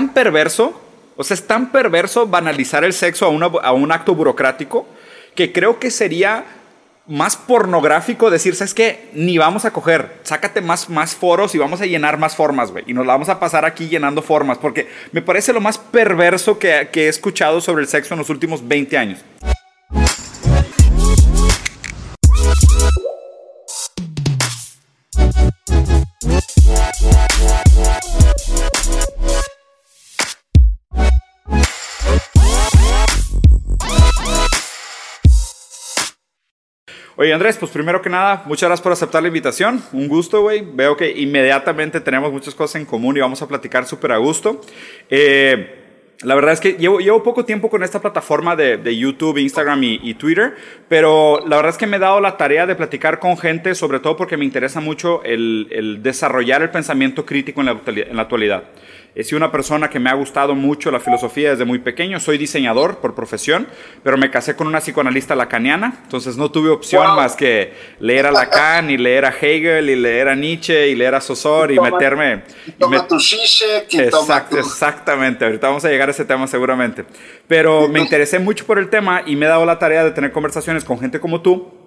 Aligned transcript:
tan 0.00 0.14
perverso, 0.14 0.80
o 1.16 1.24
sea, 1.24 1.34
es 1.34 1.46
tan 1.46 1.70
perverso 1.72 2.26
banalizar 2.26 2.84
el 2.84 2.94
sexo 2.94 3.26
a, 3.26 3.66
a 3.66 3.72
un 3.72 3.92
acto 3.92 4.14
burocrático 4.14 4.86
que 5.34 5.52
creo 5.52 5.78
que 5.78 5.90
sería 5.90 6.44
más 7.06 7.36
pornográfico 7.36 8.30
decir, 8.30 8.54
¿sabes 8.54 8.72
qué? 8.72 9.10
Ni 9.12 9.36
vamos 9.36 9.66
a 9.66 9.72
coger, 9.72 10.20
sácate 10.22 10.62
más, 10.62 10.88
más 10.88 11.14
foros 11.14 11.54
y 11.54 11.58
vamos 11.58 11.82
a 11.82 11.86
llenar 11.86 12.18
más 12.18 12.34
formas, 12.34 12.70
güey. 12.70 12.84
Y 12.86 12.94
nos 12.94 13.04
la 13.04 13.12
vamos 13.12 13.28
a 13.28 13.38
pasar 13.38 13.66
aquí 13.66 13.88
llenando 13.88 14.22
formas, 14.22 14.56
porque 14.56 14.88
me 15.12 15.20
parece 15.20 15.52
lo 15.52 15.60
más 15.60 15.76
perverso 15.76 16.58
que 16.58 16.88
he 16.94 17.08
escuchado 17.08 17.60
sobre 17.60 17.82
el 17.82 17.88
sexo 17.88 18.14
en 18.14 18.18
los 18.18 18.30
últimos 18.30 18.66
20 18.66 18.96
años. 18.96 19.18
Oye, 37.20 37.34
Andrés, 37.34 37.58
pues 37.58 37.70
primero 37.70 38.00
que 38.00 38.08
nada, 38.08 38.44
muchas 38.46 38.66
gracias 38.66 38.82
por 38.82 38.92
aceptar 38.92 39.20
la 39.20 39.28
invitación. 39.28 39.82
Un 39.92 40.08
gusto, 40.08 40.40
güey. 40.40 40.64
Veo 40.66 40.96
que 40.96 41.10
inmediatamente 41.10 42.00
tenemos 42.00 42.32
muchas 42.32 42.54
cosas 42.54 42.76
en 42.76 42.86
común 42.86 43.14
y 43.14 43.20
vamos 43.20 43.42
a 43.42 43.46
platicar 43.46 43.84
súper 43.84 44.12
a 44.12 44.16
gusto. 44.16 44.62
Eh, 45.10 45.80
la 46.22 46.34
verdad 46.34 46.54
es 46.54 46.60
que 46.60 46.78
llevo, 46.78 46.98
llevo, 46.98 47.22
poco 47.22 47.44
tiempo 47.44 47.68
con 47.68 47.82
esta 47.82 48.00
plataforma 48.00 48.56
de, 48.56 48.78
de 48.78 48.96
YouTube, 48.96 49.36
Instagram 49.36 49.84
y, 49.84 50.00
y, 50.02 50.14
Twitter, 50.14 50.54
pero 50.88 51.40
la 51.46 51.56
verdad 51.56 51.72
es 51.72 51.76
que 51.76 51.86
me 51.86 51.98
he 51.98 52.00
dado 52.00 52.22
la 52.22 52.38
tarea 52.38 52.64
de 52.64 52.74
platicar 52.74 53.18
con 53.18 53.36
gente, 53.36 53.74
sobre 53.74 54.00
todo 54.00 54.16
porque 54.16 54.38
me 54.38 54.46
interesa 54.46 54.80
mucho 54.80 55.22
el, 55.22 55.68
el 55.72 56.02
desarrollar 56.02 56.62
el 56.62 56.70
pensamiento 56.70 57.26
crítico 57.26 57.60
en 57.60 57.66
la, 57.66 57.80
en 57.86 58.16
la 58.16 58.22
actualidad. 58.22 58.64
He 59.14 59.24
sido 59.24 59.38
una 59.38 59.50
persona 59.50 59.90
que 59.90 59.98
me 59.98 60.08
ha 60.08 60.14
gustado 60.14 60.54
mucho 60.54 60.90
la 60.90 61.00
filosofía 61.00 61.50
desde 61.50 61.64
muy 61.64 61.80
pequeño. 61.80 62.20
Soy 62.20 62.38
diseñador 62.38 62.98
por 62.98 63.14
profesión, 63.14 63.66
pero 64.04 64.16
me 64.16 64.30
casé 64.30 64.54
con 64.54 64.68
una 64.68 64.78
psicoanalista 64.80 65.34
lacaniana, 65.34 66.00
entonces 66.04 66.36
no 66.36 66.50
tuve 66.50 66.70
opción 66.70 67.16
más 67.16 67.34
que 67.34 67.72
leer 67.98 68.26
a 68.26 68.30
Lacan 68.30 68.88
y 68.88 68.96
leer 68.96 69.24
a 69.24 69.30
Hegel 69.30 69.90
y 69.90 69.96
leer 69.96 70.28
a 70.28 70.36
Nietzsche 70.36 70.88
y 70.88 70.94
leer 70.94 71.16
a 71.16 71.20
Sosor 71.20 71.72
y, 71.72 71.80
meterme. 71.80 72.44
Toma 72.78 73.06
tu 73.06 73.18
shiche, 73.18 73.86
Exacto, 73.90 74.58
exactamente. 74.58 75.44
Ahorita 75.44 75.66
vamos 75.66 75.84
a 75.84 75.88
llegar 75.88 76.08
a 76.08 76.12
ese 76.12 76.24
tema 76.24 76.46
seguramente. 76.46 77.04
Pero 77.48 77.88
me 77.88 78.00
interesé 78.00 78.38
mucho 78.38 78.64
por 78.64 78.78
el 78.78 78.88
tema 78.88 79.22
y 79.26 79.34
me 79.34 79.46
he 79.46 79.48
dado 79.48 79.64
la 79.66 79.78
tarea 79.78 80.04
de 80.04 80.12
tener 80.12 80.30
conversaciones 80.30 80.84
con 80.84 81.00
gente 81.00 81.18
como 81.18 81.40
tú 81.40 81.79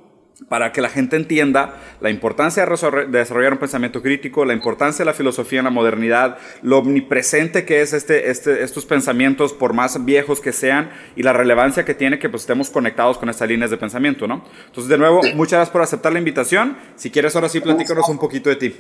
para 0.50 0.72
que 0.72 0.82
la 0.82 0.90
gente 0.90 1.16
entienda 1.16 1.76
la 2.02 2.10
importancia 2.10 2.66
de 2.66 3.06
desarrollar 3.08 3.54
un 3.54 3.60
pensamiento 3.60 4.02
crítico, 4.02 4.46
la 4.46 4.54
importancia 4.54 5.04
de 5.04 5.12
la 5.12 5.14
filosofía 5.14 5.60
en 5.60 5.66
la 5.66 5.72
modernidad, 5.72 6.38
lo 6.62 6.80
omnipresente 6.80 7.66
que 7.66 7.82
es 7.82 7.94
este, 7.94 8.30
este, 8.30 8.64
estos 8.64 8.86
pensamientos, 8.86 9.54
por 9.54 9.74
más 9.74 10.04
viejos 10.06 10.40
que 10.42 10.52
sean, 10.52 10.92
y 11.16 11.24
la 11.24 11.34
relevancia 11.34 11.86
que 11.86 11.94
tiene 11.94 12.20
que 12.20 12.30
pues, 12.30 12.44
estemos 12.44 12.70
conectados 12.70 13.18
con 13.18 13.30
estas 13.30 13.48
líneas 13.48 13.72
de 13.72 13.78
pensamiento, 13.78 14.28
¿no? 14.28 14.44
Entonces, 14.66 14.90
de 14.90 14.98
nuevo, 14.98 15.22
muchas 15.36 15.58
gracias 15.58 15.70
por 15.70 15.82
aceptar 15.82 16.12
la 16.12 16.20
invitación. 16.20 16.78
Si 16.96 17.12
quieres, 17.12 17.36
ahora 17.36 17.50
sí, 17.50 17.60
platícanos 17.60 18.10
un 18.10 18.18
poquito 18.18 18.50
de 18.50 18.56
ti. 18.56 18.76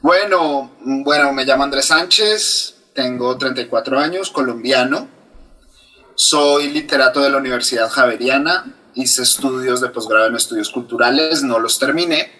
Bueno, 0.00 0.72
bueno, 1.04 1.32
me 1.32 1.44
llamo 1.44 1.64
Andrés 1.64 1.86
Sánchez, 1.86 2.90
tengo 2.94 3.38
34 3.38 3.98
años, 3.98 4.30
colombiano, 4.30 5.08
soy 6.14 6.68
literato 6.68 7.20
de 7.20 7.30
la 7.30 7.38
Universidad 7.38 7.88
Javeriana, 7.88 8.64
hice 8.94 9.22
estudios 9.22 9.80
de 9.80 9.88
posgrado 9.88 10.28
en 10.28 10.36
estudios 10.36 10.70
culturales, 10.70 11.42
no 11.42 11.58
los 11.58 11.78
terminé. 11.78 12.30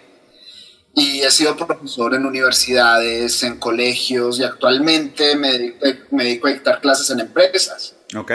Y 0.95 1.21
he 1.21 1.31
sido 1.31 1.57
profesor 1.57 2.13
en 2.13 2.25
universidades, 2.25 3.41
en 3.43 3.57
colegios 3.57 4.39
y 4.39 4.43
actualmente 4.43 5.35
me 5.35 5.51
dedico, 5.51 5.85
me 6.11 6.25
dedico 6.25 6.47
a 6.47 6.51
dictar 6.51 6.81
clases 6.81 7.09
en 7.09 7.19
empresas. 7.19 7.95
Ok. 8.15 8.31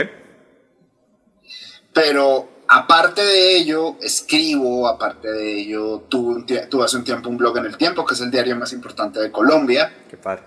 Pero 1.93 2.49
aparte 2.69 3.25
de 3.25 3.57
ello, 3.57 3.97
escribo, 4.01 4.89
aparte 4.89 5.31
de 5.31 5.61
ello, 5.61 6.05
tuve, 6.09 6.45
tuve, 6.67 6.85
hace 6.85 6.97
un 6.97 7.05
tiempo 7.05 7.29
un 7.29 7.37
blog 7.37 7.59
en 7.59 7.67
El 7.67 7.77
Tiempo, 7.77 8.05
que 8.05 8.15
es 8.15 8.21
el 8.21 8.31
diario 8.31 8.57
más 8.57 8.73
importante 8.73 9.21
de 9.21 9.31
Colombia. 9.33 10.05
Qué 10.09 10.17
padre. 10.17 10.43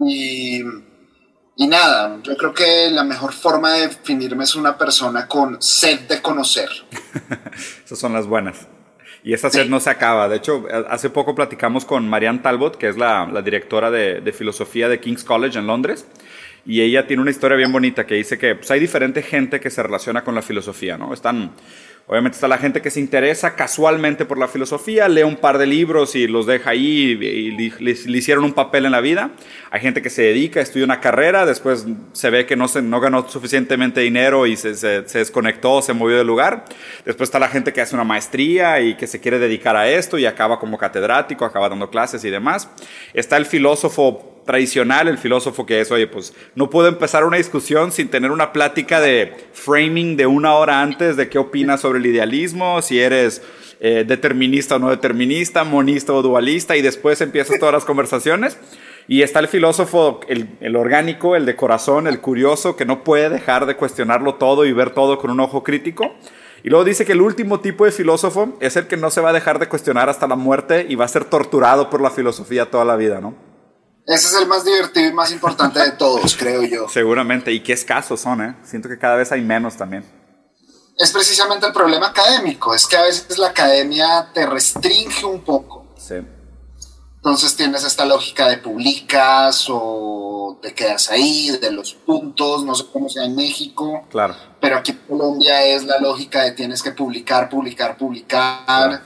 Y 0.00 0.62
y 1.60 1.66
nada, 1.66 2.18
yo 2.22 2.38
creo 2.38 2.54
que 2.54 2.90
la 2.90 3.04
mejor 3.04 3.34
forma 3.34 3.74
de 3.74 3.88
definirme 3.88 4.44
es 4.44 4.54
una 4.54 4.78
persona 4.78 5.28
con 5.28 5.60
sed 5.60 6.00
de 6.08 6.22
conocer. 6.22 6.70
Esas 7.84 7.98
son 7.98 8.14
las 8.14 8.26
buenas. 8.26 8.66
Y 9.22 9.34
esa 9.34 9.50
sed 9.50 9.68
no 9.68 9.78
se 9.78 9.90
acaba. 9.90 10.26
De 10.30 10.36
hecho, 10.36 10.64
hace 10.88 11.10
poco 11.10 11.34
platicamos 11.34 11.84
con 11.84 12.08
Marianne 12.08 12.38
Talbot, 12.38 12.78
que 12.78 12.88
es 12.88 12.96
la, 12.96 13.28
la 13.30 13.42
directora 13.42 13.90
de, 13.90 14.22
de, 14.22 14.32
filosofía 14.32 14.88
de 14.88 15.00
King's 15.00 15.22
College 15.22 15.58
en 15.58 15.66
Londres. 15.66 16.06
Y 16.64 16.80
ella 16.80 17.06
tiene 17.06 17.20
una 17.20 17.30
historia 17.30 17.58
bien 17.58 17.72
bonita 17.72 18.06
que 18.06 18.14
dice 18.14 18.38
que 18.38 18.54
pues, 18.54 18.70
hay 18.70 18.80
diferente 18.80 19.20
gente 19.20 19.60
que 19.60 19.68
se 19.68 19.82
relaciona 19.82 20.24
con 20.24 20.34
la 20.34 20.40
filosofía, 20.40 20.96
¿no? 20.96 21.12
Están 21.12 21.50
Obviamente 22.06 22.34
está 22.34 22.48
la 22.48 22.58
gente 22.58 22.82
que 22.82 22.90
se 22.90 22.98
interesa 22.98 23.54
casualmente 23.54 24.24
por 24.24 24.36
la 24.36 24.48
filosofía, 24.48 25.08
lee 25.08 25.22
un 25.22 25.36
par 25.36 25.58
de 25.58 25.66
libros 25.66 26.16
y 26.16 26.26
los 26.26 26.44
deja 26.44 26.70
ahí 26.70 27.16
y, 27.20 27.50
le, 27.52 27.90
hicieron 27.92 28.42
un 28.42 28.52
papel 28.52 28.86
en 28.86 28.92
la 28.92 29.00
vida. 29.00 29.30
Hay 29.70 29.80
gente 29.80 30.02
que 30.02 30.10
se 30.10 30.22
dedica, 30.22 30.60
estudia 30.60 30.84
una 30.84 31.00
carrera, 31.00 31.46
después 31.46 31.86
se 32.12 32.30
ve 32.30 32.46
que 32.46 32.56
no, 32.56 32.66
se, 32.66 32.82
no 32.82 32.98
ganó 32.98 33.28
suficientemente 33.28 34.00
dinero 34.00 34.46
y 34.46 34.56
se, 34.56 34.74
se, 34.74 35.08
se 35.08 35.18
desconectó, 35.18 35.82
se 35.82 35.92
movió 35.92 36.16
del 36.18 36.26
lugar. 36.26 36.64
Después 37.04 37.28
está 37.28 37.38
la 37.38 37.48
gente 37.48 37.72
que 37.72 37.80
hace 37.80 37.94
una 37.94 38.04
maestría 38.04 38.80
y 38.80 38.96
que 38.96 39.06
se 39.06 39.20
quiere 39.20 39.38
dedicar 39.38 39.76
a 39.76 39.88
esto 39.88 40.18
y 40.18 40.26
acaba 40.26 40.58
como 40.58 40.78
catedrático, 40.78 41.44
acaba 41.44 41.68
dando 41.68 41.90
clases 41.90 42.24
y 42.24 42.30
demás. 42.30 42.68
Está 43.14 43.36
el 43.36 43.46
filósofo 43.46 44.29
tradicional, 44.44 45.08
el 45.08 45.18
filósofo 45.18 45.66
que 45.66 45.80
es, 45.80 45.90
oye, 45.90 46.06
pues 46.06 46.34
no 46.54 46.70
puedo 46.70 46.88
empezar 46.88 47.24
una 47.24 47.36
discusión 47.36 47.92
sin 47.92 48.08
tener 48.08 48.30
una 48.30 48.52
plática 48.52 49.00
de 49.00 49.34
framing 49.52 50.16
de 50.16 50.26
una 50.26 50.54
hora 50.54 50.82
antes 50.82 51.16
de 51.16 51.28
qué 51.28 51.38
opinas 51.38 51.80
sobre 51.80 51.98
el 51.98 52.06
idealismo, 52.06 52.82
si 52.82 53.00
eres 53.00 53.42
eh, 53.80 54.04
determinista 54.06 54.76
o 54.76 54.78
no 54.78 54.90
determinista, 54.90 55.64
monista 55.64 56.12
o 56.12 56.22
dualista, 56.22 56.76
y 56.76 56.82
después 56.82 57.20
empiezas 57.20 57.58
todas 57.58 57.74
las 57.74 57.84
conversaciones. 57.84 58.58
Y 59.08 59.22
está 59.22 59.40
el 59.40 59.48
filósofo, 59.48 60.20
el, 60.28 60.50
el, 60.60 60.76
orgánico, 60.76 61.34
el 61.34 61.46
de 61.46 61.56
corazón, 61.56 62.06
el 62.06 62.20
curioso, 62.20 62.76
que 62.76 62.84
no 62.84 63.02
puede 63.02 63.28
dejar 63.28 63.66
de 63.66 63.76
cuestionarlo 63.76 64.34
todo 64.34 64.66
y 64.66 64.72
ver 64.72 64.90
todo 64.90 65.18
con 65.18 65.30
un 65.30 65.40
ojo 65.40 65.64
crítico. 65.64 66.14
Y 66.62 66.68
luego 66.68 66.84
dice 66.84 67.04
que 67.04 67.12
el 67.12 67.22
último 67.22 67.60
tipo 67.60 67.84
de 67.84 67.92
filósofo 67.92 68.56
es 68.60 68.76
el 68.76 68.86
que 68.86 68.96
no 68.96 69.10
se 69.10 69.20
va 69.20 69.30
a 69.30 69.32
dejar 69.32 69.58
de 69.58 69.68
cuestionar 69.68 70.08
hasta 70.08 70.26
la 70.26 70.36
muerte 70.36 70.86
y 70.88 70.94
va 70.94 71.06
a 71.06 71.08
ser 71.08 71.24
torturado 71.24 71.88
por 71.88 72.00
la 72.00 72.10
filosofía 72.10 72.70
toda 72.70 72.84
la 72.84 72.96
vida, 72.96 73.20
¿no? 73.20 73.49
Ese 74.06 74.26
es 74.26 74.34
el 74.34 74.48
más 74.48 74.64
divertido 74.64 75.08
y 75.08 75.12
más 75.12 75.30
importante 75.30 75.78
de 75.80 75.92
todos, 75.92 76.36
creo 76.36 76.62
yo. 76.62 76.88
Seguramente, 76.88 77.52
y 77.52 77.60
qué 77.60 77.72
escasos 77.72 78.20
son, 78.20 78.42
¿eh? 78.42 78.56
Siento 78.64 78.88
que 78.88 78.98
cada 78.98 79.16
vez 79.16 79.30
hay 79.32 79.40
menos 79.40 79.76
también. 79.76 80.04
Es 80.96 81.12
precisamente 81.12 81.66
el 81.66 81.72
problema 81.72 82.08
académico, 82.08 82.74
es 82.74 82.86
que 82.86 82.96
a 82.96 83.02
veces 83.02 83.38
la 83.38 83.48
academia 83.48 84.30
te 84.34 84.46
restringe 84.46 85.24
un 85.24 85.40
poco. 85.42 85.86
Sí. 85.96 86.16
Entonces 87.16 87.54
tienes 87.54 87.84
esta 87.84 88.04
lógica 88.06 88.48
de 88.48 88.58
publicas 88.58 89.66
o 89.68 90.58
te 90.62 90.72
quedas 90.72 91.10
ahí, 91.10 91.50
de 91.50 91.70
los 91.70 91.92
puntos, 91.92 92.64
no 92.64 92.74
sé 92.74 92.86
cómo 92.90 93.10
sea 93.10 93.24
en 93.24 93.34
México. 93.34 94.06
Claro. 94.10 94.34
Pero 94.58 94.78
aquí 94.78 94.92
en 94.92 94.98
Colombia 95.06 95.64
es 95.64 95.84
la 95.84 95.98
lógica 95.98 96.42
de 96.42 96.52
tienes 96.52 96.82
que 96.82 96.92
publicar, 96.92 97.48
publicar, 97.50 97.98
publicar. 97.98 98.64
Claro. 98.64 99.00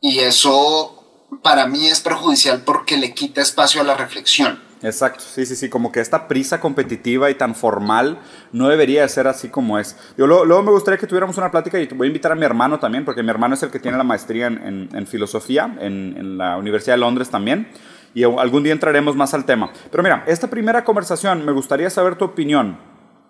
Y 0.00 0.18
eso 0.20 0.97
para 1.42 1.66
mí 1.66 1.86
es 1.86 2.00
perjudicial 2.00 2.62
porque 2.64 2.96
le 2.96 3.14
quita 3.14 3.40
espacio 3.40 3.80
a 3.80 3.84
la 3.84 3.96
reflexión. 3.96 4.60
Exacto, 4.82 5.24
sí, 5.24 5.44
sí, 5.44 5.56
sí, 5.56 5.68
como 5.68 5.90
que 5.90 6.00
esta 6.00 6.28
prisa 6.28 6.60
competitiva 6.60 7.30
y 7.30 7.34
tan 7.34 7.54
formal 7.56 8.18
no 8.52 8.68
debería 8.68 9.08
ser 9.08 9.26
así 9.26 9.48
como 9.48 9.78
es. 9.78 9.96
Yo 10.16 10.26
luego, 10.26 10.44
luego 10.44 10.62
me 10.62 10.70
gustaría 10.70 10.98
que 10.98 11.06
tuviéramos 11.06 11.36
una 11.36 11.50
plática 11.50 11.80
y 11.80 11.86
voy 11.88 12.06
a 12.06 12.08
invitar 12.08 12.30
a 12.30 12.36
mi 12.36 12.44
hermano 12.44 12.78
también, 12.78 13.04
porque 13.04 13.22
mi 13.22 13.30
hermano 13.30 13.54
es 13.54 13.62
el 13.64 13.70
que 13.70 13.80
tiene 13.80 13.98
la 13.98 14.04
maestría 14.04 14.46
en, 14.46 15.06
filosofía 15.08 15.76
en, 15.80 16.14
en, 16.16 16.38
la 16.38 16.56
Universidad 16.56 16.94
de 16.94 16.98
Londres 16.98 17.28
también, 17.28 17.68
y 18.14 18.22
algún 18.22 18.62
día 18.62 18.72
entraremos 18.72 19.16
más 19.16 19.34
al 19.34 19.44
tema. 19.44 19.72
Pero 19.90 20.02
mira, 20.02 20.22
esta 20.28 20.48
primera 20.48 20.84
conversación 20.84 21.44
me 21.44 21.52
gustaría 21.52 21.90
saber 21.90 22.16
tu 22.16 22.26
opinión. 22.26 22.78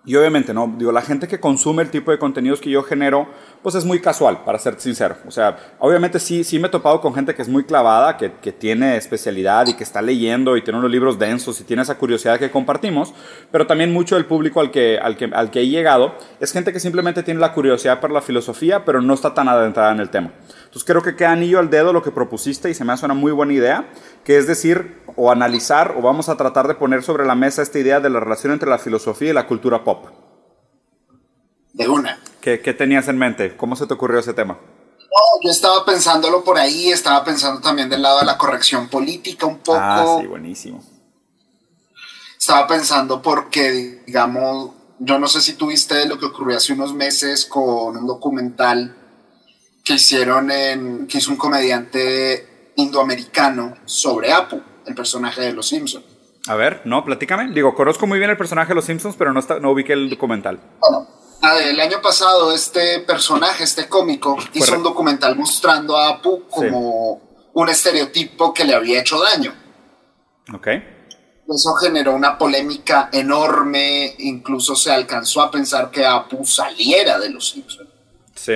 Y 0.04 0.16
obviamente, 0.16 0.54
¿no? 0.54 0.74
Digo, 0.78 0.90
la 0.90 1.02
gente 1.02 1.28
que 1.28 1.38
consume 1.38 1.82
el 1.82 1.90
tipo 1.90 2.10
de 2.10 2.18
contenidos 2.18 2.60
que 2.60 2.70
yo 2.70 2.82
genero, 2.82 3.26
pues 3.62 3.74
es 3.74 3.84
muy 3.84 4.00
casual, 4.00 4.42
para 4.44 4.58
ser 4.58 4.80
sincero. 4.80 5.16
O 5.26 5.30
sea, 5.30 5.74
obviamente 5.80 6.18
sí, 6.18 6.44
sí 6.44 6.58
me 6.58 6.68
he 6.68 6.70
topado 6.70 7.00
con 7.00 7.14
gente 7.14 7.34
que 7.34 7.42
es 7.42 7.48
muy 7.48 7.64
clavada, 7.64 8.16
que, 8.16 8.32
que 8.40 8.52
tiene 8.52 8.96
especialidad 8.96 9.66
y 9.66 9.74
que 9.74 9.84
está 9.84 10.00
leyendo 10.00 10.56
y 10.56 10.62
tiene 10.62 10.78
unos 10.78 10.90
libros 10.90 11.18
densos 11.18 11.60
y 11.60 11.64
tiene 11.64 11.82
esa 11.82 11.98
curiosidad 11.98 12.38
que 12.38 12.50
compartimos, 12.50 13.12
pero 13.50 13.66
también 13.66 13.92
mucho 13.92 14.14
del 14.14 14.24
público 14.24 14.60
al 14.60 14.70
que, 14.70 14.98
al 14.98 15.16
que, 15.16 15.30
al 15.32 15.50
que 15.50 15.60
he 15.60 15.68
llegado 15.68 16.14
es 16.40 16.52
gente 16.52 16.72
que 16.72 16.80
simplemente 16.80 17.22
tiene 17.22 17.40
la 17.40 17.52
curiosidad 17.52 18.00
por 18.00 18.10
la 18.10 18.22
filosofía, 18.22 18.84
pero 18.84 19.02
no 19.02 19.14
está 19.14 19.34
tan 19.34 19.48
adentrada 19.48 19.92
en 19.92 20.00
el 20.00 20.08
tema. 20.08 20.30
Entonces 20.78 20.86
creo 20.86 21.02
que 21.02 21.16
queda 21.16 21.32
anillo 21.32 21.58
al 21.58 21.70
dedo 21.70 21.92
lo 21.92 22.04
que 22.04 22.12
propusiste 22.12 22.70
y 22.70 22.74
se 22.74 22.84
me 22.84 22.92
hace 22.92 23.04
una 23.04 23.14
muy 23.14 23.32
buena 23.32 23.52
idea, 23.52 23.90
que 24.22 24.38
es 24.38 24.46
decir, 24.46 25.02
o 25.16 25.32
analizar 25.32 25.96
o 25.98 26.02
vamos 26.02 26.28
a 26.28 26.36
tratar 26.36 26.68
de 26.68 26.76
poner 26.76 27.02
sobre 27.02 27.26
la 27.26 27.34
mesa 27.34 27.62
esta 27.62 27.80
idea 27.80 27.98
de 27.98 28.08
la 28.08 28.20
relación 28.20 28.52
entre 28.52 28.70
la 28.70 28.78
filosofía 28.78 29.30
y 29.30 29.32
la 29.32 29.48
cultura 29.48 29.82
pop. 29.82 30.06
De 31.72 31.88
una. 31.88 32.20
¿Qué, 32.40 32.60
qué 32.60 32.74
tenías 32.74 33.08
en 33.08 33.18
mente? 33.18 33.56
¿Cómo 33.56 33.74
se 33.74 33.88
te 33.88 33.94
ocurrió 33.94 34.20
ese 34.20 34.34
tema? 34.34 34.56
No, 35.00 35.42
yo 35.42 35.50
estaba 35.50 35.84
pensándolo 35.84 36.44
por 36.44 36.56
ahí, 36.58 36.92
estaba 36.92 37.24
pensando 37.24 37.60
también 37.60 37.88
del 37.88 38.02
lado 38.02 38.20
de 38.20 38.26
la 38.26 38.38
corrección 38.38 38.86
política 38.88 39.46
un 39.46 39.58
poco. 39.58 39.80
Ah, 39.80 40.18
sí, 40.20 40.28
buenísimo. 40.28 40.80
Estaba 42.38 42.68
pensando 42.68 43.20
porque, 43.20 44.04
digamos, 44.06 44.70
yo 45.00 45.18
no 45.18 45.26
sé 45.26 45.40
si 45.40 45.54
tuviste 45.54 46.06
lo 46.06 46.20
que 46.20 46.26
ocurrió 46.26 46.56
hace 46.56 46.72
unos 46.72 46.94
meses 46.94 47.46
con 47.46 47.96
un 47.96 48.06
documental 48.06 48.94
que 49.88 49.94
hicieron 49.94 50.50
en, 50.50 51.06
que 51.06 51.16
hizo 51.16 51.30
un 51.30 51.38
comediante 51.38 52.72
indoamericano 52.76 53.74
sobre 53.86 54.30
Apu, 54.30 54.60
el 54.84 54.94
personaje 54.94 55.40
de 55.40 55.54
Los 55.54 55.68
Simpsons. 55.68 56.04
A 56.46 56.56
ver, 56.56 56.82
no, 56.84 57.02
platícame. 57.06 57.50
Digo, 57.54 57.74
conozco 57.74 58.06
muy 58.06 58.18
bien 58.18 58.30
el 58.30 58.36
personaje 58.36 58.68
de 58.68 58.74
Los 58.74 58.84
Simpsons, 58.84 59.16
pero 59.16 59.32
no, 59.32 59.40
está, 59.40 59.60
no 59.60 59.70
ubiqué 59.70 59.94
el 59.94 60.10
documental. 60.10 60.60
Bueno, 60.78 61.08
el 61.62 61.80
año 61.80 62.02
pasado 62.02 62.52
este 62.52 63.00
personaje, 63.00 63.64
este 63.64 63.88
cómico, 63.88 64.36
hizo 64.52 64.76
un 64.76 64.82
documental 64.82 65.36
mostrando 65.36 65.96
a 65.96 66.08
Apu 66.10 66.46
como 66.50 67.48
un 67.54 67.68
estereotipo 67.70 68.52
que 68.52 68.64
le 68.64 68.74
había 68.74 69.00
hecho 69.00 69.18
daño. 69.18 69.54
Ok. 70.52 70.66
Eso 70.68 71.74
generó 71.80 72.14
una 72.14 72.36
polémica 72.36 73.08
enorme, 73.10 74.16
incluso 74.18 74.76
se 74.76 74.92
alcanzó 74.92 75.40
a 75.40 75.50
pensar 75.50 75.90
que 75.90 76.04
Apu 76.04 76.44
saliera 76.44 77.18
de 77.18 77.30
Los 77.30 77.48
Simpsons. 77.48 77.88
Sí, 78.34 78.52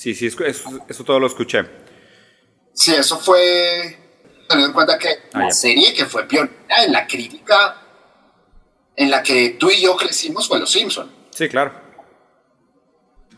sí, 0.00 0.14
sí, 0.14 0.26
eso, 0.26 1.04
todo 1.04 1.20
lo 1.20 1.26
escuché. 1.26 1.64
Sí, 2.72 2.94
eso 2.94 3.18
fue, 3.18 3.98
teniendo 4.48 4.68
en 4.68 4.72
cuenta 4.72 4.98
que 4.98 5.08
ah, 5.34 5.40
la 5.40 5.50
serie 5.50 5.92
que 5.92 6.06
fue 6.06 6.26
pionera 6.26 6.84
en 6.84 6.92
la 6.92 7.06
crítica 7.06 7.76
en 8.96 9.10
la 9.10 9.22
que 9.22 9.50
tú 9.58 9.70
y 9.70 9.82
yo 9.82 9.96
crecimos 9.96 10.48
fue 10.48 10.58
Los 10.58 10.70
Simpsons. 10.70 11.10
Sí, 11.30 11.48
claro. 11.48 11.72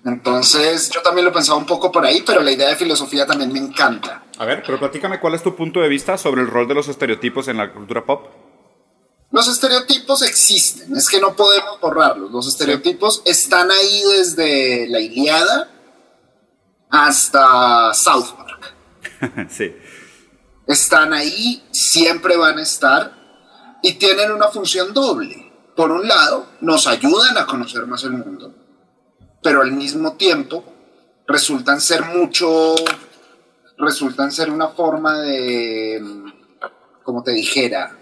Entonces, 0.04 0.90
yo 0.90 1.02
también 1.02 1.24
lo 1.24 1.32
pensaba 1.32 1.58
un 1.58 1.66
poco 1.66 1.90
por 1.90 2.04
ahí, 2.04 2.22
pero 2.24 2.42
la 2.42 2.52
idea 2.52 2.68
de 2.68 2.76
filosofía 2.76 3.26
también 3.26 3.52
me 3.52 3.58
encanta. 3.58 4.24
A 4.38 4.44
ver, 4.44 4.62
pero 4.64 4.78
platícame 4.78 5.20
cuál 5.20 5.34
es 5.34 5.42
tu 5.42 5.54
punto 5.56 5.80
de 5.80 5.88
vista 5.88 6.16
sobre 6.16 6.42
el 6.42 6.48
rol 6.48 6.68
de 6.68 6.74
los 6.74 6.88
estereotipos 6.88 7.48
en 7.48 7.56
la 7.56 7.72
cultura 7.72 8.04
pop. 8.04 8.26
Los 9.32 9.48
estereotipos 9.48 10.22
existen, 10.22 10.94
es 10.96 11.08
que 11.08 11.20
no 11.20 11.34
podemos 11.34 11.80
borrarlos. 11.80 12.30
Los 12.30 12.46
estereotipos 12.46 13.22
están 13.24 13.70
ahí 13.70 14.02
desde 14.16 14.86
la 14.88 15.00
Iliada 15.00 15.71
hasta 16.92 17.92
South 17.92 18.36
Park. 18.36 19.48
sí. 19.50 19.74
Están 20.68 21.12
ahí, 21.12 21.66
siempre 21.72 22.36
van 22.36 22.58
a 22.58 22.62
estar 22.62 23.12
y 23.82 23.94
tienen 23.94 24.30
una 24.30 24.46
función 24.48 24.94
doble. 24.94 25.50
Por 25.74 25.90
un 25.90 26.06
lado, 26.06 26.46
nos 26.60 26.86
ayudan 26.86 27.36
a 27.36 27.46
conocer 27.46 27.84
más 27.86 28.04
el 28.04 28.12
mundo 28.12 28.62
pero 29.42 29.60
al 29.60 29.72
mismo 29.72 30.12
tiempo 30.12 30.64
resultan 31.26 31.80
ser 31.80 32.04
mucho, 32.04 32.74
resultan 33.76 34.30
ser 34.30 34.50
una 34.50 34.68
forma 34.68 35.20
de, 35.20 36.02
como 37.02 37.22
te 37.22 37.32
dijera, 37.32 37.98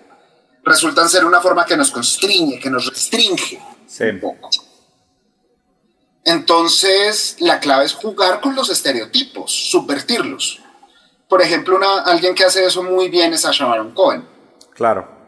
resultan 0.62 1.08
ser 1.08 1.24
una 1.24 1.40
forma 1.40 1.64
que 1.64 1.76
nos 1.76 1.90
constriñe, 1.90 2.58
que 2.58 2.70
nos 2.70 2.86
restringe 2.86 3.58
un 4.12 4.20
poco. 4.20 4.50
Entonces, 6.24 7.36
la 7.40 7.60
clave 7.60 7.84
es 7.84 7.94
jugar 7.94 8.40
con 8.40 8.54
los 8.54 8.68
estereotipos, 8.70 9.50
subvertirlos. 9.50 10.60
Por 11.28 11.42
ejemplo, 11.42 11.76
una, 11.76 12.02
alguien 12.02 12.34
que 12.34 12.44
hace 12.44 12.64
eso 12.64 12.82
muy 12.82 13.08
bien 13.08 13.32
es 13.32 13.44
Asha 13.44 13.64
Baron 13.64 13.92
Cohen. 13.92 14.24
Claro. 14.74 15.20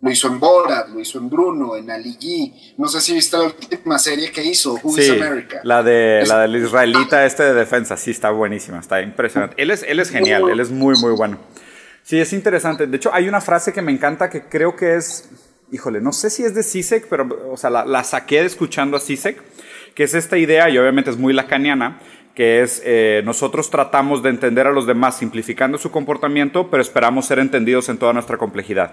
Lo 0.00 0.10
hizo 0.10 0.28
en 0.28 0.38
Borat, 0.38 0.88
lo 0.88 1.00
hizo 1.00 1.18
en 1.18 1.30
Bruno, 1.30 1.76
en 1.76 1.90
Ali 1.90 2.16
G. 2.18 2.74
No 2.76 2.88
sé 2.88 3.00
si 3.00 3.14
viste 3.14 3.38
la 3.38 3.44
última 3.44 3.98
serie 3.98 4.30
que 4.30 4.44
hizo, 4.44 4.78
Who 4.82 4.98
is 4.98 5.10
America. 5.10 5.60
La, 5.62 5.82
de, 5.82 6.24
la 6.26 6.40
del 6.40 6.56
israelita 6.56 7.24
este 7.24 7.42
de 7.42 7.54
defensa. 7.54 7.96
Sí, 7.96 8.10
está 8.10 8.30
buenísima, 8.30 8.80
está 8.80 9.00
impresionante. 9.00 9.54
Él 9.62 9.70
es, 9.70 9.82
él 9.82 10.00
es 10.00 10.10
genial, 10.10 10.50
él 10.50 10.60
es 10.60 10.70
muy, 10.70 10.94
muy 10.96 11.12
bueno. 11.12 11.38
Sí, 12.02 12.20
es 12.20 12.34
interesante. 12.34 12.86
De 12.86 12.96
hecho, 12.96 13.14
hay 13.14 13.28
una 13.28 13.40
frase 13.40 13.72
que 13.72 13.80
me 13.80 13.92
encanta 13.92 14.28
que 14.28 14.44
creo 14.46 14.76
que 14.76 14.96
es, 14.96 15.30
híjole, 15.72 16.02
no 16.02 16.12
sé 16.12 16.28
si 16.28 16.44
es 16.44 16.54
de 16.54 16.62
Sisek, 16.62 17.08
pero, 17.08 17.50
o 17.50 17.56
sea, 17.56 17.70
la, 17.70 17.86
la 17.86 18.04
saqué 18.04 18.44
escuchando 18.44 18.98
a 18.98 19.00
Sisek, 19.00 19.42
que 19.94 20.04
es 20.04 20.14
esta 20.14 20.38
idea, 20.38 20.68
y 20.70 20.78
obviamente 20.78 21.10
es 21.10 21.16
muy 21.16 21.32
lacaniana, 21.32 22.00
que 22.34 22.62
es 22.62 22.82
eh, 22.84 23.22
nosotros 23.24 23.70
tratamos 23.70 24.22
de 24.22 24.30
entender 24.30 24.66
a 24.66 24.72
los 24.72 24.86
demás 24.86 25.16
simplificando 25.16 25.78
su 25.78 25.90
comportamiento, 25.90 26.68
pero 26.70 26.82
esperamos 26.82 27.26
ser 27.26 27.38
entendidos 27.38 27.88
en 27.88 27.98
toda 27.98 28.12
nuestra 28.12 28.36
complejidad. 28.36 28.92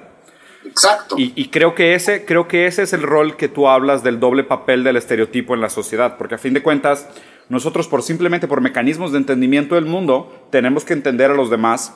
Exacto. 0.63 1.15
Y, 1.18 1.50
creo, 1.50 1.74
que 1.74 1.95
ese, 1.95 2.24
creo 2.24 2.48
que 2.48 2.68
ese 2.68 2.83
es 2.83 2.94
el 2.94 3.01
rol 3.01 3.36
que 3.36 3.48
tú 3.48 3.68
hablas 3.68 4.03
del 4.03 4.19
doble 4.19 4.44
papel 4.44 4.83
del 4.83 4.95
estereotipo 4.95 5.56
en 5.56 5.62
la 5.62 5.69
sociedad, 5.69 6.18
porque 6.18 6.36
a 6.36 6.38
fin 6.38 6.53
de 6.53 6.62
cuentas, 6.62 7.09
nosotros 7.50 7.88
por 7.88 8.04
simplemente 8.04 8.47
por 8.47 8.62
mecanismos 8.62 9.12
de 9.12 9.18
entendimiento 9.18 9.75
del 9.75 9.86
mundo, 9.86 10.47
tenemos 10.51 10.86
que 10.86 10.94
entender 10.94 11.31
a 11.31 11.33
los 11.33 11.50
demás 11.50 11.95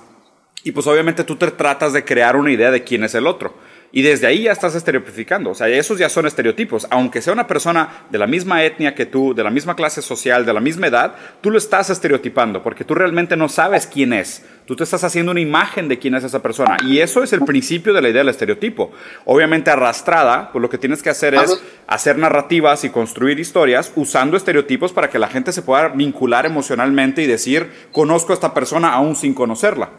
y 0.64 0.72
pues 0.72 0.88
obviamente 0.88 1.24
tú 1.24 1.36
te 1.36 1.52
tratas 1.52 1.94
de 1.94 2.04
crear 2.04 2.36
una 2.36 2.52
idea 2.52 2.72
de 2.72 2.84
quién 2.84 3.04
es 3.04 3.14
el 3.14 3.28
otro. 3.28 3.54
Y 3.96 4.02
desde 4.02 4.28
ahí 4.28 4.44
ya 4.44 4.52
estás 4.52 4.76
estereotificando. 4.76 5.52
O 5.52 5.56
sea, 5.56 5.70
esos 5.70 5.98
ya 5.98 6.10
son 6.10 6.26
estereotipos. 6.26 6.86
Aunque 6.90 7.22
sea 7.22 7.32
una 7.32 7.48
persona 7.48 8.04
de 8.10 8.18
la 8.18 8.28
misma 8.28 8.62
etnia 8.62 8.94
que 8.94 9.06
tú, 9.06 9.34
de 9.34 9.42
la 9.42 9.50
misma 9.50 9.78
clase 9.78 10.02
social, 10.02 10.46
de 10.46 10.52
la 10.52 10.60
misma 10.60 10.88
edad, 10.88 11.16
tú 11.40 11.50
lo 11.50 11.58
estás 11.58 11.90
estereotipando 11.90 12.62
porque 12.62 12.84
tú 12.84 12.94
realmente 12.94 13.38
no 13.38 13.48
sabes 13.48 13.88
quién 13.88 14.12
es. 14.12 14.44
Tú 14.66 14.76
te 14.76 14.84
estás 14.84 15.06
haciendo 15.06 15.32
una 15.32 15.40
imagen 15.40 15.88
de 15.88 15.98
quién 15.98 16.14
es 16.14 16.26
esa 16.26 16.42
persona. 16.42 16.76
Y 16.86 17.00
eso 17.00 17.24
es 17.24 17.32
el 17.32 17.46
principio 17.46 17.94
de 17.94 18.02
la 18.02 18.10
idea 18.10 18.20
del 18.20 18.28
estereotipo. 18.28 18.92
Obviamente 19.24 19.72
arrastrada, 19.72 20.52
pues 20.52 20.62
lo 20.62 20.70
que 20.70 20.78
tienes 20.78 21.02
que 21.02 21.12
hacer 21.12 21.34
es 21.34 21.64
hacer 21.88 22.18
narrativas 22.18 22.84
y 22.84 22.90
construir 22.90 23.40
historias 23.40 23.94
usando 23.96 24.36
estereotipos 24.36 24.92
para 24.92 25.10
que 25.10 25.20
la 25.20 25.30
gente 25.30 25.54
se 25.54 25.62
pueda 25.62 25.88
vincular 25.88 26.46
emocionalmente 26.46 27.22
y 27.22 27.28
decir, 27.28 27.72
conozco 27.94 28.34
a 28.34 28.36
esta 28.36 28.54
persona 28.54 28.92
aún 28.92 29.16
sin 29.16 29.34
conocerla. 29.34 29.92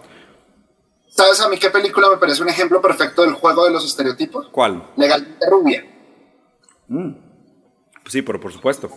¿Sabes 1.16 1.40
a 1.40 1.48
mí 1.48 1.58
qué 1.58 1.70
película 1.70 2.10
me 2.10 2.18
parece 2.18 2.42
un 2.42 2.48
ejemplo 2.50 2.82
perfecto 2.82 3.22
del 3.22 3.32
juego 3.32 3.64
de 3.64 3.70
los 3.70 3.84
estereotipos? 3.86 4.48
¿Cuál? 4.50 4.86
Legalmente 4.96 5.48
rubia. 5.48 5.84
Mm. 6.88 7.12
Sí, 8.06 8.20
pero 8.20 8.38
por 8.38 8.52
supuesto. 8.52 8.90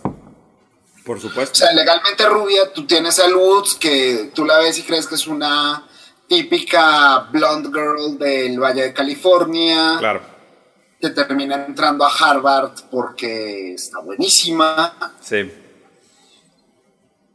Por 1.04 1.18
supuesto. 1.18 1.52
O 1.52 1.56
sea, 1.56 1.72
legalmente 1.72 2.28
rubia, 2.28 2.72
tú 2.72 2.86
tienes 2.86 3.18
a 3.18 3.26
Woods 3.34 3.74
que 3.76 4.30
tú 4.34 4.44
la 4.44 4.58
ves 4.58 4.78
y 4.78 4.82
crees 4.82 5.06
que 5.06 5.14
es 5.14 5.26
una 5.26 5.88
típica 6.28 7.28
blonde 7.32 7.70
girl 7.70 8.18
del 8.18 8.60
Valle 8.60 8.82
de 8.82 8.92
California. 8.92 9.96
Claro. 9.98 10.20
Que 11.00 11.08
termina 11.10 11.64
entrando 11.64 12.04
a 12.04 12.12
Harvard 12.12 12.72
porque 12.90 13.72
está 13.72 14.00
buenísima. 14.00 15.14
Sí 15.20 15.50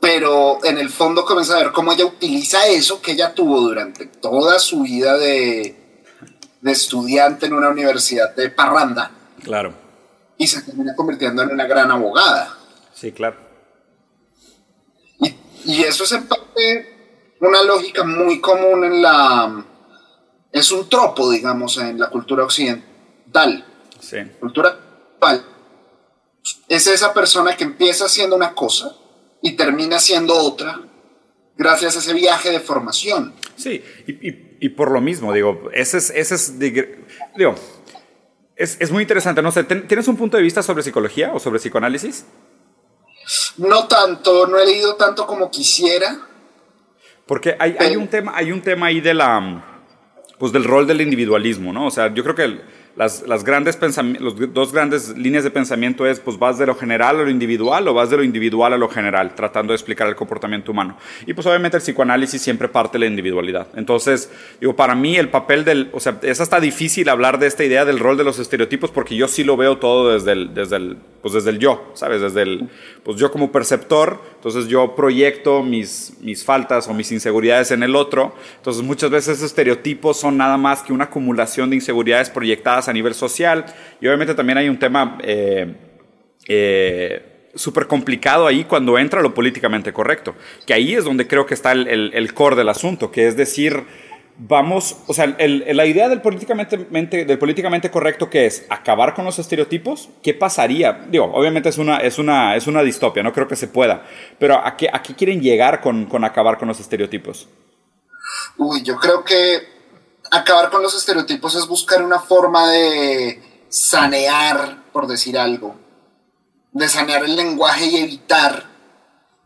pero 0.05 0.63
en 0.63 0.77
el 0.77 0.91
fondo 0.91 1.25
comienza 1.25 1.55
a 1.55 1.63
ver 1.63 1.71
cómo 1.71 1.91
ella 1.91 2.05
utiliza 2.05 2.67
eso 2.67 3.01
que 3.01 3.13
ella 3.13 3.33
tuvo 3.33 3.59
durante 3.59 4.05
toda 4.05 4.59
su 4.59 4.83
vida 4.83 5.17
de, 5.17 5.75
estudiante 6.63 7.47
en 7.47 7.53
una 7.53 7.69
universidad 7.69 8.35
de 8.35 8.51
parranda. 8.51 9.09
Claro. 9.43 9.73
Y 10.37 10.45
se 10.45 10.61
termina 10.61 10.95
convirtiendo 10.95 11.41
en 11.41 11.49
una 11.49 11.65
gran 11.65 11.89
abogada. 11.89 12.55
Sí, 12.93 13.13
claro. 13.13 13.35
Y, 15.19 15.81
eso 15.81 16.03
es 16.03 16.11
en 16.11 16.27
parte 16.27 17.33
una 17.41 17.63
lógica 17.63 18.03
muy 18.03 18.39
común 18.39 18.83
en 18.83 19.01
la... 19.01 19.65
Es 20.51 20.71
un 20.71 20.87
tropo, 20.87 21.31
digamos, 21.31 21.79
en 21.79 21.99
la 21.99 22.11
cultura 22.11 22.43
occidental. 22.43 23.65
Sí. 23.99 24.17
Cultura 24.39 24.77
Es 26.67 26.85
esa 26.85 27.11
persona 27.11 27.57
que 27.57 27.63
empieza 27.63 28.05
haciendo 28.05 28.35
una 28.35 28.53
cosa 28.53 28.95
y 29.41 29.55
termina 29.55 29.99
siendo 29.99 30.35
otra 30.35 30.81
gracias 31.57 31.95
a 31.95 31.99
ese 31.99 32.13
viaje 32.13 32.51
de 32.51 32.59
formación. 32.59 33.33
Sí, 33.55 33.83
y, 34.07 34.69
por 34.69 34.91
lo 34.91 34.99
mismo, 34.99 35.31
digo, 35.31 35.69
ese 35.73 35.97
es, 35.97 36.09
ese 36.09 36.35
es 36.35 36.59
digo, 36.59 37.55
es, 38.55 38.77
es, 38.79 38.91
muy 38.91 39.03
interesante, 39.03 39.41
no 39.41 39.51
sé, 39.51 39.63
¿tienes 39.63 40.07
un 40.07 40.17
punto 40.17 40.37
de 40.37 40.43
vista 40.43 40.63
sobre 40.63 40.83
psicología 40.83 41.33
o 41.33 41.39
sobre 41.39 41.59
psicoanálisis? 41.59 42.25
No 43.57 43.87
tanto, 43.87 44.47
no 44.47 44.57
he 44.59 44.65
leído 44.65 44.95
tanto 44.95 45.25
como 45.25 45.49
quisiera. 45.49 46.27
Porque 47.25 47.55
hay, 47.59 47.75
hay, 47.79 47.95
un, 47.95 48.07
tema, 48.07 48.33
hay 48.35 48.51
un 48.51 48.61
tema 48.61 48.87
ahí 48.87 49.01
de 49.01 49.13
la, 49.13 49.83
pues 50.37 50.51
del 50.51 50.63
rol 50.63 50.85
del 50.85 51.01
individualismo, 51.01 51.73
¿no? 51.73 51.87
O 51.87 51.91
sea, 51.91 52.13
yo 52.13 52.23
creo 52.23 52.35
que... 52.35 52.43
El, 52.43 52.63
las, 52.95 53.27
las 53.27 53.43
grandes 53.43 53.77
los 54.19 54.53
dos 54.53 54.71
grandes 54.71 55.17
líneas 55.17 55.43
de 55.43 55.51
pensamiento 55.51 56.07
es, 56.07 56.21
pues 56.21 56.39
vas 56.39 56.57
de 56.57 56.65
lo 56.65 56.75
general 56.75 57.19
a 57.19 57.23
lo 57.23 57.29
individual 57.29 57.85
o 57.89 57.93
vas 57.93 58.09
de 58.09 58.17
lo 58.17 58.23
individual 58.23 58.71
a 58.71 58.77
lo 58.77 58.87
general, 58.87 59.35
tratando 59.35 59.73
de 59.73 59.75
explicar 59.75 60.07
el 60.07 60.15
comportamiento 60.15 60.71
humano. 60.71 60.97
Y 61.25 61.33
pues 61.33 61.45
obviamente 61.45 61.75
el 61.75 61.83
psicoanálisis 61.83 62.41
siempre 62.41 62.69
parte 62.69 62.93
de 62.93 62.99
la 62.99 63.07
individualidad. 63.07 63.67
Entonces, 63.75 64.31
digo, 64.61 64.77
para 64.77 64.95
mí 64.95 65.17
el 65.17 65.29
papel 65.29 65.65
del, 65.65 65.89
o 65.91 65.99
sea, 65.99 66.19
es 66.21 66.39
hasta 66.39 66.61
difícil 66.61 67.09
hablar 67.09 67.37
de 67.37 67.47
esta 67.47 67.65
idea 67.65 67.83
del 67.83 67.99
rol 67.99 68.15
de 68.15 68.23
los 68.23 68.39
estereotipos 68.39 68.91
porque 68.91 69.15
yo 69.15 69.27
sí 69.27 69.43
lo 69.43 69.57
veo 69.57 69.77
todo 69.77 70.13
desde 70.13 70.31
el, 70.31 70.53
desde 70.53 70.77
el, 70.77 70.97
pues 71.21 71.33
desde 71.33 71.49
el 71.49 71.59
yo, 71.59 71.91
¿sabes? 71.95 72.21
Desde 72.21 72.43
el, 72.43 72.69
pues 73.03 73.17
yo 73.17 73.29
como 73.29 73.51
perceptor, 73.51 74.21
entonces 74.35 74.67
yo 74.67 74.95
proyecto 74.95 75.63
mis, 75.63 76.13
mis 76.21 76.45
faltas 76.45 76.87
o 76.87 76.93
mis 76.93 77.11
inseguridades 77.11 77.71
en 77.71 77.83
el 77.83 77.95
otro. 77.95 78.33
Entonces 78.57 78.83
muchas 78.83 79.09
veces 79.09 79.37
esos 79.37 79.47
estereotipos 79.47 80.17
son 80.17 80.37
nada 80.37 80.55
más 80.57 80.81
que 80.81 80.93
una 80.93 81.05
acumulación 81.05 81.69
de 81.69 81.75
inseguridades 81.75 82.29
proyectadas 82.29 82.84
a 82.87 82.93
nivel 82.93 83.13
social. 83.13 83.65
Y 84.01 84.07
obviamente 84.07 84.33
también 84.33 84.57
hay 84.57 84.69
un 84.69 84.79
tema 84.79 85.17
eh, 85.21 85.75
eh, 86.47 87.49
súper 87.55 87.87
complicado 87.87 88.47
ahí 88.47 88.65
cuando 88.65 88.97
entra 88.97 89.21
lo 89.21 89.33
políticamente 89.33 89.93
correcto. 89.93 90.35
Que 90.65 90.73
ahí 90.73 90.93
es 90.93 91.03
donde 91.03 91.27
creo 91.27 91.45
que 91.45 91.53
está 91.53 91.71
el, 91.71 92.11
el, 92.13 92.33
core 92.33 92.55
del 92.55 92.69
asunto, 92.69 93.11
que 93.11 93.27
es 93.27 93.37
decir, 93.37 93.83
vamos, 94.37 94.97
o 95.07 95.13
sea, 95.13 95.27
la 95.37 95.85
idea 95.85 96.09
del 96.09 96.21
políticamente, 96.21 96.77
del 96.77 97.37
políticamente 97.37 97.89
correcto 97.89 98.29
que 98.29 98.45
es 98.45 98.65
acabar 98.69 99.13
con 99.13 99.25
los 99.25 99.39
estereotipos, 99.39 100.09
¿qué 100.21 100.33
pasaría? 100.33 101.05
Digo, 101.09 101.31
obviamente 101.33 101.69
es 101.69 101.77
una, 101.77 101.97
es 101.97 102.19
una, 102.19 102.55
es 102.55 102.67
una 102.67 102.83
distopia, 102.83 103.23
no 103.23 103.33
creo 103.33 103.47
que 103.47 103.55
se 103.55 103.67
pueda, 103.67 104.05
pero 104.37 104.55
¿a 104.55 104.75
qué, 104.75 104.89
a 104.91 105.01
qué 105.01 105.15
quieren 105.15 105.41
llegar 105.41 105.81
con, 105.81 106.05
con 106.05 106.23
acabar 106.23 106.57
con 106.57 106.67
los 106.67 106.79
estereotipos? 106.79 107.47
Uy, 108.57 108.83
yo 108.83 108.97
creo 108.97 109.23
que 109.23 109.74
acabar 110.31 110.69
con 110.69 110.81
los 110.81 110.95
estereotipos 110.95 111.55
es 111.55 111.67
buscar 111.67 112.03
una 112.03 112.19
forma 112.19 112.69
de 112.69 113.65
sanear, 113.69 114.83
por 114.91 115.07
decir 115.07 115.37
algo, 115.37 115.75
de 116.71 116.87
sanear 116.89 117.23
el 117.23 117.35
lenguaje 117.35 117.85
y 117.85 117.97
evitar 117.97 118.65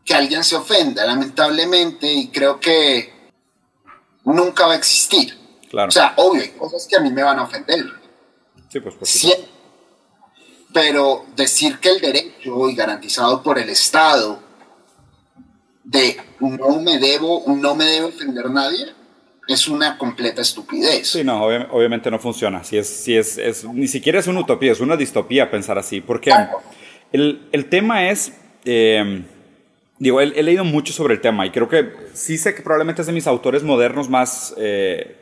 que 0.04 0.14
alguien 0.14 0.44
se 0.44 0.56
ofenda, 0.56 1.04
lamentablemente, 1.04 2.12
y 2.12 2.28
creo 2.28 2.58
que 2.58 3.12
nunca 4.24 4.66
va 4.66 4.74
a 4.74 4.76
existir. 4.76 5.38
Claro. 5.68 5.88
O 5.88 5.92
sea, 5.92 6.14
obvio, 6.16 6.42
hay 6.42 6.50
cosas 6.50 6.86
que 6.88 6.96
a 6.96 7.00
mí 7.00 7.10
me 7.10 7.22
van 7.22 7.38
a 7.38 7.44
ofender. 7.44 7.86
Sí, 8.68 8.80
pues 8.80 8.94
por 8.94 9.08
Pero 10.72 11.26
decir 11.36 11.78
que 11.78 11.90
el 11.90 12.00
derecho 12.00 12.68
y 12.68 12.74
garantizado 12.74 13.42
por 13.42 13.58
el 13.58 13.68
Estado 13.68 14.40
de 15.84 16.20
no 16.40 16.80
me 16.80 16.98
debo, 16.98 17.44
no 17.46 17.74
me 17.74 17.84
debe 17.84 18.06
ofender 18.06 18.50
nadie, 18.50 18.94
es 19.52 19.68
una 19.68 19.98
completa 19.98 20.42
estupidez. 20.42 21.08
Sí, 21.08 21.24
no, 21.24 21.42
obviamente 21.42 22.10
no 22.10 22.18
funciona. 22.18 22.62
Si 22.64 22.76
es, 22.76 22.88
si 22.88 23.16
es, 23.16 23.38
es, 23.38 23.64
ni 23.64 23.88
siquiera 23.88 24.18
es 24.18 24.26
una 24.26 24.40
utopía, 24.40 24.72
es 24.72 24.80
una 24.80 24.96
distopía 24.96 25.50
pensar 25.50 25.78
así. 25.78 26.00
Porque 26.00 26.32
el, 27.12 27.48
el, 27.52 27.64
tema 27.66 28.10
es, 28.10 28.32
eh, 28.64 29.22
digo, 29.98 30.20
he, 30.20 30.42
leído 30.42 30.64
mucho 30.64 30.92
sobre 30.92 31.14
el 31.14 31.20
tema 31.20 31.46
y 31.46 31.50
creo 31.50 31.68
que 31.68 31.90
sí 32.12 32.38
sé 32.38 32.54
que 32.54 32.62
probablemente 32.62 33.02
es 33.02 33.06
de 33.06 33.12
mis 33.12 33.26
autores 33.26 33.62
modernos 33.62 34.08
más, 34.08 34.54
eh, 34.58 35.16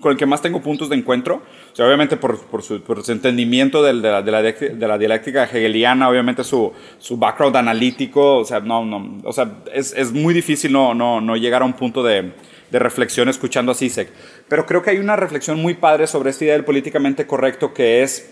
con 0.00 0.12
el 0.12 0.18
que 0.18 0.26
más 0.26 0.42
tengo 0.42 0.60
puntos 0.60 0.88
de 0.88 0.96
encuentro. 0.96 1.42
O 1.72 1.76
sea, 1.76 1.86
obviamente 1.86 2.16
por, 2.16 2.40
por, 2.46 2.62
su, 2.62 2.82
por 2.82 3.04
su, 3.04 3.12
entendimiento 3.12 3.82
de, 3.82 3.94
la, 3.94 4.22
de, 4.22 4.30
la, 4.30 4.42
de, 4.42 4.86
la, 4.86 4.98
dialéctica 4.98 5.44
hegeliana, 5.44 6.08
obviamente 6.08 6.44
su, 6.44 6.72
su 6.98 7.16
background 7.16 7.56
analítico, 7.56 8.38
o 8.38 8.44
sea, 8.44 8.60
no, 8.60 8.84
no, 8.84 9.18
o 9.24 9.32
sea, 9.32 9.62
es, 9.72 9.92
es 9.96 10.12
muy 10.12 10.34
difícil 10.34 10.72
no, 10.72 10.94
no, 10.94 11.20
no 11.20 11.36
llegar 11.36 11.62
a 11.62 11.64
un 11.64 11.74
punto 11.74 12.02
de 12.02 12.32
de 12.70 12.78
reflexión 12.78 13.28
escuchando 13.28 13.72
a 13.72 13.74
Sisek. 13.74 14.08
Pero 14.48 14.66
creo 14.66 14.82
que 14.82 14.90
hay 14.90 14.98
una 14.98 15.16
reflexión 15.16 15.60
muy 15.60 15.74
padre 15.74 16.06
sobre 16.06 16.30
esta 16.30 16.44
idea 16.44 16.54
del 16.54 16.64
políticamente 16.64 17.26
correcto 17.26 17.74
que 17.74 18.02
es 18.02 18.30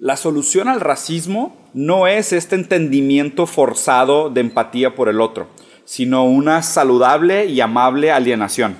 la 0.00 0.16
solución 0.16 0.68
al 0.68 0.80
racismo 0.80 1.54
no 1.74 2.06
es 2.06 2.32
este 2.32 2.54
entendimiento 2.54 3.46
forzado 3.46 4.30
de 4.30 4.40
empatía 4.40 4.94
por 4.94 5.10
el 5.10 5.20
otro, 5.20 5.48
sino 5.84 6.24
una 6.24 6.62
saludable 6.62 7.44
y 7.44 7.60
amable 7.60 8.10
alienación. 8.10 8.78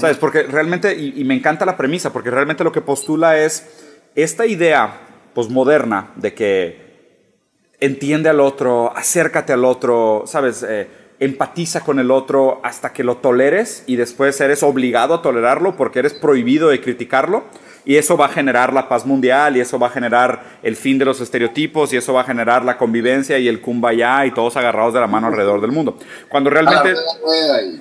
¿Sabes? 0.00 0.16
Porque 0.16 0.42
realmente, 0.42 0.96
y, 0.96 1.22
me 1.22 1.34
encanta 1.34 1.64
la 1.64 1.76
premisa, 1.76 2.12
porque 2.12 2.32
realmente 2.32 2.64
lo 2.64 2.72
que 2.72 2.80
postula 2.80 3.38
es 3.38 3.84
esta 4.16 4.44
idea 4.44 5.02
posmoderna 5.34 6.10
de 6.16 6.34
que 6.34 6.84
entiende 7.78 8.28
al 8.28 8.40
otro, 8.40 8.92
acércate 8.96 9.52
al 9.52 9.64
otro, 9.64 10.24
¿sabes? 10.26 10.64
Eh, 10.68 10.88
empatiza 11.24 11.80
con 11.80 11.98
el 11.98 12.10
otro 12.10 12.60
hasta 12.62 12.92
que 12.92 13.04
lo 13.04 13.16
toleres 13.16 13.84
y 13.86 13.96
después 13.96 14.40
eres 14.40 14.62
obligado 14.62 15.14
a 15.14 15.22
tolerarlo 15.22 15.76
porque 15.76 16.00
eres 16.00 16.14
prohibido 16.14 16.68
de 16.68 16.80
criticarlo 16.80 17.44
y 17.86 17.96
eso 17.96 18.16
va 18.16 18.26
a 18.26 18.28
generar 18.28 18.72
la 18.72 18.88
paz 18.88 19.04
mundial 19.04 19.56
y 19.56 19.60
eso 19.60 19.78
va 19.78 19.88
a 19.88 19.90
generar 19.90 20.58
el 20.62 20.76
fin 20.76 20.98
de 20.98 21.04
los 21.04 21.20
estereotipos 21.20 21.92
y 21.92 21.96
eso 21.96 22.14
va 22.14 22.22
a 22.22 22.24
generar 22.24 22.64
la 22.64 22.78
convivencia 22.78 23.38
y 23.38 23.48
el 23.48 23.60
kumbaya 23.60 24.24
y 24.26 24.32
todos 24.32 24.56
agarrados 24.56 24.94
de 24.94 25.00
la 25.00 25.06
mano 25.06 25.26
alrededor 25.26 25.60
del 25.60 25.72
mundo. 25.72 25.98
Cuando 26.28 26.50
realmente 26.50 26.94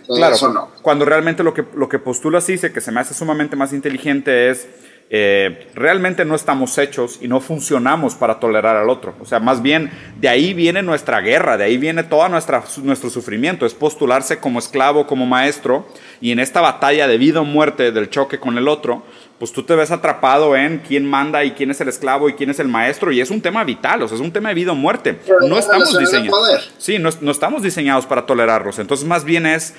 claro, 0.07 0.69
cuando 0.81 1.05
realmente 1.05 1.43
lo 1.43 1.53
que 1.53 1.63
lo 1.75 1.87
que 1.87 1.99
postula 1.99 2.39
dice 2.41 2.73
que 2.73 2.81
se 2.81 2.91
me 2.91 2.99
hace 2.99 3.13
sumamente 3.13 3.55
más 3.55 3.71
inteligente 3.71 4.49
es 4.49 4.67
eh, 5.15 5.67
realmente 5.75 6.25
no 6.25 6.33
estamos 6.33 6.75
hechos 6.79 7.19
y 7.21 7.27
no 7.27 7.39
funcionamos 7.39 8.15
para 8.15 8.39
tolerar 8.39 8.75
al 8.77 8.89
otro. 8.89 9.13
O 9.21 9.25
sea, 9.25 9.39
más 9.39 9.61
bien 9.61 9.91
de 10.19 10.27
ahí 10.27 10.55
viene 10.55 10.81
nuestra 10.81 11.21
guerra, 11.21 11.55
de 11.55 11.65
ahí 11.65 11.77
viene 11.77 12.01
todo 12.01 12.27
nuestro 12.29 13.09
sufrimiento, 13.11 13.67
es 13.67 13.75
postularse 13.75 14.39
como 14.39 14.57
esclavo, 14.57 15.05
como 15.05 15.27
maestro, 15.27 15.87
y 16.19 16.31
en 16.31 16.39
esta 16.39 16.61
batalla 16.61 17.07
de 17.07 17.19
vida 17.19 17.41
o 17.41 17.45
muerte 17.45 17.91
del 17.91 18.09
choque 18.09 18.39
con 18.39 18.57
el 18.57 18.67
otro, 18.67 19.03
pues 19.37 19.51
tú 19.51 19.61
te 19.61 19.75
ves 19.75 19.91
atrapado 19.91 20.55
en 20.55 20.79
quién 20.79 21.05
manda 21.05 21.43
y 21.43 21.51
quién 21.51 21.69
es 21.69 21.79
el 21.79 21.89
esclavo 21.89 22.27
y 22.27 22.33
quién 22.33 22.49
es 22.49 22.59
el 22.59 22.67
maestro, 22.67 23.11
y 23.11 23.21
es 23.21 23.29
un 23.29 23.39
tema 23.39 23.63
vital, 23.63 24.01
o 24.01 24.07
sea, 24.07 24.15
es 24.15 24.21
un 24.21 24.31
tema 24.31 24.49
de 24.49 24.55
vida 24.55 24.71
o 24.71 24.75
muerte. 24.75 25.19
no 25.47 25.59
estamos 25.59 25.95
diseñados. 25.95 26.73
Sí, 26.79 26.97
no, 26.97 27.11
no 27.21 27.29
estamos 27.29 27.61
diseñados 27.61 28.07
para 28.07 28.25
tolerarlos. 28.25 28.79
Entonces, 28.79 29.05
más 29.05 29.25
bien 29.25 29.45
es 29.45 29.75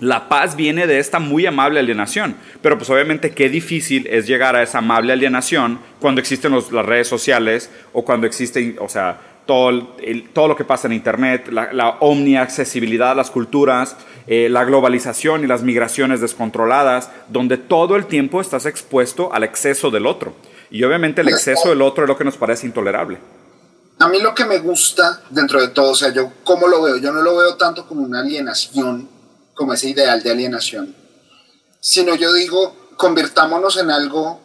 la 0.00 0.28
paz 0.28 0.56
viene 0.56 0.86
de 0.86 0.98
esta 0.98 1.18
muy 1.18 1.46
amable 1.46 1.78
alienación, 1.78 2.36
pero 2.62 2.76
pues 2.78 2.90
obviamente 2.90 3.32
qué 3.32 3.48
difícil 3.48 4.06
es 4.06 4.26
llegar 4.26 4.56
a 4.56 4.62
esa 4.62 4.78
amable 4.78 5.12
alienación 5.12 5.78
cuando 6.00 6.20
existen 6.20 6.52
las 6.52 6.86
redes 6.86 7.06
sociales 7.06 7.70
o 7.92 8.04
cuando 8.04 8.26
existe, 8.26 8.76
o 8.80 8.88
sea, 8.88 9.20
todo, 9.46 9.96
todo 10.32 10.48
lo 10.48 10.56
que 10.56 10.64
pasa 10.64 10.86
en 10.86 10.94
Internet, 10.94 11.48
la, 11.50 11.72
la 11.72 11.90
omniaccesibilidad 12.00 13.12
a 13.12 13.14
las 13.14 13.30
culturas, 13.30 13.96
eh, 14.26 14.48
la 14.48 14.64
globalización 14.64 15.44
y 15.44 15.46
las 15.46 15.62
migraciones 15.62 16.20
descontroladas, 16.20 17.10
donde 17.28 17.58
todo 17.58 17.96
el 17.96 18.06
tiempo 18.06 18.40
estás 18.40 18.64
expuesto 18.66 19.32
al 19.32 19.44
exceso 19.44 19.90
del 19.90 20.06
otro. 20.06 20.34
Y 20.70 20.84
obviamente 20.84 21.20
el 21.20 21.28
exceso 21.28 21.70
del 21.70 21.82
otro 21.82 22.04
es 22.04 22.08
lo 22.08 22.16
que 22.16 22.24
nos 22.24 22.36
parece 22.36 22.66
intolerable. 22.66 23.18
A 23.98 24.08
mí 24.08 24.20
lo 24.20 24.34
que 24.34 24.44
me 24.46 24.58
gusta 24.58 25.20
dentro 25.28 25.60
de 25.60 25.68
todo, 25.68 25.90
o 25.90 25.94
sea, 25.94 26.10
yo 26.10 26.32
cómo 26.44 26.68
lo 26.68 26.80
veo, 26.80 26.96
yo 26.98 27.12
no 27.12 27.20
lo 27.20 27.36
veo 27.36 27.56
tanto 27.56 27.86
como 27.86 28.02
una 28.02 28.20
alienación 28.20 29.08
como 29.60 29.74
ese 29.74 29.90
ideal 29.90 30.22
de 30.22 30.30
alienación, 30.30 30.96
sino 31.80 32.14
yo 32.14 32.32
digo, 32.32 32.94
convirtámonos 32.96 33.76
en 33.76 33.90
algo 33.90 34.40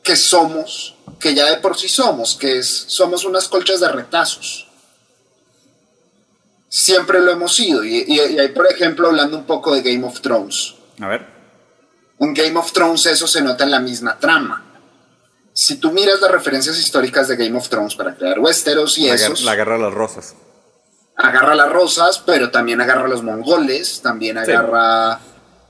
que 0.00 0.14
somos, 0.14 0.94
que 1.18 1.34
ya 1.34 1.50
de 1.50 1.56
por 1.56 1.76
sí 1.76 1.88
somos, 1.88 2.36
que 2.36 2.58
es, 2.58 2.84
somos 2.86 3.24
unas 3.24 3.48
colchas 3.48 3.80
de 3.80 3.88
retazos. 3.88 4.68
Siempre 6.68 7.18
lo 7.18 7.32
hemos 7.32 7.52
sido. 7.52 7.82
Y, 7.82 8.04
y, 8.06 8.20
ahí, 8.20 8.50
por 8.50 8.68
ejemplo, 8.68 9.08
hablando 9.08 9.38
un 9.38 9.44
poco 9.44 9.74
de 9.74 9.82
Game 9.82 10.06
of 10.06 10.20
Thrones. 10.20 10.76
A 11.00 11.08
ver. 11.08 11.26
En 12.20 12.32
Game 12.32 12.56
of 12.56 12.70
Thrones 12.70 13.06
eso 13.06 13.26
se 13.26 13.42
nota 13.42 13.64
en 13.64 13.72
la 13.72 13.80
misma 13.80 14.20
trama. 14.20 14.64
Si 15.52 15.78
tú 15.78 15.90
miras 15.90 16.20
las 16.20 16.30
referencias 16.30 16.78
históricas 16.78 17.26
de 17.26 17.34
Game 17.34 17.58
of 17.58 17.68
Thrones 17.68 17.96
para 17.96 18.14
crear 18.14 18.38
Westeros 18.38 18.98
y 18.98 19.08
la 19.08 19.16
esos... 19.16 19.42
la 19.42 19.56
guerra 19.56 19.78
de 19.78 19.82
las 19.82 19.94
rosas 19.94 20.36
agarra 21.22 21.54
las 21.54 21.70
rosas, 21.70 22.22
pero 22.24 22.50
también 22.50 22.80
agarra 22.80 23.04
a 23.04 23.08
los 23.08 23.22
mongoles, 23.22 24.00
también 24.02 24.38
agarra 24.38 25.20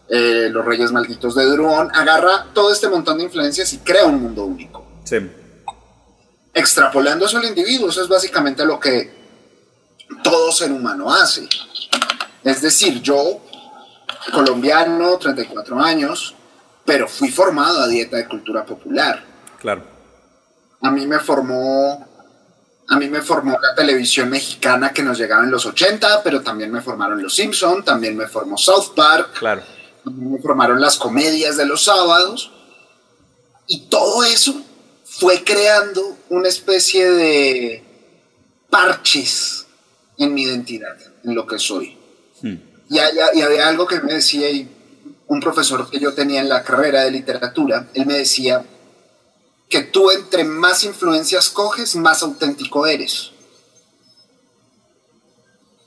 eh, 0.09 0.49
los 0.50 0.64
reyes 0.64 0.92
malditos 0.92 1.35
de 1.35 1.45
Druon, 1.47 1.90
agarra 1.95 2.47
todo 2.52 2.73
este 2.73 2.88
montón 2.88 3.19
de 3.19 3.25
influencias 3.25 3.73
y 3.73 3.78
crea 3.78 4.07
un 4.07 4.23
mundo 4.23 4.45
único. 4.45 4.87
Sí. 5.04 5.16
Extrapolando 6.54 7.26
eso 7.26 7.38
al 7.38 7.45
individuo, 7.45 7.88
eso 7.88 8.02
es 8.02 8.09
básicamente 8.09 8.64
lo 8.64 8.78
que 8.78 9.12
todo 10.23 10.52
ser 10.52 10.71
humano 10.71 11.12
hace. 11.12 11.49
Es 12.45 12.62
decir, 12.62 13.02
yo, 13.02 13.40
colombiano, 14.33 15.19
34 15.19 15.80
años, 15.80 16.35
pero 16.85 17.09
fui 17.09 17.30
formado 17.30 17.80
a 17.80 17.88
dieta 17.88 18.16
de 18.16 18.28
cultura 18.28 18.64
popular. 18.64 19.23
Claro. 19.59 19.85
A 20.80 20.90
mí 20.90 21.07
me 21.07 21.19
formó 21.19 22.09
a 22.90 22.97
mí 22.97 23.09
me 23.09 23.23
formó 23.23 23.52
la 23.52 23.73
televisión 23.76 24.28
mexicana 24.28 24.92
que 24.92 25.04
nos 25.04 25.16
llegaba 25.16 25.44
en 25.44 25.50
los 25.52 25.64
80, 25.64 26.25
pero 26.25 26.42
también 26.42 26.73
me 26.73 26.82
formaron 26.82 27.23
Los 27.23 27.37
Simpson, 27.37 27.85
también 27.85 28.16
me 28.16 28.26
formó 28.26 28.59
South 28.59 28.94
Park. 28.97 29.38
Claro. 29.38 29.62
Me 30.04 30.40
formaron 30.40 30.80
las 30.80 30.97
comedias 30.97 31.56
de 31.56 31.66
los 31.66 31.85
sábados. 31.85 32.50
Y 33.68 33.82
todo 33.82 34.25
eso 34.25 34.61
fue 35.04 35.44
creando 35.44 36.18
una 36.30 36.49
especie 36.49 37.09
de 37.09 37.85
parches 38.68 39.66
en 40.18 40.35
mi 40.35 40.42
identidad, 40.42 40.97
en 41.23 41.37
lo 41.37 41.47
que 41.47 41.61
soy. 41.61 41.97
Hmm. 42.42 42.56
Y, 42.88 42.97
y 42.97 43.42
había 43.42 43.68
algo 43.68 43.87
que 43.87 44.00
me 44.00 44.14
decía 44.14 44.49
un 45.28 45.38
profesor 45.38 45.88
que 45.88 46.00
yo 46.00 46.12
tenía 46.12 46.40
en 46.40 46.49
la 46.49 46.64
carrera 46.64 47.04
de 47.04 47.12
literatura, 47.12 47.87
él 47.94 48.04
me 48.04 48.14
decía, 48.14 48.64
que 49.71 49.83
tú 49.83 50.11
entre 50.11 50.43
más 50.45 50.85
influencias 50.85 51.49
coges, 51.49 51.95
más 51.95 52.23
auténtico 52.23 52.87
eres. 52.87 53.31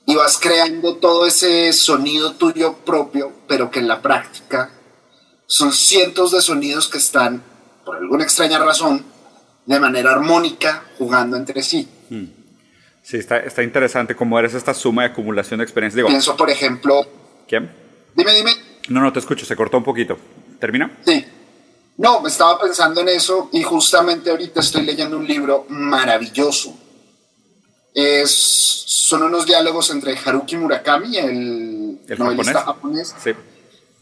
Y 0.06 0.16
vas 0.16 0.40
creando 0.40 0.96
todo 0.98 1.28
ese 1.28 1.72
sonido 1.74 2.34
tuyo 2.34 2.78
propio, 2.86 3.34
pero 3.48 3.70
que 3.70 3.80
en 3.80 3.90
la 3.90 4.02
práctica 4.02 4.72
son 5.46 5.74
cientos 5.74 6.32
de 6.32 6.42
sonidos 6.42 6.88
que 6.88 6.98
están, 6.98 7.44
por 7.86 7.98
alguna 7.98 8.24
extraña 8.24 8.58
razón, 8.58 9.06
de 9.66 9.80
manera 9.80 10.12
armónica, 10.12 10.86
jugando 10.98 11.36
entre 11.36 11.62
sí. 11.62 11.88
Hmm. 12.10 12.26
Sí, 13.02 13.18
está, 13.18 13.40
está 13.40 13.64
interesante 13.64 14.16
cómo 14.16 14.40
eres 14.40 14.54
esta 14.54 14.74
suma 14.74 15.04
de 15.04 15.10
acumulación 15.10 15.58
de 15.58 15.66
experiencias. 15.66 16.06
Pienso, 16.08 16.38
por 16.38 16.50
ejemplo... 16.50 17.06
¿Quién? 17.48 17.70
Dime, 18.16 18.34
dime. 18.34 18.52
No, 18.88 19.02
no, 19.02 19.12
te 19.12 19.20
escucho, 19.20 19.46
se 19.46 19.58
cortó 19.58 19.78
un 19.78 19.84
poquito. 19.84 20.18
¿Termina? 20.60 21.00
Sí. 21.06 21.26
No, 21.98 22.22
me 22.22 22.30
estaba 22.30 22.60
pensando 22.60 23.02
en 23.02 23.10
eso 23.10 23.50
y 23.52 23.64
justamente 23.64 24.30
ahorita 24.30 24.62
estoy 24.62 24.84
leyendo 24.84 25.18
un 25.18 25.28
libro 25.28 25.66
maravilloso. 25.70 26.76
Es, 27.94 28.32
son 28.32 29.24
unos 29.24 29.46
diálogos 29.46 29.92
entre 29.92 30.18
Haruki 30.18 30.58
Murakami, 30.58 31.18
el, 31.18 32.00
novelista 32.18 32.64
japonés, 32.64 33.14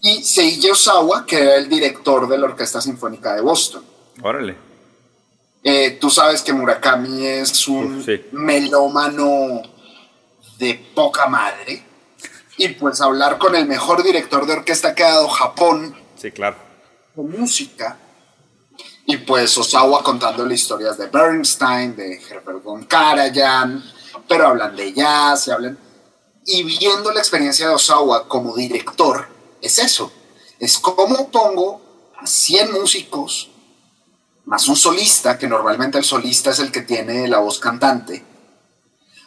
y 0.01 0.23
Seiji 0.23 0.69
Osawa, 0.69 1.25
que 1.25 1.41
era 1.41 1.55
el 1.57 1.67
director 1.67 2.27
de 2.27 2.37
la 2.37 2.45
Orquesta 2.45 2.79
Sinfónica 2.79 3.35
de 3.35 3.41
Boston. 3.41 3.83
Órale. 4.23 4.55
Eh, 5.63 5.97
tú 5.99 6.09
sabes 6.09 6.41
que 6.41 6.53
Murakami 6.53 7.25
es 7.25 7.67
un 7.67 7.99
Uf, 7.99 8.05
sí. 8.05 8.21
melómano 8.31 9.61
de 10.57 10.91
poca 10.95 11.27
madre. 11.27 11.83
Y 12.57 12.69
pues 12.69 13.01
hablar 13.01 13.37
con 13.37 13.55
el 13.55 13.65
mejor 13.65 14.03
director 14.03 14.45
de 14.45 14.53
orquesta 14.53 14.93
que 14.95 15.03
ha 15.03 15.11
dado 15.11 15.27
Japón 15.29 15.95
Sí, 16.15 16.29
claro. 16.31 16.55
Música. 17.15 17.97
Y 19.05 19.17
pues 19.17 19.57
Osawa 19.57 20.03
contándole 20.03 20.55
historias 20.55 20.97
de 20.97 21.07
Bernstein, 21.07 21.95
de 21.95 22.21
Herbert 22.29 22.63
von 22.63 22.85
Karajan, 22.85 23.83
pero 24.27 24.47
hablan 24.47 24.75
de 24.75 24.93
jazz 24.93 25.47
y 25.47 25.51
hablan. 25.51 25.77
Y 26.45 26.63
viendo 26.63 27.11
la 27.11 27.19
experiencia 27.19 27.67
de 27.67 27.75
Osawa 27.75 28.27
como 28.27 28.55
director, 28.55 29.27
es 29.61 29.79
eso. 29.79 30.11
Es 30.59 30.77
como 30.77 31.29
pongo 31.29 31.81
a 32.17 32.25
100 32.25 32.71
músicos 32.73 33.51
más 34.45 34.67
un 34.67 34.75
solista, 34.75 35.37
que 35.37 35.47
normalmente 35.47 35.97
el 35.97 36.03
solista 36.03 36.49
es 36.49 36.59
el 36.59 36.71
que 36.71 36.81
tiene 36.81 37.27
la 37.27 37.39
voz 37.39 37.59
cantante. 37.59 38.25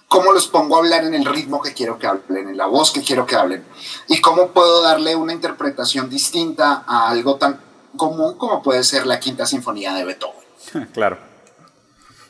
¿Cómo 0.08 0.32
los 0.32 0.48
pongo 0.48 0.76
a 0.76 0.78
hablar 0.80 1.04
en 1.04 1.14
el 1.14 1.24
ritmo 1.24 1.60
que 1.60 1.72
quiero 1.72 1.98
que 1.98 2.06
hablen, 2.06 2.48
en 2.48 2.56
la 2.56 2.66
voz 2.66 2.92
que 2.92 3.02
quiero 3.02 3.26
que 3.26 3.34
hablen? 3.34 3.64
¿Y 4.08 4.20
cómo 4.20 4.48
puedo 4.48 4.82
darle 4.82 5.16
una 5.16 5.32
interpretación 5.32 6.10
distinta 6.10 6.84
a 6.86 7.08
algo 7.08 7.36
tan 7.36 7.60
común 7.96 8.36
como 8.38 8.62
puede 8.62 8.82
ser 8.84 9.06
la 9.06 9.18
quinta 9.20 9.46
sinfonía 9.46 9.94
de 9.94 10.04
Beethoven? 10.04 10.88
claro. 10.92 11.18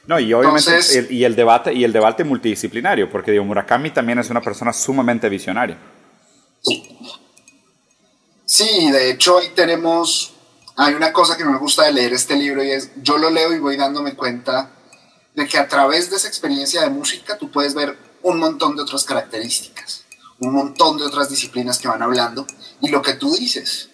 No, 0.06 0.20
y 0.20 0.32
obviamente 0.34 0.68
Entonces- 0.70 0.96
el, 0.96 1.10
y 1.12 1.24
el 1.24 1.34
debate 1.34 1.72
y 1.72 1.82
el 1.84 1.92
debate 1.92 2.24
multidisciplinario, 2.24 3.10
porque 3.10 3.30
digo, 3.32 3.44
Murakami 3.44 3.90
también 3.90 4.18
es 4.18 4.28
una 4.30 4.40
persona 4.42 4.72
sumamente 4.72 5.28
visionaria. 5.28 5.78
Sí, 8.44 8.90
de 8.90 9.10
hecho 9.10 9.38
ahí 9.38 9.48
tenemos, 9.54 10.34
hay 10.76 10.94
una 10.94 11.12
cosa 11.12 11.36
que 11.36 11.44
me 11.44 11.56
gusta 11.58 11.84
de 11.84 11.92
leer 11.92 12.12
este 12.12 12.36
libro 12.36 12.62
y 12.62 12.70
es, 12.70 12.90
yo 13.02 13.16
lo 13.18 13.30
leo 13.30 13.54
y 13.54 13.58
voy 13.58 13.76
dándome 13.76 14.14
cuenta 14.14 14.70
de 15.34 15.48
que 15.48 15.58
a 15.58 15.66
través 15.68 16.10
de 16.10 16.16
esa 16.16 16.28
experiencia 16.28 16.82
de 16.82 16.90
música 16.90 17.38
tú 17.38 17.50
puedes 17.50 17.74
ver 17.74 17.96
un 18.22 18.38
montón 18.38 18.76
de 18.76 18.82
otras 18.82 19.04
características, 19.04 20.04
un 20.40 20.52
montón 20.54 20.98
de 20.98 21.04
otras 21.04 21.30
disciplinas 21.30 21.78
que 21.78 21.88
van 21.88 22.02
hablando 22.02 22.46
y 22.80 22.88
lo 22.90 23.00
que 23.02 23.14
tú 23.14 23.34
dices. 23.34 23.90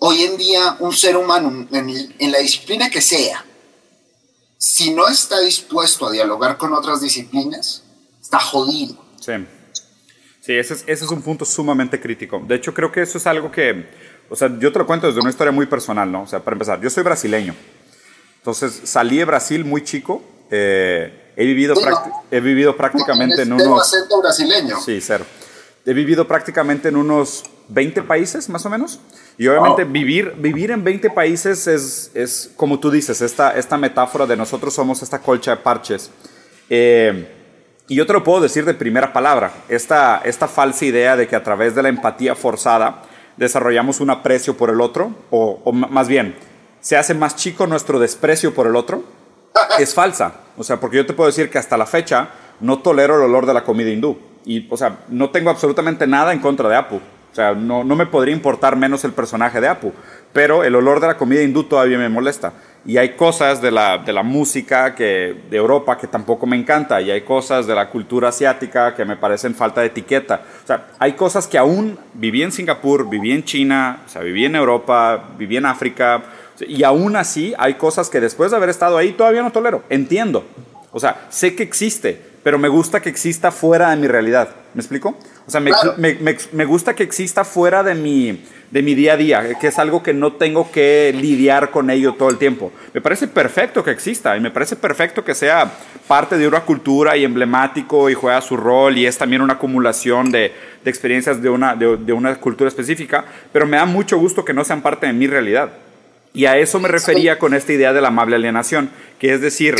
Hoy 0.00 0.22
en 0.22 0.36
día 0.36 0.76
un 0.80 0.92
ser 0.92 1.16
humano 1.16 1.66
en, 1.70 2.14
en 2.18 2.32
la 2.32 2.38
disciplina 2.38 2.90
que 2.90 3.00
sea, 3.00 3.44
si 4.56 4.92
no 4.92 5.08
está 5.08 5.40
dispuesto 5.40 6.06
a 6.06 6.10
dialogar 6.10 6.56
con 6.56 6.72
otras 6.72 7.00
disciplinas, 7.00 7.82
está 8.20 8.38
jodido. 8.40 8.96
Sí. 9.20 9.32
Sí, 10.40 10.54
ese 10.54 10.74
es, 10.74 10.82
ese 10.86 11.04
es 11.04 11.10
un 11.10 11.20
punto 11.22 11.44
sumamente 11.44 12.00
crítico. 12.00 12.42
De 12.46 12.54
hecho, 12.54 12.72
creo 12.72 12.90
que 12.90 13.02
eso 13.02 13.18
es 13.18 13.26
algo 13.26 13.52
que, 13.52 13.88
o 14.30 14.36
sea, 14.36 14.50
yo 14.58 14.72
te 14.72 14.78
lo 14.78 14.86
cuento 14.86 15.06
desde 15.06 15.20
una 15.20 15.30
historia 15.30 15.52
muy 15.52 15.66
personal, 15.66 16.10
¿no? 16.10 16.22
O 16.22 16.26
sea, 16.26 16.40
para 16.42 16.54
empezar, 16.54 16.80
yo 16.80 16.88
soy 16.88 17.02
brasileño. 17.04 17.54
Entonces, 18.38 18.80
salí 18.84 19.18
de 19.18 19.26
Brasil 19.26 19.64
muy 19.64 19.84
chico. 19.84 20.22
eh, 20.50 21.32
he, 21.36 21.44
vivido 21.44 21.76
Sí, 21.76 21.84
no. 21.84 22.24
he 22.30 22.40
vivido 22.40 22.74
prácticamente 22.76 23.42
en 23.42 23.48
Tienes 23.48 23.62
cero 23.62 23.72
unos... 23.74 23.86
acento 23.86 24.20
brasileño. 24.20 24.80
Sí, 24.80 24.98
cero. 25.00 25.26
He 25.86 25.94
vivido 25.94 26.28
prácticamente 26.28 26.88
en 26.88 26.96
unos 26.96 27.44
20 27.68 28.02
países, 28.02 28.48
más 28.48 28.66
o 28.66 28.70
menos. 28.70 29.00
Y 29.38 29.46
obviamente 29.48 29.84
Wow. 29.84 29.92
vivir, 29.92 30.34
vivir 30.36 30.70
en 30.70 30.84
20 30.84 31.10
países 31.10 31.66
es, 31.66 32.10
es, 32.14 32.50
como 32.56 32.78
tú 32.78 32.90
dices, 32.90 33.22
esta, 33.22 33.56
esta 33.56 33.78
metáfora 33.78 34.26
de 34.26 34.36
nosotros 34.36 34.74
somos 34.74 35.02
esta 35.02 35.20
colcha 35.20 35.52
de 35.52 35.56
parches. 35.58 36.10
Eh, 36.68 37.28
y 37.88 37.96
yo 37.96 38.06
te 38.06 38.12
lo 38.12 38.22
puedo 38.22 38.40
decir 38.40 38.64
de 38.64 38.74
primera 38.74 39.12
palabra, 39.12 39.52
esta, 39.68 40.20
esta 40.24 40.46
falsa 40.46 40.84
idea 40.84 41.16
de 41.16 41.26
que 41.26 41.34
a 41.34 41.42
través 41.42 41.74
de 41.74 41.82
la 41.82 41.88
empatía 41.88 42.34
forzada 42.34 43.02
desarrollamos 43.36 44.00
un 44.00 44.10
aprecio 44.10 44.56
por 44.56 44.70
el 44.70 44.80
otro, 44.80 45.12
o, 45.30 45.60
o 45.64 45.72
más 45.72 46.06
bien, 46.08 46.36
se 46.80 46.96
hace 46.96 47.14
más 47.14 47.36
chico 47.36 47.66
nuestro 47.66 47.98
desprecio 47.98 48.54
por 48.54 48.66
el 48.66 48.76
otro, 48.76 49.02
es 49.78 49.94
falsa. 49.94 50.34
O 50.56 50.62
sea, 50.62 50.78
porque 50.78 50.98
yo 50.98 51.06
te 51.06 51.14
puedo 51.14 51.28
decir 51.28 51.50
que 51.50 51.58
hasta 51.58 51.76
la 51.76 51.86
fecha 51.86 52.28
no 52.60 52.80
tolero 52.80 53.16
el 53.16 53.22
olor 53.22 53.46
de 53.46 53.54
la 53.54 53.64
comida 53.64 53.90
hindú. 53.90 54.18
Y, 54.44 54.66
o 54.70 54.76
sea, 54.76 54.98
no 55.08 55.30
tengo 55.30 55.50
absolutamente 55.50 56.06
nada 56.06 56.32
en 56.32 56.40
contra 56.40 56.68
de 56.68 56.76
Apu. 56.76 56.96
O 56.96 57.34
sea, 57.34 57.54
no, 57.54 57.84
no 57.84 57.94
me 57.94 58.06
podría 58.06 58.34
importar 58.34 58.76
menos 58.76 59.04
el 59.04 59.12
personaje 59.12 59.60
de 59.60 59.68
Apu. 59.68 59.92
Pero 60.32 60.64
el 60.64 60.74
olor 60.74 61.00
de 61.00 61.08
la 61.08 61.16
comida 61.16 61.42
hindú 61.42 61.64
todavía 61.64 61.98
me 61.98 62.08
molesta. 62.08 62.52
Y 62.86 62.96
hay 62.96 63.10
cosas 63.10 63.60
de 63.60 63.70
la, 63.70 63.98
de 63.98 64.12
la 64.12 64.22
música 64.22 64.94
que, 64.94 65.36
de 65.50 65.56
Europa 65.56 65.98
que 65.98 66.06
tampoco 66.06 66.46
me 66.46 66.56
encanta. 66.56 67.00
Y 67.00 67.10
hay 67.10 67.20
cosas 67.22 67.66
de 67.66 67.74
la 67.74 67.90
cultura 67.90 68.28
asiática 68.28 68.94
que 68.94 69.04
me 69.04 69.16
parecen 69.16 69.54
falta 69.54 69.82
de 69.82 69.88
etiqueta. 69.88 70.42
O 70.64 70.66
sea, 70.66 70.86
hay 70.98 71.12
cosas 71.12 71.46
que 71.46 71.58
aún 71.58 71.98
viví 72.14 72.42
en 72.42 72.52
Singapur, 72.52 73.08
viví 73.08 73.32
en 73.32 73.44
China, 73.44 74.00
o 74.06 74.08
sea, 74.08 74.22
viví 74.22 74.44
en 74.46 74.56
Europa, 74.56 75.22
viví 75.36 75.56
en 75.56 75.66
África. 75.66 76.22
Y 76.66 76.82
aún 76.82 77.16
así 77.16 77.54
hay 77.58 77.74
cosas 77.74 78.08
que 78.08 78.20
después 78.20 78.50
de 78.50 78.56
haber 78.56 78.70
estado 78.70 78.96
ahí 78.96 79.12
todavía 79.12 79.42
no 79.42 79.52
tolero. 79.52 79.82
Entiendo. 79.90 80.44
O 80.92 80.98
sea, 80.98 81.26
sé 81.28 81.54
que 81.54 81.62
existe, 81.62 82.29
pero 82.42 82.58
me 82.58 82.68
gusta 82.68 83.00
que 83.02 83.08
exista 83.10 83.50
fuera 83.50 83.90
de 83.90 83.96
mi 83.96 84.06
realidad. 84.08 84.48
¿Me 84.74 84.80
explico? 84.80 85.18
O 85.46 85.50
sea, 85.50 85.60
me, 85.60 85.70
Claro. 85.72 85.94
me- 85.98 86.14
me- 86.14 86.36
me 86.52 86.64
gusta 86.64 86.94
que 86.94 87.02
exista 87.02 87.44
fuera 87.44 87.82
de 87.82 87.94
mi, 87.94 88.44
de 88.70 88.82
mi 88.82 88.94
día 88.94 89.14
a 89.14 89.16
día, 89.16 89.54
que 89.60 89.66
es 89.66 89.78
algo 89.80 90.02
que 90.02 90.14
no 90.14 90.34
tengo 90.34 90.70
que 90.70 91.12
lidiar 91.14 91.70
con 91.72 91.90
ello 91.90 92.14
todo 92.14 92.30
el 92.30 92.38
tiempo. 92.38 92.70
Me 92.94 93.00
parece 93.00 93.26
perfecto 93.26 93.82
que 93.82 93.90
exista 93.90 94.36
y 94.36 94.40
me 94.40 94.50
parece 94.52 94.76
perfecto 94.76 95.24
que 95.24 95.34
sea 95.34 95.70
parte 96.06 96.38
de 96.38 96.46
una 96.46 96.60
cultura 96.60 97.16
y 97.16 97.24
emblemático 97.24 98.08
y 98.10 98.14
juega 98.14 98.40
su 98.40 98.56
rol 98.56 98.96
y 98.96 99.06
es 99.06 99.18
también 99.18 99.42
una 99.42 99.54
acumulación 99.54 100.30
de, 100.30 100.52
de 100.84 100.90
experiencias 100.90 101.42
de 101.42 101.50
una, 101.50 101.74
de, 101.74 101.96
de 101.96 102.12
una 102.12 102.34
cultura 102.36 102.68
específica, 102.68 103.24
pero 103.52 103.66
me 103.66 103.76
da 103.76 103.86
mucho 103.86 104.18
gusto 104.18 104.44
que 104.44 104.54
no 104.54 104.64
sean 104.64 104.82
parte 104.82 105.06
de 105.06 105.12
mi 105.12 105.26
realidad. 105.26 105.70
Y 106.32 106.46
a 106.46 106.56
eso 106.58 106.78
me 106.78 106.86
refería 106.88 107.40
con 107.40 107.54
esta 107.54 107.72
idea 107.72 107.92
de 107.92 108.00
la 108.00 108.06
amable 108.08 108.36
alienación, 108.36 108.88
que 109.18 109.34
es 109.34 109.40
decir, 109.40 109.74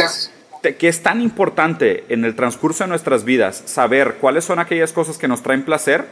que 0.62 0.88
es 0.88 1.02
tan 1.02 1.20
importante 1.22 2.04
en 2.08 2.24
el 2.24 2.34
transcurso 2.36 2.84
de 2.84 2.88
nuestras 2.88 3.24
vidas 3.24 3.62
saber 3.66 4.16
cuáles 4.20 4.44
son 4.44 4.58
aquellas 4.58 4.92
cosas 4.92 5.16
que 5.18 5.28
nos 5.28 5.42
traen 5.42 5.64
placer 5.64 6.06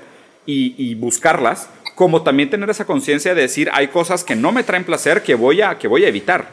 y, 0.46 0.74
y 0.78 0.94
buscarlas, 0.94 1.68
como 1.94 2.22
también 2.22 2.48
tener 2.48 2.70
esa 2.70 2.86
conciencia 2.86 3.34
de 3.34 3.42
decir, 3.42 3.68
hay 3.72 3.88
cosas 3.88 4.24
que 4.24 4.36
no 4.36 4.50
me 4.52 4.62
traen 4.64 4.84
placer 4.84 5.22
que 5.22 5.34
voy 5.34 5.60
a, 5.60 5.78
que 5.78 5.88
voy 5.88 6.04
a 6.04 6.08
evitar. 6.08 6.48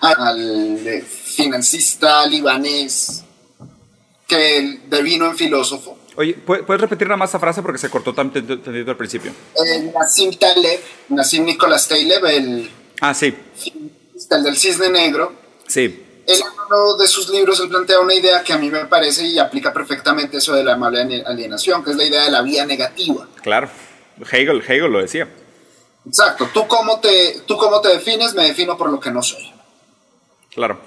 al 0.00 0.86
eh, 0.86 1.02
financista 1.02 2.24
libanés 2.26 3.24
que 4.26 4.80
devino 4.88 5.26
en 5.26 5.36
filósofo, 5.36 5.98
Oye, 6.16 6.36
¿pu- 6.46 6.64
¿puedes 6.64 6.80
repetir 6.80 7.08
nada 7.08 7.16
más 7.16 7.30
esa 7.30 7.40
frase 7.40 7.60
porque 7.60 7.78
se 7.78 7.90
cortó 7.90 8.14
tan 8.14 8.32
tantito 8.32 8.90
al 8.90 8.96
principio? 8.96 9.32
eh, 9.32 9.90
Nassim 9.92 10.32
Taleb, 10.38 10.80
Nassim 11.08 11.44
Nicolás 11.44 11.88
Taleb, 11.88 12.24
el, 12.26 12.70
Ah, 13.00 13.12
sí, 13.12 13.34
el 14.30 14.42
del 14.44 14.56
cisne 14.56 14.88
negro, 14.90 15.34
sí, 15.66 16.03
en 16.26 16.40
uno 16.66 16.96
de 16.96 17.06
sus 17.06 17.28
libros 17.28 17.60
él 17.60 17.68
plantea 17.68 18.00
una 18.00 18.14
idea 18.14 18.42
que 18.42 18.52
a 18.52 18.58
mí 18.58 18.70
me 18.70 18.86
parece 18.86 19.24
y 19.26 19.38
aplica 19.38 19.72
perfectamente 19.72 20.38
eso 20.38 20.54
de 20.54 20.64
la 20.64 20.74
amable 20.74 21.00
ane- 21.02 21.24
alienación, 21.26 21.82
que 21.84 21.90
es 21.90 21.96
la 21.96 22.04
idea 22.04 22.24
de 22.24 22.30
la 22.30 22.42
vía 22.42 22.64
negativa. 22.66 23.28
claro. 23.42 23.68
Hegel, 24.30 24.60
Hegel 24.62 24.92
lo 24.92 25.00
decía. 25.00 25.28
Exacto, 26.06 26.48
tú 26.54 26.68
cómo 26.68 27.00
te, 27.00 27.40
tú 27.46 27.56
cómo 27.56 27.80
te 27.80 27.88
defines, 27.88 28.32
me 28.34 28.44
defino 28.46 28.76
por 28.78 28.88
lo 28.90 29.00
que 29.00 29.10
no 29.10 29.22
soy. 29.22 29.52
Claro, 30.54 30.78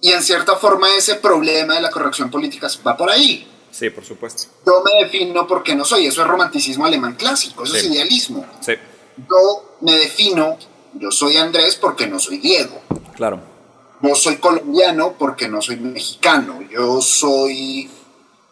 Y 0.00 0.12
en 0.12 0.22
cierta 0.22 0.56
forma 0.56 0.94
ese 0.96 1.14
problema 1.14 1.74
de 1.74 1.80
la 1.80 1.90
corrección 1.90 2.30
política 2.30 2.68
va 2.86 2.96
por 2.96 3.10
ahí. 3.10 3.48
sí, 3.70 3.88
por 3.88 4.04
supuesto. 4.04 4.44
Yo 4.66 4.82
me 4.84 5.04
defino 5.04 5.46
porque 5.46 5.74
no 5.74 5.84
soy, 5.86 6.06
eso 6.06 6.20
es 6.20 6.28
romanticismo 6.28 6.84
alemán 6.84 7.14
clásico, 7.14 7.64
eso 7.64 7.76
es 7.76 7.84
idealismo. 7.84 8.44
Sí, 8.60 8.74
Yo 9.16 9.76
me 9.80 9.96
defino, 9.96 10.58
yo 10.94 11.10
soy 11.10 11.38
Andrés 11.38 11.76
porque 11.76 12.06
no 12.06 12.18
soy 12.18 12.36
Diego. 12.38 12.82
claro. 13.16 13.40
Yo 14.06 14.14
soy 14.14 14.36
colombiano 14.36 15.14
porque 15.18 15.48
no 15.48 15.62
soy 15.62 15.76
mexicano. 15.76 16.60
Yo 16.70 17.00
soy 17.00 17.90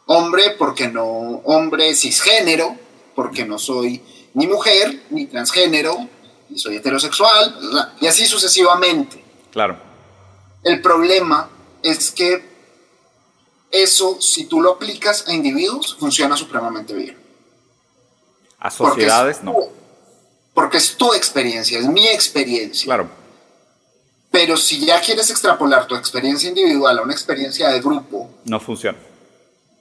hombre 0.07 0.55
porque 0.59 0.89
no, 0.89 1.05
hombre 1.45 1.95
cisgénero, 1.95 2.77
porque 3.15 3.45
no 3.45 3.59
soy 3.59 4.01
ni 4.35 4.47
mujer 4.47 5.03
ni 5.11 5.27
transgénero, 5.27 6.09
y 6.49 6.59
soy 6.59 6.77
heterosexual, 6.77 7.57
y 8.01 8.07
así 8.07 8.25
sucesivamente. 8.27 9.23
Claro, 9.51 9.77
El 10.65 10.81
problema 10.81 11.51
es 11.83 12.11
que 12.11 12.51
eso, 13.71 14.21
si 14.21 14.45
tú 14.45 14.61
lo 14.61 14.73
aplicas 14.73 15.27
a 15.29 15.33
individuos, 15.35 15.97
funciona 15.99 16.37
supremamente 16.37 16.95
bien. 16.95 17.19
a 18.59 18.71
Porque 18.71 19.03
es 19.03 19.09
sociedades 19.09 19.43
no. 19.43 19.53
tu- 19.53 19.69
Porque 20.55 20.77
es 20.77 20.97
tu 20.97 21.13
experiencia, 21.15 21.79
es 21.79 21.87
mi 21.87 22.07
experiencia. 22.09 22.85
Claro, 22.85 23.09
Pero 24.33 24.57
si 24.57 24.85
ya 24.85 25.01
quieres 25.01 25.31
extrapolar 25.31 25.87
tu 25.87 25.95
experiencia 25.95 26.49
individual 26.49 26.99
a 26.99 27.03
una 27.03 27.13
experiencia 27.13 27.69
de 27.69 27.81
grupo, 27.81 28.29
no 28.47 28.59
funciona. 28.59 28.99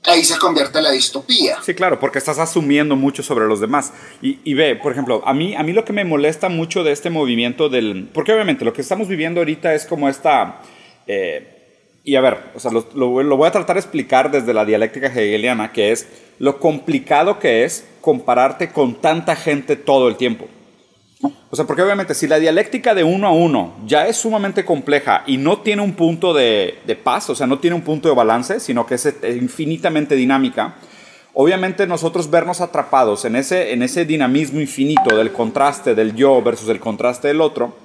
ahí 0.06 0.24
se 0.26 0.38
convierte 0.38 0.82
la 0.82 0.92
distopía. 0.92 1.58
Sí, 1.64 1.74
claro, 1.74 2.00
porque 2.00 2.18
estás 2.20 2.38
asumiendo 2.38 2.96
mucho 2.96 3.24
sobre 3.24 3.48
los 3.48 3.60
demás. 3.62 3.94
Y, 4.22 4.40
y 4.44 4.54
ve, 4.54 4.76
por 4.76 4.92
ejemplo, 4.92 5.24
a 5.26 5.34
mí, 5.34 5.56
a 5.56 5.64
mí 5.64 5.72
lo 5.74 5.86
que 5.86 5.94
me 5.94 6.04
molesta 6.06 6.50
mucho 6.50 6.84
de 6.84 6.92
este 6.92 7.10
movimiento 7.10 7.70
del... 7.70 8.10
Porque 8.14 8.34
obviamente 8.34 8.66
lo 8.66 8.74
que 8.74 8.82
estamos 8.82 9.08
viviendo 9.08 9.40
ahorita 9.40 9.74
es 9.74 9.86
como 9.86 10.10
esta... 10.10 10.62
eh, 11.08 11.58
Y 12.04 12.16
a 12.16 12.22
ver, 12.22 12.52
o 12.56 12.60
sea, 12.60 12.72
lo, 12.72 12.86
lo, 12.94 13.38
voy 13.38 13.48
a 13.48 13.52
tratar 13.52 13.76
de 13.76 13.82
explicar 13.82 14.32
desde 14.32 14.54
la 14.54 14.66
dialéctica 14.66 15.08
hegeliana, 15.08 15.72
que 15.72 15.92
es 15.92 16.08
lo 16.40 16.60
complicado 16.60 17.38
que 17.40 17.64
es 17.64 17.86
compararte 18.02 18.72
con 18.72 18.96
tanta 19.00 19.36
gente 19.36 19.76
todo 19.76 20.08
el 20.10 20.16
tiempo. 20.18 20.48
O 21.50 21.56
sea, 21.56 21.66
porque 21.66 21.82
obviamente 21.82 22.14
si 22.14 22.28
la 22.28 22.40
dialéctica 22.40 22.96
de 22.96 23.04
uno 23.04 23.28
a 23.28 23.32
uno 23.32 23.74
ya 23.86 24.08
es 24.08 24.18
sumamente 24.18 24.64
compleja 24.64 25.24
y 25.28 25.38
no 25.38 25.60
tiene 25.60 25.82
un 25.82 25.94
punto 25.94 26.34
de, 26.34 26.80
de 26.86 26.96
paz, 26.96 27.30
o 27.30 27.36
sea, 27.36 27.46
no 27.46 27.60
tiene 27.60 27.76
un 27.76 27.82
punto 27.82 28.08
de 28.08 28.16
balance, 28.16 28.60
sino 28.60 28.86
que 28.86 28.96
es 28.96 29.14
infinitamente 29.24 30.16
dinámica, 30.16 30.76
obviamente 31.34 31.88
nosotros 31.88 32.30
vernos 32.30 32.62
atrapados 32.62 33.26
en 33.26 33.36
ese, 33.36 33.74
en 33.74 33.84
ese 33.84 34.06
dinamismo 34.06 34.60
infinito 34.62 35.16
del 35.16 35.32
contraste 35.32 35.96
del 35.96 36.16
yo 36.16 36.42
versus 36.42 36.70
el 36.70 36.80
contraste 36.80 37.28
del 37.28 37.42
otro, 37.42 37.76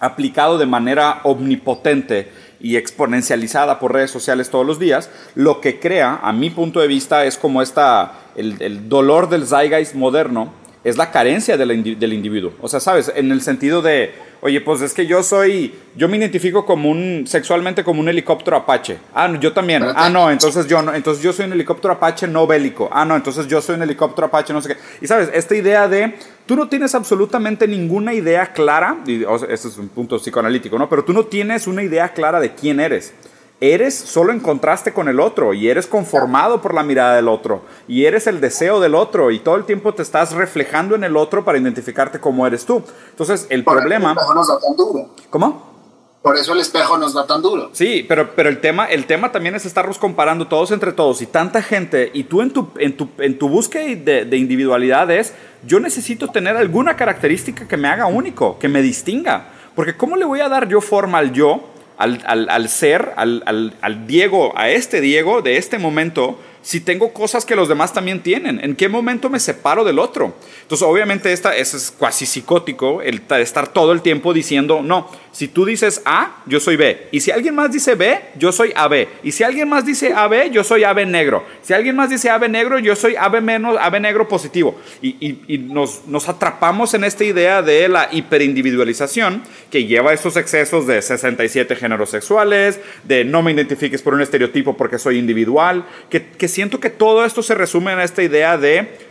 aplicado 0.00 0.58
de 0.58 0.66
manera 0.66 1.20
omnipotente 1.22 2.30
y 2.60 2.76
exponencializada 2.76 3.78
por 3.78 3.92
redes 3.92 4.10
sociales 4.10 4.50
todos 4.50 4.66
los 4.66 4.78
días, 4.78 5.10
lo 5.34 5.60
que 5.60 5.78
crea, 5.78 6.20
a 6.22 6.32
mi 6.32 6.50
punto 6.50 6.80
de 6.80 6.88
vista, 6.88 7.24
es 7.24 7.36
como 7.36 7.62
esta, 7.62 8.12
el, 8.36 8.60
el 8.60 8.88
dolor 8.88 9.28
del 9.28 9.46
zeitgeist 9.46 9.94
moderno, 9.94 10.63
es 10.84 10.98
la 10.98 11.10
carencia 11.10 11.56
del 11.56 12.12
individuo. 12.12 12.52
O 12.60 12.68
sea, 12.68 12.78
¿sabes? 12.78 13.10
En 13.16 13.32
el 13.32 13.40
sentido 13.40 13.80
de, 13.80 14.12
oye, 14.42 14.60
pues 14.60 14.82
es 14.82 14.92
que 14.92 15.06
yo 15.06 15.22
soy, 15.22 15.74
yo 15.96 16.10
me 16.10 16.18
identifico 16.18 16.66
como 16.66 16.90
un, 16.90 17.24
sexualmente 17.26 17.82
como 17.82 18.00
un 18.00 18.08
helicóptero 18.10 18.58
Apache. 18.58 18.98
Ah, 19.14 19.32
yo 19.40 19.54
también. 19.54 19.82
Ah, 19.82 20.10
no, 20.10 20.30
entonces 20.30 20.66
yo 20.66 20.82
no, 20.82 20.94
entonces 20.94 21.24
yo 21.24 21.32
soy 21.32 21.46
un 21.46 21.54
helicóptero 21.54 21.94
Apache 21.94 22.28
no 22.28 22.46
bélico. 22.46 22.90
Ah, 22.92 23.06
no, 23.06 23.16
entonces 23.16 23.46
yo 23.46 23.62
soy 23.62 23.76
un 23.76 23.82
helicóptero 23.82 24.26
Apache 24.26 24.52
no 24.52 24.60
sé 24.60 24.74
qué. 24.74 24.76
Y 25.00 25.06
sabes, 25.06 25.30
esta 25.32 25.56
idea 25.56 25.88
de, 25.88 26.14
tú 26.44 26.54
no 26.54 26.68
tienes 26.68 26.94
absolutamente 26.94 27.66
ninguna 27.66 28.12
idea 28.12 28.52
clara, 28.52 28.98
y, 29.06 29.24
o 29.24 29.36
este 29.36 29.68
es 29.68 29.78
un 29.78 29.88
punto 29.88 30.18
psicoanalítico, 30.18 30.78
¿no? 30.78 30.88
Pero 30.90 31.02
tú 31.02 31.14
no 31.14 31.24
tienes 31.24 31.66
una 31.66 31.82
idea 31.82 32.10
clara 32.10 32.40
de 32.40 32.54
quién 32.54 32.78
eres 32.78 33.14
eres 33.60 33.94
solo 33.94 34.32
en 34.32 34.40
contraste 34.40 34.92
con 34.92 35.08
el 35.08 35.20
otro 35.20 35.54
y 35.54 35.68
eres 35.68 35.86
conformado 35.86 36.60
por 36.60 36.74
la 36.74 36.82
mirada 36.82 37.16
del 37.16 37.28
otro 37.28 37.62
y 37.86 38.04
eres 38.04 38.26
el 38.26 38.40
deseo 38.40 38.80
del 38.80 38.94
otro 38.94 39.30
y 39.30 39.38
todo 39.38 39.56
el 39.56 39.64
tiempo 39.64 39.94
te 39.94 40.02
estás 40.02 40.32
reflejando 40.32 40.94
en 40.94 41.04
el 41.04 41.16
otro 41.16 41.44
para 41.44 41.58
identificarte 41.58 42.20
como 42.20 42.46
eres 42.46 42.64
tú. 42.64 42.82
Entonces, 43.10 43.46
el 43.50 43.64
problema... 43.64 44.12
El 44.12 44.18
espejo 44.18 44.34
nos 44.34 44.48
da 44.48 44.58
tan 44.58 44.76
duro. 44.76 45.08
¿Cómo? 45.30 45.74
Por 46.20 46.36
eso 46.38 46.54
el 46.54 46.60
espejo 46.60 46.96
nos 46.96 47.12
da 47.12 47.26
tan 47.26 47.42
duro. 47.42 47.68
Sí, 47.72 48.04
pero, 48.08 48.34
pero 48.34 48.48
el, 48.48 48.60
tema, 48.60 48.86
el 48.86 49.04
tema 49.04 49.30
también 49.30 49.54
es 49.54 49.66
estarnos 49.66 49.98
comparando 49.98 50.48
todos 50.48 50.70
entre 50.70 50.92
todos 50.92 51.20
y 51.20 51.26
tanta 51.26 51.60
gente 51.60 52.10
y 52.14 52.24
tú 52.24 52.40
en 52.40 52.50
tu, 52.50 52.70
en 52.78 52.96
tu, 52.96 53.10
en 53.18 53.38
tu 53.38 53.50
búsqueda 53.50 53.94
de, 53.94 54.24
de 54.24 54.36
individualidad 54.38 55.10
es, 55.10 55.34
yo 55.66 55.80
necesito 55.80 56.28
tener 56.28 56.56
alguna 56.56 56.96
característica 56.96 57.68
que 57.68 57.76
me 57.76 57.88
haga 57.88 58.06
único, 58.06 58.58
que 58.58 58.68
me 58.68 58.80
distinga. 58.80 59.50
Porque 59.74 59.96
¿cómo 59.98 60.16
le 60.16 60.24
voy 60.24 60.40
a 60.40 60.48
dar 60.48 60.66
yo 60.66 60.80
forma 60.80 61.18
al 61.18 61.32
yo 61.32 61.73
al, 61.96 62.22
al, 62.26 62.48
al 62.48 62.68
ser, 62.68 63.12
al, 63.16 63.42
al, 63.80 64.06
Diego, 64.06 64.52
a 64.56 64.68
este 64.68 65.00
Diego 65.00 65.42
de 65.42 65.56
este 65.56 65.78
momento, 65.78 66.40
si 66.62 66.80
tengo 66.80 67.12
cosas 67.12 67.44
que 67.44 67.56
los 67.56 67.68
demás 67.68 67.92
también 67.92 68.22
tienen? 68.22 68.58
¿En 68.64 68.74
qué 68.74 68.88
momento 68.88 69.30
me 69.30 69.38
separo 69.38 69.84
del 69.84 69.98
otro? 69.98 70.34
Entonces, 70.62 70.86
obviamente, 70.86 71.32
esta, 71.32 71.56
es 71.56 71.94
casi 71.98 72.26
psicótico 72.26 73.02
el 73.02 73.22
estar 73.38 73.68
todo 73.68 73.92
el 73.92 74.02
tiempo 74.02 74.32
diciendo, 74.32 74.80
no, 74.82 75.08
si 75.34 75.48
tú 75.48 75.64
dices 75.64 76.00
A, 76.04 76.44
yo 76.46 76.60
soy 76.60 76.76
B. 76.76 77.08
Y 77.10 77.18
si 77.18 77.32
alguien 77.32 77.56
más 77.56 77.72
dice 77.72 77.96
B, 77.96 78.20
yo 78.38 78.52
soy 78.52 78.72
AB. 78.76 79.08
Y 79.24 79.32
si 79.32 79.42
alguien 79.42 79.68
más 79.68 79.84
dice 79.84 80.14
AB, 80.14 80.52
yo 80.52 80.62
soy 80.62 80.84
AB 80.84 81.04
negro. 81.08 81.44
Si 81.60 81.74
alguien 81.74 81.96
más 81.96 82.08
dice 82.08 82.30
AB 82.30 82.48
negro, 82.48 82.78
yo 82.78 82.94
soy 82.94 83.16
AB 83.16 83.42
menos, 83.42 83.76
AB 83.76 84.00
negro 84.00 84.28
positivo. 84.28 84.80
Y, 85.02 85.40
y, 85.48 85.58
nos, 85.58 86.06
nos 86.06 86.28
atrapamos 86.28 86.94
en 86.94 87.02
esta 87.02 87.24
idea 87.24 87.62
de 87.62 87.88
la 87.88 88.08
hiperindividualización 88.12 89.42
que 89.72 89.86
lleva 89.86 90.12
a 90.12 90.14
estos 90.14 90.36
excesos 90.36 90.86
de 90.86 91.02
67 91.02 91.74
géneros 91.74 92.10
sexuales, 92.10 92.78
de 93.02 93.24
no 93.24 93.42
me 93.42 93.50
identifiques 93.50 94.02
por 94.02 94.14
un 94.14 94.20
estereotipo 94.20 94.76
porque 94.76 95.00
soy 95.00 95.18
individual, 95.18 95.84
que, 96.10 96.24
que 96.24 96.46
siento 96.46 96.78
que 96.78 96.90
todo 96.90 97.24
esto 97.24 97.42
se 97.42 97.56
resume 97.56 97.92
en 97.92 97.98
esta 97.98 98.22
idea 98.22 98.56
de... 98.56 99.03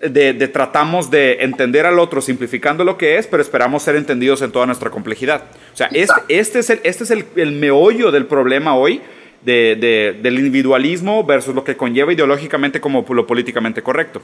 De, 0.00 0.32
de, 0.32 0.48
tratamos 0.48 1.10
de 1.10 1.38
entender 1.40 1.86
al 1.86 1.98
otro 1.98 2.20
simplificando 2.20 2.84
lo 2.84 2.96
que 2.98 3.18
es, 3.18 3.26
pero 3.26 3.42
esperamos 3.42 3.82
ser 3.82 3.96
entendidos 3.96 4.42
en 4.42 4.52
toda 4.52 4.66
nuestra 4.66 4.90
complejidad. 4.90 5.44
O 5.72 5.76
sea, 5.76 5.88
este, 5.92 6.20
este, 6.28 6.58
es, 6.60 6.70
el, 6.70 6.80
este 6.84 7.04
es 7.04 7.10
el, 7.10 7.26
el 7.36 7.52
meollo 7.52 8.10
del 8.10 8.26
problema 8.26 8.74
hoy 8.76 9.02
de, 9.42 9.76
de, 9.76 10.20
del 10.22 10.38
individualismo 10.38 11.24
versus 11.24 11.54
lo 11.54 11.64
que 11.64 11.76
conlleva 11.76 12.12
ideológicamente 12.12 12.80
como 12.80 13.04
lo 13.08 13.26
políticamente 13.26 13.82
correcto. 13.82 14.20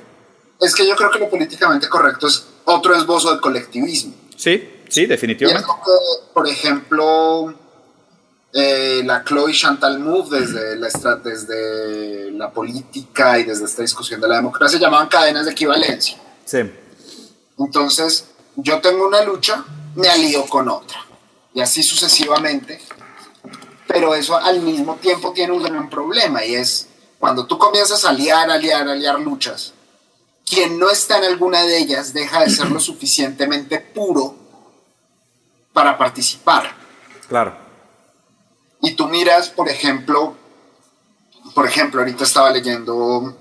Es 0.61 0.75
que 0.75 0.87
yo 0.87 0.95
creo 0.97 1.11
que 1.11 1.19
lo 1.19 1.29
políticamente 1.29 1.89
correcto 1.89 2.27
es 2.27 2.47
otro 2.65 2.95
esbozo 2.95 3.31
del 3.31 3.41
colectivismo. 3.41 4.15
Sí, 4.37 4.69
sí, 4.89 5.07
definitivamente. 5.07 5.67
por 6.33 6.49
ejemplo, 6.49 7.55
eh, 8.57 9.03
la 9.05 9.25
Chloe 9.25 9.53
Chantal 9.53 9.99
Move 9.99 10.39
desde 10.39 10.77
la, 10.77 10.89
desde 11.17 12.31
la 12.31 12.53
política 12.53 13.37
y 13.41 13.43
desde 13.43 13.65
esta 13.65 13.83
discusión 13.83 14.21
de 14.21 14.29
la 14.29 14.37
democracia 14.37 14.79
llamaban 14.79 15.09
cadenas 15.09 15.47
de 15.47 15.51
equivalencia. 15.51 16.17
Sí. 16.45 16.59
Entonces, 17.59 18.29
yo 18.55 18.81
tengo 18.81 19.09
una 19.09 19.23
lucha, 19.25 19.65
me 19.97 20.09
alío 20.09 20.47
con 20.47 20.69
otra. 20.69 21.05
Y 21.53 21.61
así 21.61 21.83
sucesivamente. 21.83 22.81
Pero 23.89 24.15
eso 24.15 24.37
al 24.37 24.61
mismo 24.61 24.97
tiempo 24.97 25.33
tiene 25.33 25.53
un 25.53 25.63
gran 25.63 25.91
problema 25.91 26.45
y 26.45 26.55
es 26.55 26.87
cuando 27.19 27.47
tú 27.47 27.59
comienzas 27.59 28.05
a 28.05 28.11
aliar, 28.11 28.49
aliar, 28.51 28.89
aliar 28.89 29.19
luchas, 29.19 29.73
quien 30.49 30.79
no 30.79 30.91
está 30.91 31.19
en 31.19 31.25
alguna 31.25 31.63
de 31.65 31.79
ellas 31.79 32.13
deja 32.13 32.41
de 32.41 32.51
ser 32.51 32.71
lo 32.71 32.79
suficientemente 32.81 33.81
puro 33.81 34.37
para 35.73 35.99
participar. 35.99 36.73
Claro. 37.29 37.64
Y 38.85 38.95
tú 38.95 39.09
miras, 39.09 39.49
por 39.49 39.69
ejemplo, 39.69 40.37
por 41.55 41.67
ejemplo, 41.67 42.01
ahorita 42.01 42.25
estaba 42.25 42.51
leyendo, 42.51 43.35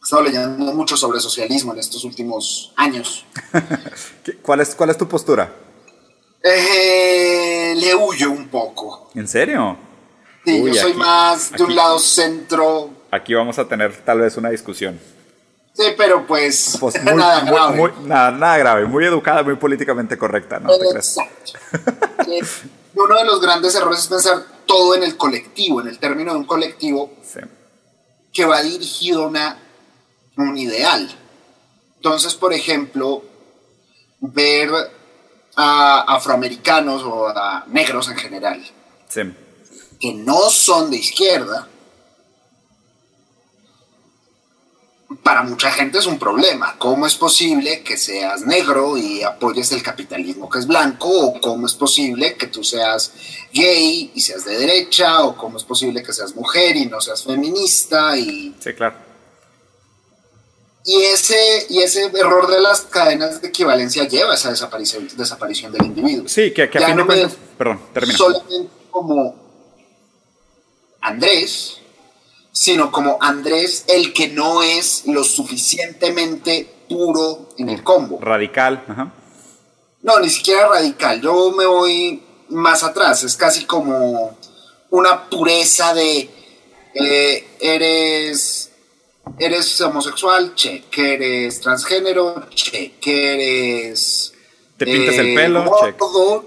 estaba 0.00 0.22
leyendo 0.22 0.72
mucho 0.72 0.96
sobre 0.96 1.18
socialismo 1.18 1.72
en 1.72 1.80
estos 1.80 2.04
últimos 2.04 2.72
años. 2.76 3.26
¿Cuál 4.42 4.60
es, 4.60 4.74
cuál 4.76 4.90
es 4.90 4.98
tu 4.98 5.08
postura? 5.08 5.52
Eh, 6.44 7.74
le 7.76 7.94
huyo 7.94 8.30
un 8.30 8.48
poco. 8.48 9.10
¿En 9.16 9.26
serio? 9.26 9.76
Sí, 10.44 10.62
yo 10.64 10.74
soy 10.74 10.94
más 10.94 11.50
de 11.50 11.62
un 11.64 11.74
lado 11.74 11.98
centro. 11.98 12.90
Aquí 13.10 13.34
vamos 13.34 13.58
a 13.58 13.66
tener 13.66 13.96
tal 14.04 14.20
vez 14.20 14.36
una 14.36 14.50
discusión. 14.50 14.98
Sí, 15.72 15.86
pero 15.96 16.24
pues, 16.24 16.76
pues 16.78 17.02
nada 17.04 17.40
grave. 17.40 17.92
nada, 18.04 18.58
grave, 18.58 18.84
muy 18.86 19.04
educada, 19.04 19.42
muy 19.42 19.56
políticamente 19.56 20.16
correcta, 20.16 20.60
¿no? 20.60 20.70
Exacto. 20.72 21.52
uno 22.94 23.16
de 23.16 23.24
los 23.24 23.40
grandes 23.40 23.74
errores 23.74 24.00
es 24.00 24.08
pensar 24.08 24.44
todo 24.66 24.94
en 24.94 25.02
el 25.02 25.16
colectivo, 25.16 25.80
en 25.80 25.88
el 25.88 25.98
término 25.98 26.32
de 26.32 26.38
un 26.38 26.44
colectivo 26.44 27.10
que 28.32 28.44
va 28.44 28.62
dirigido 28.62 29.24
a 29.24 29.28
una, 29.28 29.58
un 30.36 30.56
ideal. 30.56 31.10
Entonces, 31.96 32.34
por 32.34 32.52
ejemplo, 32.52 33.22
ver 34.20 34.70
a 35.56 36.00
afroamericanos 36.16 37.02
o 37.02 37.28
a 37.28 37.64
negros 37.68 38.08
en 38.08 38.16
general, 38.16 38.64
que 40.00 40.14
no 40.14 40.50
son 40.50 40.90
de 40.90 40.96
izquierda, 40.96 41.68
para 45.22 45.42
mucha 45.42 45.70
gente 45.70 45.98
es 45.98 46.06
un 46.06 46.18
problema. 46.18 46.76
¿Cómo 46.78 47.06
es 47.06 47.14
posible 47.14 47.82
que 47.82 47.96
seas 47.96 48.42
negro 48.42 48.96
y 48.96 49.22
apoyes 49.22 49.72
el 49.72 49.82
capitalismo 49.82 50.48
que 50.48 50.58
es 50.58 50.66
blanco? 50.66 51.08
¿O 51.08 51.40
cómo 51.40 51.66
es 51.66 51.74
posible 51.74 52.36
que 52.36 52.46
tú 52.46 52.62
seas 52.62 53.12
gay 53.52 54.10
y 54.14 54.20
seas 54.20 54.44
de 54.44 54.58
derecha? 54.58 55.24
¿O 55.24 55.36
cómo 55.36 55.56
es 55.58 55.64
posible 55.64 56.02
que 56.02 56.12
seas 56.12 56.34
mujer 56.34 56.76
y 56.76 56.86
no 56.86 57.00
seas 57.00 57.22
feminista? 57.24 58.16
Y... 58.16 58.54
Sí, 58.58 58.72
claro. 58.74 58.96
Y 60.84 60.96
ese, 61.02 61.66
y 61.70 61.80
ese 61.80 62.06
error 62.06 62.50
de 62.50 62.60
las 62.60 62.82
cadenas 62.82 63.40
de 63.40 63.48
equivalencia 63.48 64.08
lleva 64.08 64.32
a 64.32 64.34
esa 64.34 64.50
desaparición, 64.50 65.08
desaparición 65.16 65.72
del 65.72 65.84
individuo. 65.84 66.28
Sí, 66.28 66.52
que, 66.52 66.68
que 66.68 66.78
a 66.78 66.86
fin 66.86 66.96
de 66.96 67.28
Perdón, 67.56 67.80
termina. 67.92 68.18
Solamente 68.18 68.68
como 68.90 69.36
Andrés, 71.00 71.81
sino 72.52 72.92
como 72.92 73.16
Andrés 73.20 73.84
el 73.88 74.12
que 74.12 74.28
no 74.28 74.62
es 74.62 75.06
lo 75.06 75.24
suficientemente 75.24 76.68
puro 76.88 77.48
en 77.56 77.70
el 77.70 77.82
combo. 77.82 78.18
Radical. 78.20 78.84
Ajá. 78.86 79.12
No, 80.02 80.20
ni 80.20 80.28
siquiera 80.28 80.68
radical. 80.68 81.20
Yo 81.22 81.52
me 81.52 81.64
voy 81.64 82.22
más 82.50 82.82
atrás. 82.82 83.24
Es 83.24 83.36
casi 83.36 83.64
como 83.64 84.36
una 84.90 85.28
pureza 85.30 85.94
de 85.94 86.28
eh, 86.94 87.46
eres 87.58 88.70
eres 89.38 89.80
homosexual, 89.80 90.54
check, 90.54 90.98
eres 90.98 91.60
transgénero, 91.60 92.48
check, 92.50 93.06
eres 93.06 94.34
te 94.76 94.84
pintas 94.84 95.14
el 95.14 95.34
pelo, 95.34 95.64
check. 95.80 95.96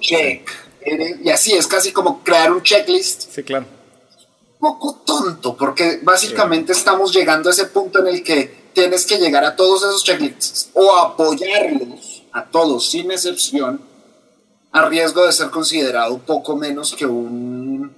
check. 0.02 1.22
y 1.24 1.30
así 1.30 1.54
es 1.54 1.66
casi 1.66 1.92
como 1.92 2.22
crear 2.24 2.52
un 2.52 2.62
checklist. 2.62 3.32
Sí, 3.34 3.44
claro 3.44 3.66
poco 4.66 5.04
tonto, 5.06 5.56
porque 5.56 6.00
básicamente 6.02 6.72
estamos 6.72 7.14
llegando 7.14 7.50
a 7.50 7.52
ese 7.52 7.66
punto 7.66 8.00
en 8.00 8.08
el 8.08 8.24
que 8.24 8.72
tienes 8.74 9.06
que 9.06 9.20
llegar 9.20 9.46
a 9.46 9.56
todos 9.56 9.84
esos 9.84 10.04
checklists 10.04 10.72
o 10.74 10.96
apoyarlos 10.98 12.24
a 12.32 12.46
todos 12.46 12.90
sin 12.90 13.12
excepción, 13.12 13.80
a 14.72 14.90
riesgo 14.90 15.24
de 15.24 15.32
ser 15.32 15.52
considerado 15.52 16.18
poco 16.18 16.56
menos 16.58 16.96
que 16.96 17.06
un 17.06 17.96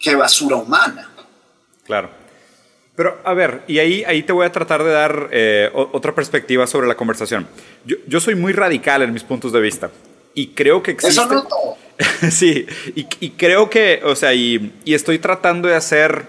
qué 0.00 0.16
basura 0.16 0.56
humana. 0.56 1.12
Claro. 1.84 2.10
Pero, 2.96 3.20
a 3.24 3.32
ver, 3.32 3.62
y 3.68 3.78
ahí, 3.78 4.02
ahí 4.02 4.24
te 4.24 4.32
voy 4.32 4.46
a 4.46 4.52
tratar 4.52 4.82
de 4.82 4.90
dar 4.90 5.28
eh, 5.30 5.70
otra 5.72 6.12
perspectiva 6.12 6.66
sobre 6.66 6.88
la 6.88 6.96
conversación. 6.96 7.46
Yo, 7.84 7.98
yo, 8.08 8.18
soy 8.18 8.34
muy 8.34 8.52
radical 8.52 9.02
en 9.02 9.12
mis 9.12 9.22
puntos 9.22 9.52
de 9.52 9.60
vista. 9.60 9.90
Y 10.36 10.48
creo 10.48 10.82
que 10.82 10.92
existe... 10.92 11.22
Eso 11.22 11.26
no 11.26 11.46
sí, 12.30 12.66
y, 12.94 13.06
y, 13.20 13.30
creo 13.30 13.70
que, 13.70 14.02
o 14.04 14.14
sea, 14.14 14.34
y, 14.34 14.70
y, 14.84 14.92
estoy 14.92 15.18
tratando 15.18 15.66
de 15.66 15.74
hacer 15.74 16.26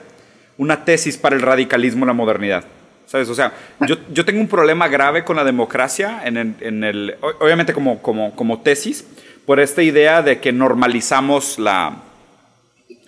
una 0.58 0.86
tesis 0.86 1.17
para 1.17 1.36
el 1.36 1.41
radicalismo 1.41 2.06
en 2.06 2.08
la 2.08 2.13
modernidad. 2.13 2.63
¿Sabes? 3.06 3.28
O 3.28 3.36
sea, 3.36 3.52
yo, 3.82 3.98
yo 4.13 4.24
tengo 4.24 4.39
un 4.39 4.48
problema 4.48 4.88
grave 4.88 5.26
con 5.26 5.36
la 5.36 5.43
democracia, 5.43 6.22
en 6.24 6.38
el, 6.38 6.56
en 6.62 6.84
el, 6.86 7.15
obviamente 7.41 7.74
como, 7.74 8.02
como, 8.02 8.34
como 8.34 8.62
tesis, 8.62 9.06
por 9.46 9.60
esta 9.60 9.84
idea 9.84 10.22
de 10.22 10.39
que 10.39 10.54
normalizamos 10.54 11.60
la, 11.60 12.04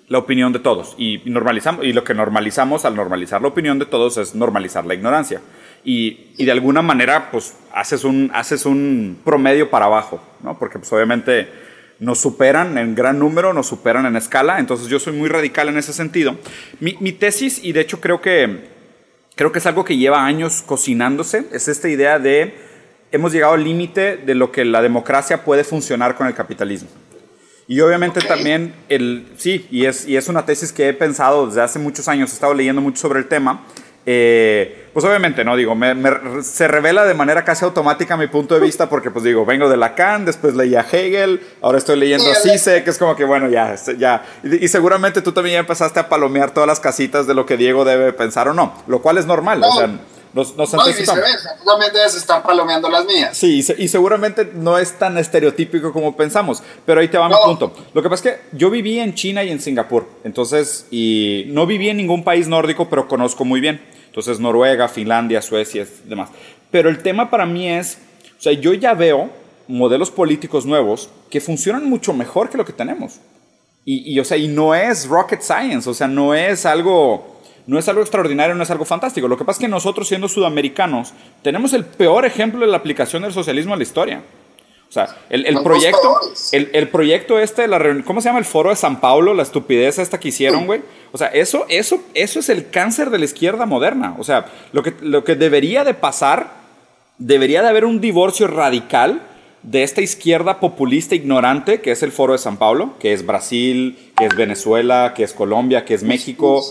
la 0.09 0.17
opinión 0.17 0.51
de 0.51 0.59
todos. 0.59 0.95
Y, 0.97 1.21
normalizamos, 1.25 1.85
y 1.85 1.93
lo 1.93 2.03
que 2.03 2.13
normalizamos 2.13 2.83
al 2.83 2.95
normalizar 2.95 3.41
la 3.41 3.47
opinión 3.47 3.79
de 3.79 3.85
todos 3.85 4.17
es 4.17 4.35
normalizar 4.35 4.85
la 4.85 4.95
ignorancia. 4.95 5.39
Y, 5.83 6.31
y, 6.37 6.45
de 6.45 6.51
alguna 6.51 6.81
manera, 6.81 7.31
pues, 7.31 7.55
haces 7.73 8.03
un, 8.03 8.31
haces 8.33 8.65
un 8.65 9.19
promedio 9.23 9.69
para 9.69 9.85
abajo, 9.85 10.21
¿no? 10.43 10.57
Porque, 10.59 10.79
pues, 10.79 10.91
obviamente 10.91 11.47
nos 11.99 12.19
superan 12.19 12.77
en 12.77 12.95
gran 12.95 13.19
número, 13.19 13.53
nos 13.53 13.67
superan 13.67 14.05
en 14.05 14.15
escala, 14.15 14.59
entonces 14.59 14.87
yo 14.87 14.99
soy 14.99 15.13
muy 15.13 15.29
radical 15.29 15.67
en 15.67 15.77
ese 15.77 15.93
sentido. 15.93 16.37
Mi, 16.79 16.95
mi 16.99 17.11
tesis, 17.11 17.59
y 17.63 17.73
de 17.73 17.81
hecho 17.81 17.99
creo 17.99 18.21
que, 18.21 18.69
creo 19.35 19.51
que 19.51 19.59
es 19.59 19.65
algo 19.65 19.83
que 19.83 19.97
lleva 19.97 20.25
años 20.25 20.63
cocinándose, 20.65 21.45
es 21.51 21.67
esta 21.67 21.89
idea 21.89 22.19
de 22.19 22.55
hemos 23.11 23.31
llegado 23.31 23.53
al 23.53 23.63
límite 23.63 24.17
de 24.17 24.35
lo 24.35 24.51
que 24.51 24.65
la 24.65 24.81
democracia 24.81 25.43
puede 25.43 25.63
funcionar 25.63 26.15
con 26.15 26.27
el 26.27 26.33
capitalismo. 26.33 26.89
Y 27.67 27.81
obviamente 27.81 28.21
también, 28.21 28.73
el, 28.89 29.27
sí, 29.37 29.67
y 29.69 29.85
es, 29.85 30.07
y 30.07 30.17
es 30.17 30.27
una 30.27 30.45
tesis 30.45 30.71
que 30.71 30.89
he 30.89 30.93
pensado 30.93 31.47
desde 31.47 31.61
hace 31.61 31.77
muchos 31.77 32.07
años, 32.07 32.31
he 32.31 32.33
estado 32.33 32.53
leyendo 32.53 32.81
mucho 32.81 32.99
sobre 32.99 33.19
el 33.19 33.27
tema. 33.27 33.63
Eh, 34.05 34.89
pues 34.93 35.05
obviamente, 35.05 35.43
no 35.43 35.55
digo, 35.55 35.75
me, 35.75 35.93
se 36.41 36.67
revela 36.67 37.05
de 37.05 37.13
manera 37.13 37.43
casi 37.43 37.63
automática 37.63 38.17
mi 38.17 38.27
punto 38.27 38.55
de 38.55 38.61
vista 38.61 38.89
porque 38.89 39.11
pues 39.11 39.23
digo, 39.23 39.45
vengo 39.45 39.69
de 39.69 39.77
Lacan, 39.77 40.25
después 40.25 40.55
leí 40.55 40.75
a 40.75 40.81
Hegel, 40.81 41.41
ahora 41.61 41.77
estoy 41.77 41.99
leyendo 41.99 42.31
a 42.31 42.35
Cisse, 42.35 42.83
que 42.83 42.89
es 42.89 42.97
como 42.97 43.15
que 43.15 43.23
bueno, 43.23 43.49
ya, 43.49 43.75
ya. 43.97 44.23
Y, 44.43 44.67
seguramente 44.67 45.21
tú 45.21 45.31
también 45.31 45.53
ya 45.53 45.59
empezaste 45.59 45.99
a 45.99 46.09
palomear 46.09 46.51
todas 46.51 46.67
las 46.67 46.79
casitas 46.79 47.27
de 47.27 47.33
lo 47.33 47.45
que 47.45 47.57
Diego 47.57 47.85
debe 47.85 48.13
pensar 48.13 48.47
o 48.47 48.53
no, 48.53 48.73
lo 48.87 49.01
cual 49.01 49.17
es 49.17 49.25
normal, 49.25 49.61
o 49.63 49.71
sea, 49.73 49.89
nos, 50.33 50.55
nos 50.55 50.73
no, 50.73 50.87
y 50.87 50.93
viceversa, 50.93 51.55
tú 51.57 51.65
también 51.65 51.91
debes 51.91 52.15
estar 52.15 52.43
palomeando 52.43 52.87
las 52.89 53.05
mías. 53.05 53.35
Sí, 53.35 53.65
y, 53.77 53.87
seguramente 53.87 54.49
no 54.53 54.77
es 54.77 54.97
tan 54.97 55.17
estereotípico 55.17 55.91
como 55.91 56.15
pensamos, 56.15 56.61
pero 56.85 57.01
ahí 57.01 57.07
te 57.07 57.17
va 57.17 57.29
mi 57.29 57.35
punto. 57.43 57.73
Lo 57.93 58.03
que 58.03 58.09
pasa 58.09 58.29
es 58.29 58.35
que 58.35 58.57
yo 58.57 58.69
viví 58.69 58.99
en 58.99 59.15
China 59.15 59.43
y 59.43 59.49
en 59.49 59.59
Singapur, 59.59 60.07
entonces, 60.23 60.85
y 60.91 61.45
no 61.47 61.65
viví 61.65 61.89
en 61.89 61.97
ningún 61.97 62.23
país 62.23 62.47
nórdico, 62.47 62.89
pero 62.89 63.07
conozco 63.07 63.43
muy 63.43 63.59
bien. 63.59 63.81
Entonces, 64.05 64.39
Noruega, 64.39 64.87
Finlandia, 64.87 65.41
Suecia 65.41 65.87
demás. 66.05 66.29
Pero 66.71 66.89
el 66.89 67.01
tema 67.01 67.29
para 67.29 67.45
mí 67.45 67.69
es, 67.69 67.97
o 68.37 68.41
sea, 68.41 68.53
yo 68.53 68.73
ya 68.73 68.93
veo 68.93 69.29
modelos 69.67 70.11
políticos 70.11 70.65
nuevos 70.65 71.09
que 71.29 71.41
funcionan 71.41 71.89
mucho 71.89 72.13
mejor 72.13 72.49
que 72.49 72.57
lo 72.57 72.65
que 72.65 72.73
tenemos. 72.73 73.19
Y, 73.85 74.13
y, 74.13 74.19
o 74.19 74.25
sea, 74.25 74.37
y 74.37 74.47
no 74.47 74.75
es 74.75 75.07
rocket 75.07 75.41
science, 75.41 75.89
o 75.89 75.93
sea, 75.93 76.07
no 76.07 76.35
es 76.35 76.65
algo 76.65 77.38
no 77.69 77.77
es 77.77 77.87
algo 77.87 78.01
extraordinario, 78.01 78.55
no 78.55 78.63
es 78.63 78.71
algo 78.71 78.83
fantástico. 78.83 79.27
Lo 79.27 79.37
que 79.37 79.45
pasa 79.45 79.59
es 79.59 79.61
que 79.61 79.67
nosotros, 79.67 80.07
siendo 80.07 80.27
sudamericanos, 80.27 81.13
tenemos 81.43 81.71
el 81.73 81.85
peor 81.85 82.25
ejemplo 82.25 82.61
de 82.61 82.71
la 82.71 82.77
aplicación 82.77 83.21
del 83.21 83.31
socialismo 83.31 83.75
a 83.75 83.77
la 83.77 83.83
historia. 83.83 84.23
O 84.89 84.91
sea, 84.91 85.17
el, 85.29 85.45
el 85.45 85.61
proyecto, 85.61 86.19
el, 86.51 86.71
el, 86.73 86.89
proyecto 86.89 87.37
este 87.37 87.61
de 87.61 87.67
la 87.67 87.77
reunión, 87.77 88.03
¿cómo 88.03 88.21
se 88.21 88.29
llama? 88.29 88.39
El 88.39 88.45
foro 88.45 88.71
de 88.71 88.75
San 88.75 88.99
Paulo, 88.99 89.35
la 89.35 89.43
estupidez 89.43 89.99
esta 89.99 90.19
que 90.19 90.29
hicieron, 90.29 90.65
güey. 90.65 90.81
O 91.11 91.17
sea, 91.19 91.27
eso, 91.27 91.67
eso, 91.69 92.01
eso 92.15 92.39
es 92.39 92.49
el 92.49 92.71
cáncer 92.71 93.11
de 93.11 93.19
la 93.19 93.25
izquierda 93.25 93.67
moderna. 93.67 94.15
O 94.17 94.23
sea, 94.23 94.47
lo 94.71 94.81
que, 94.81 94.95
lo 95.01 95.23
que 95.23 95.35
debería 95.35 95.83
de 95.83 95.93
pasar, 95.93 96.53
debería 97.19 97.61
de 97.61 97.67
haber 97.67 97.85
un 97.85 98.01
divorcio 98.01 98.47
radical 98.47 99.21
de 99.61 99.83
esta 99.83 100.01
izquierda 100.01 100.59
populista 100.59 101.13
ignorante 101.13 101.81
que 101.81 101.91
es 101.91 102.01
el 102.01 102.11
foro 102.11 102.33
de 102.33 102.39
San 102.39 102.57
Paulo, 102.57 102.95
que 102.99 103.13
es 103.13 103.23
Brasil, 103.23 104.11
que 104.17 104.25
es 104.25 104.35
Venezuela, 104.35 105.13
que 105.15 105.23
es 105.23 105.33
Colombia, 105.33 105.85
que 105.85 105.93
es 105.93 106.01
México. 106.01 106.63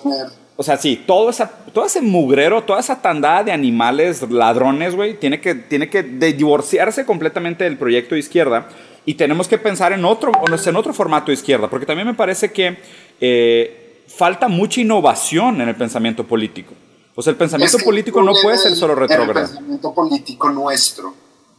O 0.61 0.65
sea, 0.65 0.77
sí, 0.77 1.05
todo, 1.07 1.31
esa, 1.31 1.49
todo 1.73 1.87
ese 1.87 2.03
mugrero, 2.03 2.65
toda 2.65 2.81
esa 2.81 3.01
tandada 3.01 3.45
de 3.45 3.53
animales 3.53 4.29
ladrones, 4.29 4.97
güey, 4.97 5.17
tiene 5.17 5.41
que, 5.41 5.55
tiene 5.55 5.89
que 5.89 6.03
divorciarse 6.03 7.07
completamente 7.07 7.63
del 7.63 7.79
proyecto 7.79 8.17
de 8.17 8.19
izquierda 8.19 8.69
y 9.05 9.15
tenemos 9.15 9.47
que 9.47 9.57
pensar 9.57 9.93
en 9.93 10.05
otro, 10.05 10.33
en 10.67 10.77
otro 10.77 10.93
formato 10.93 11.27
de 11.27 11.35
izquierda, 11.35 11.71
porque 11.71 11.87
también 11.87 12.09
me 12.09 12.15
parece 12.15 12.51
que 12.51 12.77
eh, 13.21 14.03
falta 14.09 14.49
mucha 14.49 14.81
innovación 14.81 15.61
en 15.61 15.69
el 15.69 15.77
pensamiento 15.77 16.27
político. 16.27 16.75
O 17.15 17.23
sea, 17.23 17.31
el 17.31 17.37
pensamiento 17.37 17.79
político 17.79 18.21
no 18.21 18.33
puede 18.43 18.59
ser 18.59 18.75
solo 18.75 18.97
retrógrado. 18.97 19.39
El 19.39 19.47
pensamiento 19.47 19.95
político 19.95 20.51
nuestro 20.51 21.15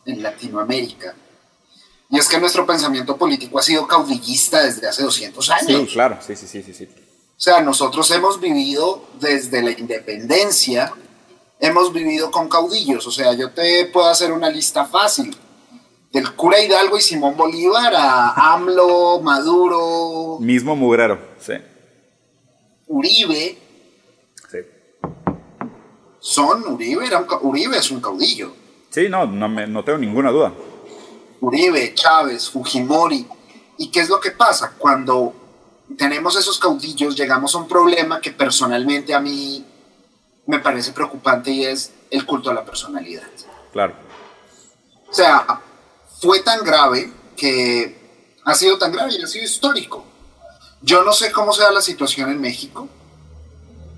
en 0.05 0.21
Latinoamérica. 0.21 1.15
Y 2.09 2.17
es 2.19 2.27
que 2.27 2.37
nuestro 2.37 2.65
pensamiento 2.65 3.15
político 3.15 3.59
ha 3.59 3.61
sido 3.61 3.87
caudillista 3.87 4.61
desde 4.61 4.89
hace 4.89 5.03
200 5.03 5.49
años. 5.51 5.81
Sí, 5.87 5.93
claro, 5.93 6.17
sí, 6.19 6.35
sí, 6.35 6.47
sí, 6.47 6.73
sí. 6.73 6.85
O 7.39 7.41
sea, 7.41 7.61
nosotros 7.61 8.11
hemos 8.11 8.41
vivido 8.41 9.01
desde 9.21 9.63
la 9.63 9.71
independencia, 9.71 10.91
hemos 11.61 11.93
vivido 11.93 12.31
con 12.31 12.49
caudillos. 12.49 13.07
O 13.07 13.11
sea, 13.11 13.31
yo 13.31 13.51
te 13.51 13.85
puedo 13.85 14.09
hacer 14.09 14.33
una 14.33 14.49
lista 14.49 14.83
fácil. 14.83 15.33
Del 16.11 16.35
cura 16.35 16.61
Hidalgo 16.61 16.97
y 16.97 17.01
Simón 17.01 17.37
Bolívar 17.37 17.93
a 17.95 18.55
AMLO, 18.55 19.21
Maduro. 19.21 20.37
Mismo 20.41 20.75
mugrero, 20.75 21.17
sí. 21.39 21.53
Uribe. 22.87 23.57
Sí. 24.51 24.57
Son 26.19 26.73
Uribe, 26.73 27.05
era 27.05 27.25
Uribe 27.41 27.77
es 27.77 27.89
un 27.89 28.01
caudillo. 28.01 28.51
Sí, 28.89 29.07
no, 29.07 29.25
no, 29.25 29.47
me, 29.47 29.65
no 29.65 29.85
tengo 29.85 29.99
ninguna 29.99 30.29
duda. 30.31 30.51
Uribe, 31.39 31.93
Chávez, 31.93 32.49
Fujimori. 32.49 33.25
¿Y 33.77 33.89
qué 33.89 34.01
es 34.01 34.09
lo 34.09 34.19
que 34.19 34.31
pasa? 34.31 34.73
Cuando 34.77 35.38
tenemos 35.97 36.35
esos 36.35 36.59
caudillos, 36.59 37.15
llegamos 37.15 37.55
a 37.55 37.59
un 37.59 37.67
problema 37.67 38.21
que 38.21 38.31
personalmente 38.31 39.13
a 39.13 39.19
mí 39.19 39.65
me 40.45 40.59
parece 40.59 40.91
preocupante 40.91 41.51
y 41.51 41.65
es 41.65 41.91
el 42.09 42.25
culto 42.25 42.49
a 42.49 42.53
la 42.53 42.65
personalidad. 42.65 43.23
Claro. 43.71 43.93
O 45.09 45.13
sea, 45.13 45.61
fue 46.21 46.39
tan 46.41 46.63
grave 46.63 47.11
que 47.35 47.97
ha 48.43 48.53
sido 48.53 48.77
tan 48.77 48.91
grave 48.91 49.13
y 49.17 49.23
ha 49.23 49.27
sido 49.27 49.45
histórico. 49.45 50.05
Yo 50.81 51.03
no 51.03 51.11
sé 51.13 51.31
cómo 51.31 51.51
sea 51.53 51.71
la 51.71 51.81
situación 51.81 52.29
en 52.29 52.39
México 52.39 52.87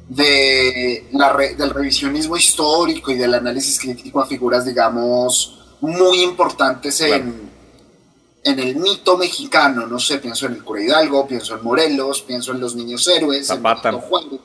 de 0.09 1.07
la 1.13 1.33
del 1.33 1.69
revisionismo 1.69 2.35
histórico 2.35 3.11
y 3.11 3.15
del 3.15 3.33
análisis 3.33 3.79
crítico 3.79 4.19
a 4.19 4.25
figuras, 4.25 4.65
digamos, 4.65 5.77
muy 5.79 6.21
importantes 6.21 6.99
en, 7.01 7.50
en 8.43 8.59
el 8.59 8.75
mito 8.75 9.17
mexicano, 9.17 9.85
no 9.87 9.99
sé, 9.99 10.17
pienso 10.17 10.47
en 10.47 10.53
el 10.53 10.63
cura 10.63 10.81
Hidalgo, 10.81 11.27
pienso 11.27 11.55
en 11.55 11.63
Morelos, 11.63 12.21
pienso 12.21 12.51
en 12.51 12.59
los 12.59 12.75
niños 12.75 13.07
héroes, 13.07 13.47
Zapata. 13.47 13.89
en 13.89 13.99
Juan. 13.99 14.39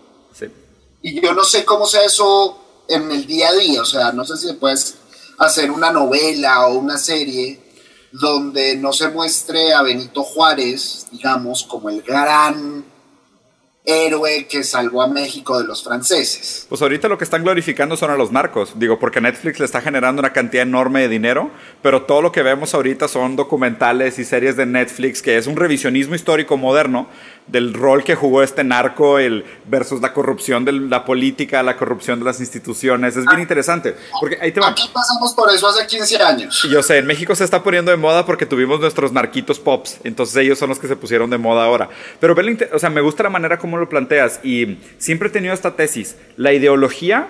Y 1.02 1.20
yo 1.20 1.32
no 1.34 1.44
sé 1.44 1.64
cómo 1.64 1.86
sea 1.86 2.04
eso 2.04 2.58
en 2.88 3.10
el 3.10 3.26
día 3.26 3.48
a 3.48 3.54
día, 3.54 3.82
o 3.82 3.86
sea, 3.86 4.12
no 4.12 4.24
sé 4.24 4.36
si 4.36 4.52
puedes 4.54 4.96
hacer 5.38 5.70
una 5.70 5.90
novela 5.90 6.66
o 6.66 6.74
una 6.78 6.98
serie 6.98 7.60
donde 8.12 8.76
no 8.76 8.92
se 8.92 9.08
muestre 9.08 9.72
a 9.72 9.82
Benito 9.82 10.22
Juárez, 10.22 11.06
digamos, 11.10 11.64
como 11.64 11.90
el 11.90 12.02
gran 12.02 12.84
héroe 13.86 14.46
que 14.46 14.64
salvó 14.64 15.00
a 15.00 15.06
México 15.06 15.58
de 15.58 15.66
los 15.66 15.82
franceses. 15.82 16.66
Pues 16.68 16.82
ahorita 16.82 17.08
lo 17.08 17.16
que 17.16 17.24
están 17.24 17.44
glorificando 17.44 17.96
son 17.96 18.10
a 18.10 18.16
los 18.16 18.32
narcos, 18.32 18.72
digo, 18.76 18.98
porque 18.98 19.20
Netflix 19.20 19.60
le 19.60 19.64
está 19.64 19.80
generando 19.80 20.20
una 20.20 20.32
cantidad 20.32 20.64
enorme 20.64 21.02
de 21.02 21.08
dinero, 21.08 21.50
pero 21.82 22.02
todo 22.02 22.20
lo 22.20 22.32
que 22.32 22.42
vemos 22.42 22.74
ahorita 22.74 23.06
son 23.06 23.36
documentales 23.36 24.18
y 24.18 24.24
series 24.24 24.56
de 24.56 24.66
Netflix, 24.66 25.22
que 25.22 25.36
es 25.36 25.46
un 25.46 25.56
revisionismo 25.56 26.16
histórico 26.16 26.56
moderno 26.56 27.06
del 27.46 27.74
rol 27.74 28.02
que 28.02 28.14
jugó 28.14 28.42
este 28.42 28.64
narco 28.64 29.18
el 29.18 29.44
versus 29.66 30.00
la 30.00 30.12
corrupción 30.12 30.64
de 30.64 30.72
la 30.72 31.04
política, 31.04 31.62
la 31.62 31.76
corrupción 31.76 32.18
de 32.18 32.24
las 32.24 32.40
instituciones. 32.40 33.16
Es 33.16 33.24
bien 33.26 33.40
interesante. 33.40 33.96
Porque 34.20 34.38
ahí 34.40 34.52
te 34.52 34.60
Aquí 34.64 34.90
pasamos 34.92 35.32
por 35.32 35.50
eso 35.50 35.68
hace 35.68 35.86
15 35.86 36.16
años. 36.22 36.66
Yo 36.68 36.82
sé, 36.82 36.98
en 36.98 37.06
México 37.06 37.34
se 37.34 37.44
está 37.44 37.62
poniendo 37.62 37.90
de 37.90 37.96
moda 37.96 38.26
porque 38.26 38.46
tuvimos 38.46 38.80
nuestros 38.80 39.12
narquitos 39.12 39.60
pops, 39.60 39.98
entonces 40.04 40.36
ellos 40.36 40.58
son 40.58 40.68
los 40.68 40.78
que 40.78 40.88
se 40.88 40.96
pusieron 40.96 41.30
de 41.30 41.38
moda 41.38 41.64
ahora. 41.64 41.88
Pero 42.20 42.34
o 42.72 42.78
sea, 42.78 42.90
me 42.90 43.00
gusta 43.00 43.22
la 43.22 43.30
manera 43.30 43.58
como 43.58 43.76
lo 43.76 43.88
planteas 43.88 44.40
y 44.42 44.78
siempre 44.98 45.28
he 45.28 45.30
tenido 45.30 45.54
esta 45.54 45.76
tesis. 45.76 46.16
La 46.36 46.52
ideología 46.52 47.28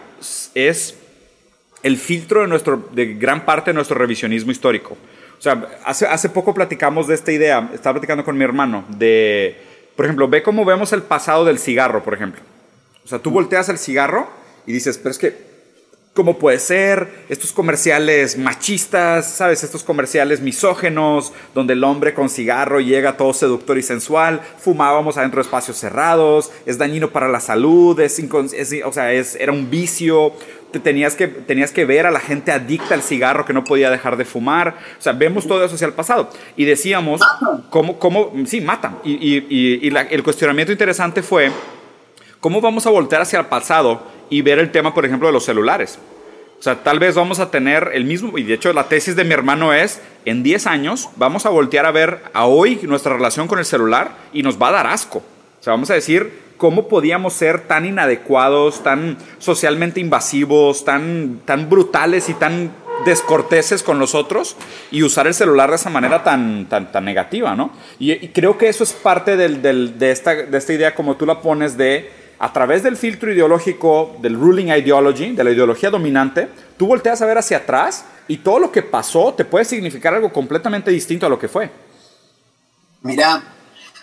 es 0.54 0.96
el 1.82 1.98
filtro 1.98 2.40
de, 2.40 2.48
nuestro, 2.48 2.88
de 2.92 3.14
gran 3.14 3.44
parte 3.44 3.70
de 3.70 3.74
nuestro 3.74 3.96
revisionismo 3.96 4.50
histórico. 4.50 4.96
O 5.38 5.42
sea, 5.42 5.68
hace, 5.84 6.06
hace 6.06 6.30
poco 6.30 6.54
platicamos 6.54 7.06
de 7.06 7.14
esta 7.14 7.30
idea, 7.30 7.70
estaba 7.74 7.94
platicando 7.94 8.24
con 8.24 8.38
mi 8.38 8.44
hermano, 8.44 8.84
de 8.88 9.75
por 9.96 10.04
ejemplo, 10.04 10.28
ve 10.28 10.42
cómo 10.42 10.64
vemos 10.64 10.92
el 10.92 11.02
pasado 11.02 11.44
del 11.44 11.58
cigarro, 11.58 12.04
por 12.04 12.14
ejemplo. 12.14 12.42
O 13.04 13.08
sea, 13.08 13.18
tú 13.18 13.30
volteas 13.30 13.68
el 13.68 13.78
cigarro 13.78 14.28
y 14.66 14.72
dices, 14.72 14.98
pero 14.98 15.10
es 15.10 15.18
que 15.18 15.56
¿Cómo 16.16 16.38
puede 16.38 16.58
ser? 16.58 17.26
Estos 17.28 17.52
comerciales 17.52 18.38
machistas, 18.38 19.34
¿sabes? 19.34 19.62
Estos 19.62 19.84
comerciales 19.84 20.40
misógenos, 20.40 21.34
donde 21.54 21.74
el 21.74 21.84
hombre 21.84 22.14
con 22.14 22.30
cigarro 22.30 22.80
llega 22.80 23.18
todo 23.18 23.34
seductor 23.34 23.76
y 23.76 23.82
sensual, 23.82 24.40
fumábamos 24.58 25.18
adentro 25.18 25.42
de 25.42 25.46
espacios 25.46 25.76
cerrados, 25.76 26.50
es 26.64 26.78
dañino 26.78 27.10
para 27.10 27.28
la 27.28 27.38
salud, 27.38 28.00
es, 28.00 28.18
o 28.32 28.92
sea, 28.94 29.12
es, 29.12 29.34
era 29.34 29.52
un 29.52 29.68
vicio, 29.68 30.32
te 30.72 30.80
tenías, 30.80 31.14
que, 31.14 31.28
tenías 31.28 31.72
que 31.72 31.84
ver 31.84 32.06
a 32.06 32.10
la 32.10 32.20
gente 32.20 32.52
adicta 32.52 32.94
al 32.94 33.02
cigarro 33.02 33.44
que 33.44 33.52
no 33.52 33.64
podía 33.64 33.90
dejar 33.90 34.16
de 34.16 34.24
fumar, 34.24 34.76
o 34.98 35.02
sea, 35.02 35.12
vemos 35.12 35.46
todo 35.46 35.64
eso 35.64 35.74
hacia 35.74 35.86
el 35.86 35.94
pasado. 35.94 36.30
Y 36.56 36.64
decíamos, 36.64 37.20
¿cómo, 37.70 37.98
cómo 37.98 38.32
sí, 38.46 38.60
matan? 38.60 38.98
Y, 39.04 39.12
y, 39.12 39.46
y, 39.48 39.96
el 40.10 40.22
cuestionamiento 40.22 40.72
interesante 40.72 41.22
fue, 41.22 41.50
¿cómo 42.40 42.60
vamos 42.60 42.86
a 42.86 42.90
voltear 42.90 43.22
hacia 43.22 43.40
el 43.40 43.46
pasado? 43.46 44.16
y 44.30 44.42
ver 44.42 44.58
el 44.58 44.70
tema, 44.70 44.94
por 44.94 45.04
ejemplo, 45.04 45.28
de 45.28 45.32
los 45.32 45.44
celulares. 45.44 45.98
O 46.58 46.62
sea, 46.62 46.82
tal 46.82 46.98
vez 46.98 47.14
vamos 47.14 47.38
a 47.38 47.50
tener 47.50 47.90
el 47.92 48.04
mismo, 48.04 48.38
y 48.38 48.42
de 48.42 48.54
hecho 48.54 48.72
la 48.72 48.88
tesis 48.88 49.14
de 49.14 49.24
mi 49.24 49.34
hermano 49.34 49.74
es, 49.74 50.00
en 50.24 50.42
10 50.42 50.66
años 50.66 51.10
vamos 51.16 51.44
a 51.46 51.50
voltear 51.50 51.86
a 51.86 51.90
ver 51.90 52.22
a 52.32 52.46
hoy 52.46 52.80
nuestra 52.82 53.12
relación 53.12 53.46
con 53.46 53.58
el 53.58 53.64
celular 53.64 54.12
y 54.32 54.42
nos 54.42 54.60
va 54.60 54.68
a 54.68 54.72
dar 54.72 54.86
asco. 54.86 55.18
O 55.18 55.62
sea, 55.62 55.72
vamos 55.72 55.90
a 55.90 55.94
decir, 55.94 56.45
¿cómo 56.56 56.88
podíamos 56.88 57.32
ser 57.32 57.66
tan 57.66 57.86
inadecuados, 57.86 58.82
tan 58.82 59.18
socialmente 59.38 60.00
invasivos, 60.00 60.84
tan, 60.84 61.40
tan 61.44 61.68
brutales 61.68 62.28
y 62.28 62.34
tan 62.34 62.72
descorteses 63.04 63.82
con 63.82 63.98
los 63.98 64.14
otros 64.14 64.56
y 64.90 65.02
usar 65.02 65.26
el 65.26 65.34
celular 65.34 65.70
de 65.70 65.76
esa 65.76 65.90
manera 65.90 66.24
tan, 66.24 66.66
tan, 66.68 66.90
tan 66.90 67.04
negativa, 67.04 67.54
¿no? 67.54 67.70
Y, 67.98 68.28
creo 68.28 68.56
que 68.56 68.68
eso 68.68 68.84
es 68.84 68.92
parte 68.92 69.36
de, 69.36 70.10
esta, 70.10 70.34
de 70.34 70.58
esta 70.58 70.72
idea 70.72 70.94
como 70.94 71.16
tú 71.16 71.26
la 71.26 71.40
pones 71.40 71.76
de 71.76 72.10
a 72.38 72.52
través 72.52 72.82
del 72.82 72.96
filtro 72.96 73.32
ideológico 73.32 74.16
del 74.20 74.34
ruling 74.34 74.66
ideology, 74.66 75.32
de 75.32 75.44
la 75.44 75.50
ideología 75.52 75.90
dominante, 75.90 76.48
tú 76.76 76.86
volteas 76.86 77.22
a 77.22 77.26
ver 77.26 77.38
hacia 77.38 77.58
atrás 77.58 78.04
y 78.28 78.38
todo 78.38 78.58
lo 78.58 78.72
que 78.72 78.82
pasó 78.82 79.32
te 79.34 79.44
puede 79.44 79.64
significar 79.64 80.14
algo 80.14 80.32
completamente 80.32 80.90
distinto 80.90 81.26
a 81.26 81.28
lo 81.28 81.38
que 81.38 81.48
fue. 81.48 81.70
Mira, 83.02 83.42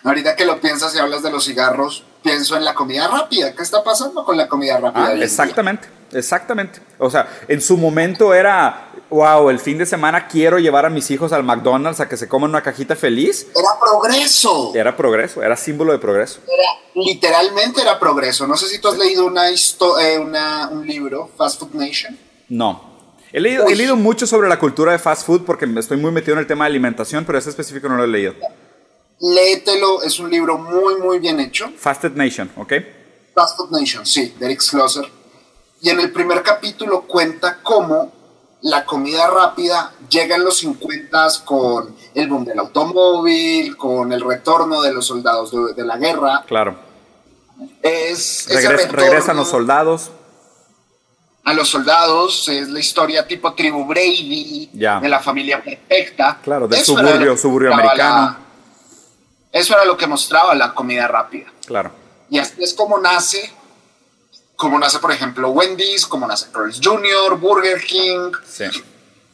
ahorita 0.03 0.35
que 0.35 0.45
lo 0.45 0.59
piensas 0.59 0.95
y 0.95 0.99
hablas 0.99 1.21
de 1.21 1.29
los 1.29 1.45
cigarros, 1.45 2.05
pienso 2.23 2.55
en 2.55 2.65
la 2.65 2.73
comida 2.73 3.07
rápida. 3.07 3.53
¿Qué 3.53 3.61
está 3.61 3.83
pasando 3.83 4.23
con 4.23 4.37
la 4.37 4.47
comida 4.47 4.79
rápida? 4.79 5.07
Ah, 5.07 5.13
exactamente, 5.13 5.87
exactamente. 6.11 6.79
O 6.97 7.09
sea, 7.09 7.27
en 7.47 7.61
su 7.61 7.77
momento 7.77 8.33
era 8.33 8.89
wow, 9.13 9.49
el 9.49 9.59
fin 9.59 9.77
de 9.77 9.85
semana 9.85 10.27
quiero 10.27 10.57
llevar 10.59 10.85
a 10.85 10.89
mis 10.89 11.09
hijos 11.11 11.31
al 11.31 11.43
McDonald's 11.43 11.99
a 11.99 12.09
que 12.09 12.17
se 12.17 12.27
coman 12.27 12.49
una 12.49 12.61
cajita 12.61 12.95
feliz. 12.95 13.47
Era 13.55 13.69
progreso. 13.79 14.71
Era 14.73 14.97
progreso, 14.97 15.43
era 15.43 15.55
símbolo 15.55 15.91
de 15.91 15.99
progreso. 15.99 16.39
literalmente 16.95 17.81
era 17.81 17.99
progreso. 17.99 18.47
No 18.47 18.57
sé 18.57 18.67
si 18.67 18.79
tú 18.79 18.87
has 18.87 18.97
leído 18.97 19.25
una, 19.25 19.49
eh, 19.49 20.19
una 20.19 20.69
un 20.69 20.85
libro, 20.85 21.29
Fast 21.37 21.59
Food 21.59 21.75
Nation. 21.75 22.17
No. 22.49 22.93
He 23.31 23.39
leído, 23.39 23.67
he 23.67 23.75
leído, 23.75 23.95
mucho 23.95 24.27
sobre 24.27 24.47
la 24.47 24.59
cultura 24.59 24.91
de 24.91 24.99
fast 24.99 25.25
food 25.25 25.41
porque 25.43 25.65
estoy 25.77 25.97
muy 25.97 26.11
metido 26.11 26.33
en 26.33 26.39
el 26.39 26.45
tema 26.45 26.65
de 26.65 26.69
alimentación, 26.69 27.25
pero 27.25 27.39
ese 27.39 27.49
específico 27.49 27.89
no 27.89 27.97
lo 27.97 28.03
he 28.03 28.07
leído. 28.07 28.35
Léetelo, 29.19 30.03
es 30.03 30.19
un 30.19 30.29
libro 30.29 30.57
muy, 30.57 30.95
muy 30.95 31.19
bien 31.19 31.39
hecho. 31.39 31.71
Fast 31.77 32.01
Food 32.01 32.15
Nation, 32.15 32.51
¿ok? 32.57 32.73
Fast 33.33 33.57
Food 33.57 33.71
Nation, 33.71 34.05
sí, 34.05 34.33
de 34.37 34.45
Eric 34.45 34.61
Schlosser. 34.61 35.05
Y 35.81 35.89
en 35.89 35.99
el 35.99 36.11
primer 36.11 36.41
capítulo 36.43 37.01
cuenta 37.01 37.59
cómo 37.61 38.11
la 38.63 38.85
comida 38.85 39.27
rápida 39.27 39.93
llega 40.09 40.37
en 40.37 40.45
los 40.45 40.57
50 40.57 41.27
con 41.43 41.95
el 42.15 42.27
boom 42.27 42.45
del 42.45 42.59
automóvil, 42.59 43.75
con 43.75 44.13
el 44.13 44.21
retorno 44.21 44.81
de 44.81 44.93
los 44.93 45.05
soldados 45.05 45.51
de, 45.75 45.83
la 45.83 45.97
guerra. 45.97 46.43
Claro. 46.47 46.77
Es, 47.81 48.47
regresan 48.91 49.35
los 49.35 49.49
soldados. 49.49 50.11
A 51.43 51.53
los 51.53 51.67
soldados, 51.67 52.47
es 52.47 52.69
la 52.69 52.79
historia 52.79 53.27
tipo 53.27 53.53
tribu 53.53 53.85
Brady, 53.85 54.69
de 54.71 55.09
la 55.09 55.19
familia 55.19 55.61
perfecta. 55.61 56.39
Claro, 56.41 56.69
del 56.69 56.79
suburbio, 56.79 57.35
suburbio 57.35 57.73
americano. 57.73 58.42
Eso 59.53 59.73
era 59.73 59.85
lo 59.85 59.95
que 59.95 60.07
mostraba 60.07 60.53
la 60.53 60.73
comida 60.73 61.07
rápida. 61.07 61.45
Claro. 61.65 61.91
Y 62.29 62.39
así 62.39 62.61
es 62.61 62.73
como 62.73 62.97
nace 62.97 63.53
como 64.55 64.79
nace, 64.79 64.99
por 64.99 65.11
ejemplo, 65.11 65.49
Wendy's, 65.49 66.05
como 66.05 66.25
nace 66.25 66.47
Carl's 66.53 66.79
Jr., 66.81 67.37
Burger 67.37 67.81
King. 67.81 68.31
Sí. 68.45 68.63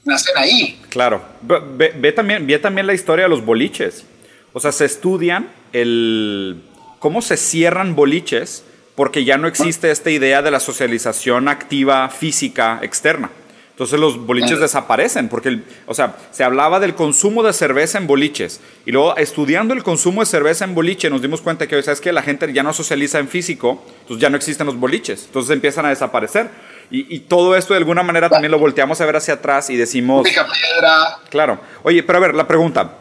Nacen 0.03 0.35
ahí. 0.37 0.81
Claro. 0.89 1.21
Ve, 1.41 2.11
también, 2.13 2.47
ve 2.47 2.57
también 2.57 2.87
la 2.87 2.93
historia 2.93 3.25
de 3.25 3.29
los 3.29 3.45
boliches. 3.45 4.05
O 4.53 4.59
sea, 4.59 4.71
se 4.71 4.85
estudian 4.85 5.51
el 5.71 6.63
cómo 6.97 7.21
se 7.21 7.37
cierran 7.37 7.95
boliches 7.95 8.63
porque 8.95 9.23
ya 9.23 9.37
no 9.37 9.47
existe 9.47 9.91
esta 9.91 10.09
idea 10.09 10.41
de 10.41 10.51
la 10.51 10.59
socialización 10.59 11.47
activa 11.47 12.09
física 12.09 12.79
externa. 12.81 13.29
Entonces 13.79 13.97
los 13.97 14.25
boliches 14.25 14.59
desaparecen, 14.59 15.29
porque, 15.29 15.61
o 15.85 15.93
sea, 15.93 16.17
se 16.31 16.43
hablaba 16.43 16.81
del 16.81 16.95
consumo 16.95 17.43
de 17.43 17.53
cerveza 17.53 17.97
en 17.97 18.07
boliches. 18.07 18.59
Y 18.85 18.91
luego, 18.91 19.15
estudiando 19.15 19.73
el 19.73 19.83
consumo 19.83 20.19
de 20.19 20.25
cerveza 20.25 20.65
en 20.65 20.75
boliche, 20.75 21.09
nos 21.09 21.21
dimos 21.21 21.39
cuenta 21.39 21.65
que, 21.65 21.81
¿sabes 21.81 22.01
que 22.01 22.11
La 22.11 22.21
gente 22.21 22.51
ya 22.51 22.61
no 22.61 22.73
socializa 22.73 23.19
en 23.19 23.29
físico, 23.29 23.81
entonces 24.01 24.21
ya 24.21 24.29
no 24.29 24.35
existen 24.35 24.67
los 24.67 24.77
boliches. 24.77 25.23
Entonces 25.27 25.51
empiezan 25.51 25.85
a 25.85 25.89
desaparecer. 25.89 26.49
Y, 26.91 27.19
todo 27.21 27.55
esto 27.55 27.73
de 27.73 27.77
alguna 27.77 28.03
manera 28.03 28.29
también 28.29 28.51
lo 28.51 28.59
volteamos 28.59 28.99
a 28.99 29.05
ver 29.05 29.15
hacia 29.15 29.35
atrás 29.35 29.69
y 29.69 29.77
decimos... 29.77 30.27
Claro. 31.29 31.61
Oye, 31.83 32.03
pero 32.03 32.17
a 32.17 32.21
ver, 32.21 32.35
la 32.35 32.49
pregunta. 32.49 32.95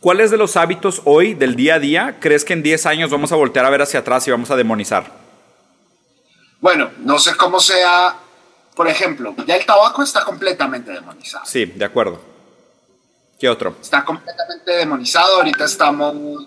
¿Cuáles 0.00 0.30
de 0.30 0.38
los 0.38 0.56
hábitos 0.56 1.02
hoy, 1.04 1.34
del 1.34 1.56
día 1.56 1.74
a 1.74 1.78
día, 1.78 2.16
crees 2.20 2.42
que 2.46 2.54
en 2.54 2.62
10 2.62 2.86
años 2.86 3.10
vamos 3.10 3.32
a 3.32 3.36
voltear 3.36 3.66
a 3.66 3.70
ver 3.70 3.82
hacia 3.82 4.00
atrás 4.00 4.26
y 4.26 4.30
vamos 4.30 4.50
a 4.50 4.56
demonizar? 4.56 5.12
Bueno, 6.62 6.88
no 7.00 7.18
sé 7.18 7.36
cómo 7.36 7.60
sea 7.60 8.16
por 8.76 8.88
ejemplo, 8.88 9.34
ya 9.46 9.56
el 9.56 9.64
tabaco 9.64 10.02
está 10.02 10.22
completamente 10.22 10.92
demonizado. 10.92 11.46
Sí, 11.46 11.64
de 11.64 11.84
acuerdo. 11.86 12.20
¿Qué 13.40 13.48
otro? 13.48 13.74
Está 13.80 14.04
completamente 14.04 14.70
demonizado. 14.72 15.36
Ahorita 15.36 15.64
estamos... 15.64 16.46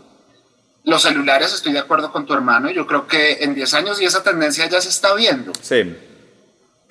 Los 0.84 1.02
celulares, 1.02 1.54
estoy 1.54 1.74
de 1.74 1.80
acuerdo 1.80 2.12
con 2.12 2.28
tu 2.28 2.34
hermano. 2.34 2.70
Yo 2.70 2.86
creo 2.86 3.08
que 3.08 3.40
en 3.42 3.56
10 3.56 3.74
años 3.74 4.02
y 4.02 4.06
esa 4.06 4.22
tendencia 4.24 4.68
ya 4.68 4.80
se 4.80 4.90
está 4.90 5.14
viendo. 5.16 5.52
Sí. 5.60 5.96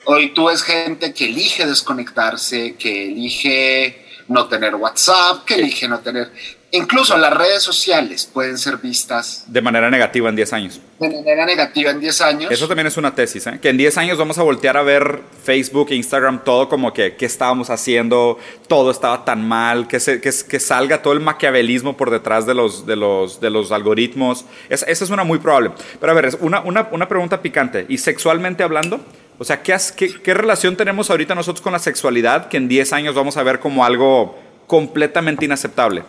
Hoy 0.05 0.35
tú 0.35 0.47
ves 0.47 0.63
gente 0.63 1.15
que 1.15 1.27
elige 1.27 1.67
desconectarse, 1.67 2.75
que 2.77 3.07
elige 3.07 4.07
no 4.27 4.49
tener 4.49 4.75
WhatsApp, 4.75 5.45
que 5.45 5.55
elige 5.55 5.87
no 5.87 6.01
tener... 6.01 6.33
Incluso 6.71 7.17
las 7.17 7.33
redes 7.33 7.63
sociales 7.63 8.29
pueden 8.31 8.59
ser 8.59 8.77
vistas. 8.77 9.45
De 9.47 9.63
manera 9.63 9.89
negativa 9.89 10.29
en 10.29 10.37
10 10.37 10.53
años. 10.53 10.81
De 10.99 11.09
manera 11.09 11.47
negativa 11.47 11.91
en 11.91 11.99
10 12.01 12.21
años. 12.21 12.53
Eso 12.53 12.69
también 12.69 12.87
es 12.87 12.99
una 12.99 13.15
tesis, 13.15 13.47
¿eh? 13.47 13.59
Que 13.61 13.71
en 13.71 13.79
10 13.79 13.97
años 13.97 14.19
vamos 14.19 14.37
a 14.37 14.43
voltear 14.43 14.77
a 14.77 14.83
ver 14.83 15.23
Facebook 15.43 15.91
Instagram 15.91 16.45
todo 16.45 16.69
como 16.69 16.93
que 16.93 17.17
qué 17.17 17.25
estábamos 17.25 17.71
haciendo, 17.71 18.39
todo 18.67 18.91
estaba 18.91 19.25
tan 19.25 19.49
mal, 19.49 19.89
que, 19.89 19.99
se, 19.99 20.21
que, 20.21 20.31
que, 20.47 20.61
salga 20.61 21.01
todo 21.01 21.15
el 21.15 21.21
maquiavelismo 21.21 21.97
por 21.97 22.11
detrás 22.11 22.45
de 22.45 22.53
los, 22.53 22.85
de 22.85 22.97
los, 22.97 23.41
de 23.41 23.49
los 23.49 23.73
algoritmos. 23.73 24.45
esa 24.69 24.87
es 24.91 25.09
una 25.09 25.25
muy 25.25 25.39
probable. 25.39 25.71
Pero 25.99 26.13
a 26.13 26.15
ver, 26.15 26.37
una, 26.41 26.61
una, 26.61 26.89
una 26.93 27.09
pregunta 27.09 27.41
picante. 27.41 27.87
¿Y 27.89 27.97
sexualmente 27.97 28.63
hablando? 28.63 29.01
O 29.39 29.45
sea, 29.45 29.63
¿qué, 29.63 29.75
qué, 29.97 30.21
¿qué 30.21 30.35
relación 30.35 30.77
tenemos 30.77 31.09
ahorita 31.09 31.35
nosotros 31.35 31.63
con 31.63 31.73
la 31.73 31.79
sexualidad 31.79 32.49
que 32.49 32.59
en 32.59 32.69
10 32.69 32.93
años 32.93 33.15
vamos 33.15 33.39
a 33.39 33.43
ver 33.43 33.59
como 33.59 33.87
algo 33.87 34.39
completamente 34.67 35.47
inaceptable? 35.47 36.03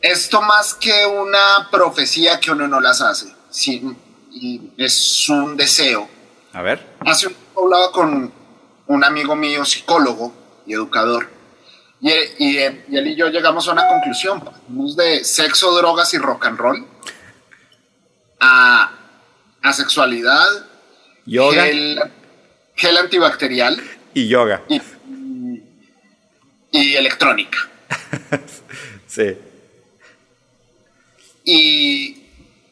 Esto 0.00 0.40
más 0.40 0.74
que 0.74 1.06
una 1.06 1.68
profecía 1.70 2.40
que 2.40 2.50
uno 2.50 2.66
no 2.66 2.80
las 2.80 3.02
hace, 3.02 3.34
sí, 3.50 3.82
y 4.32 4.72
es 4.78 5.28
un 5.28 5.56
deseo. 5.56 6.08
A 6.52 6.62
ver. 6.62 6.96
Hace 7.00 7.26
un 7.28 7.36
hablaba 7.56 7.92
con 7.92 8.32
un 8.86 9.04
amigo 9.04 9.36
mío, 9.36 9.64
psicólogo 9.64 10.32
y 10.66 10.72
educador, 10.72 11.28
y, 12.00 12.10
y, 12.38 12.56
él 12.58 12.82
y 12.88 13.14
yo 13.14 13.28
llegamos 13.28 13.68
a 13.68 13.72
una 13.72 13.86
conclusión, 13.86 14.42
de 14.96 15.22
sexo, 15.22 15.76
drogas 15.76 16.14
y 16.14 16.18
rock 16.18 16.46
and 16.46 16.58
roll, 16.58 16.86
a, 18.40 18.90
a 19.60 19.72
sexualidad, 19.74 20.48
yoga, 21.26 21.64
gel, 21.64 22.00
gel, 22.74 22.96
antibacterial 22.96 23.82
y 24.14 24.28
yoga 24.28 24.62
y, 24.68 24.80
y 26.70 26.96
electrónica. 26.96 27.58
sí. 29.06 29.36
Y 31.44 32.22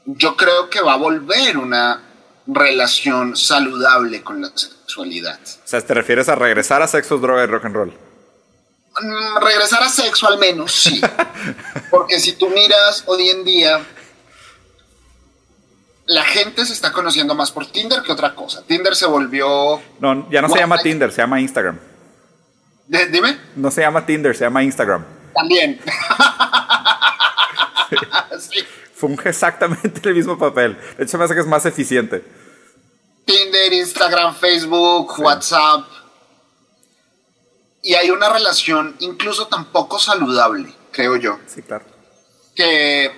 yo 0.05 0.37
creo 0.37 0.71
que 0.71 0.81
va 0.81 0.95
a 0.95 0.97
volver 0.97 1.59
una 1.59 2.03
relación 2.47 3.37
saludable 3.37 4.23
con 4.23 4.41
la 4.41 4.51
sexualidad. 4.55 5.39
O 5.43 5.69
sea, 5.69 5.81
¿te 5.81 5.95
refieres 5.95 6.29
a 6.29 6.35
regresar 6.35 6.83
a 6.83 6.89
sexo, 6.89 7.19
droga 7.19 7.45
y 7.45 7.47
rock 7.47 7.67
and 7.67 7.75
roll? 7.75 7.93
Mm, 9.01 9.45
regresar 9.45 9.83
a 9.83 9.89
sexo 9.89 10.27
al 10.27 10.39
menos, 10.39 10.73
sí. 10.73 11.01
Porque 11.91 12.19
si 12.19 12.33
tú 12.33 12.49
miras 12.49 13.05
hoy 13.07 13.29
en 13.29 13.45
día, 13.45 13.85
la 16.07 16.25
gente 16.25 16.65
se 16.65 16.73
está 16.73 16.91
conociendo 16.93 17.35
más 17.35 17.51
por 17.51 17.67
Tinder 17.67 18.03
que 18.03 18.13
otra 18.13 18.35
cosa. 18.35 18.63
Tinder 18.67 18.97
se 18.97 19.07
volvió... 19.07 19.81
No, 20.01 20.29
ya 20.31 20.41
no 20.41 20.49
se 20.49 20.59
llama 20.59 20.79
Tinder, 20.79 21.13
se 21.13 21.21
llama 21.21 21.41
Instagram. 21.41 21.79
dime. 22.87 23.39
No 23.57 23.71
se 23.71 23.83
llama 23.83 24.07
Tinder, 24.07 24.35
se 24.35 24.45
llama 24.45 24.63
Instagram. 24.63 25.05
También. 25.35 25.81
Funge 28.95 29.29
exactamente 29.29 30.09
el 30.09 30.15
mismo 30.15 30.39
papel. 30.39 30.77
De 30.97 31.05
hecho, 31.05 31.19
me 31.19 31.25
hace 31.25 31.35
que 31.35 31.41
es 31.41 31.47
más 31.47 31.65
eficiente. 31.67 32.25
Tinder, 33.25 33.73
Instagram, 33.73 34.35
Facebook, 34.35 35.19
WhatsApp. 35.21 35.87
Y 37.83 37.95
hay 37.95 38.11
una 38.11 38.29
relación 38.29 38.97
incluso 39.01 39.47
tampoco 39.47 39.99
saludable, 39.99 40.75
creo 40.91 41.17
yo. 41.17 41.39
Sí, 41.47 41.63
claro. 41.63 41.85
Que 42.55 43.13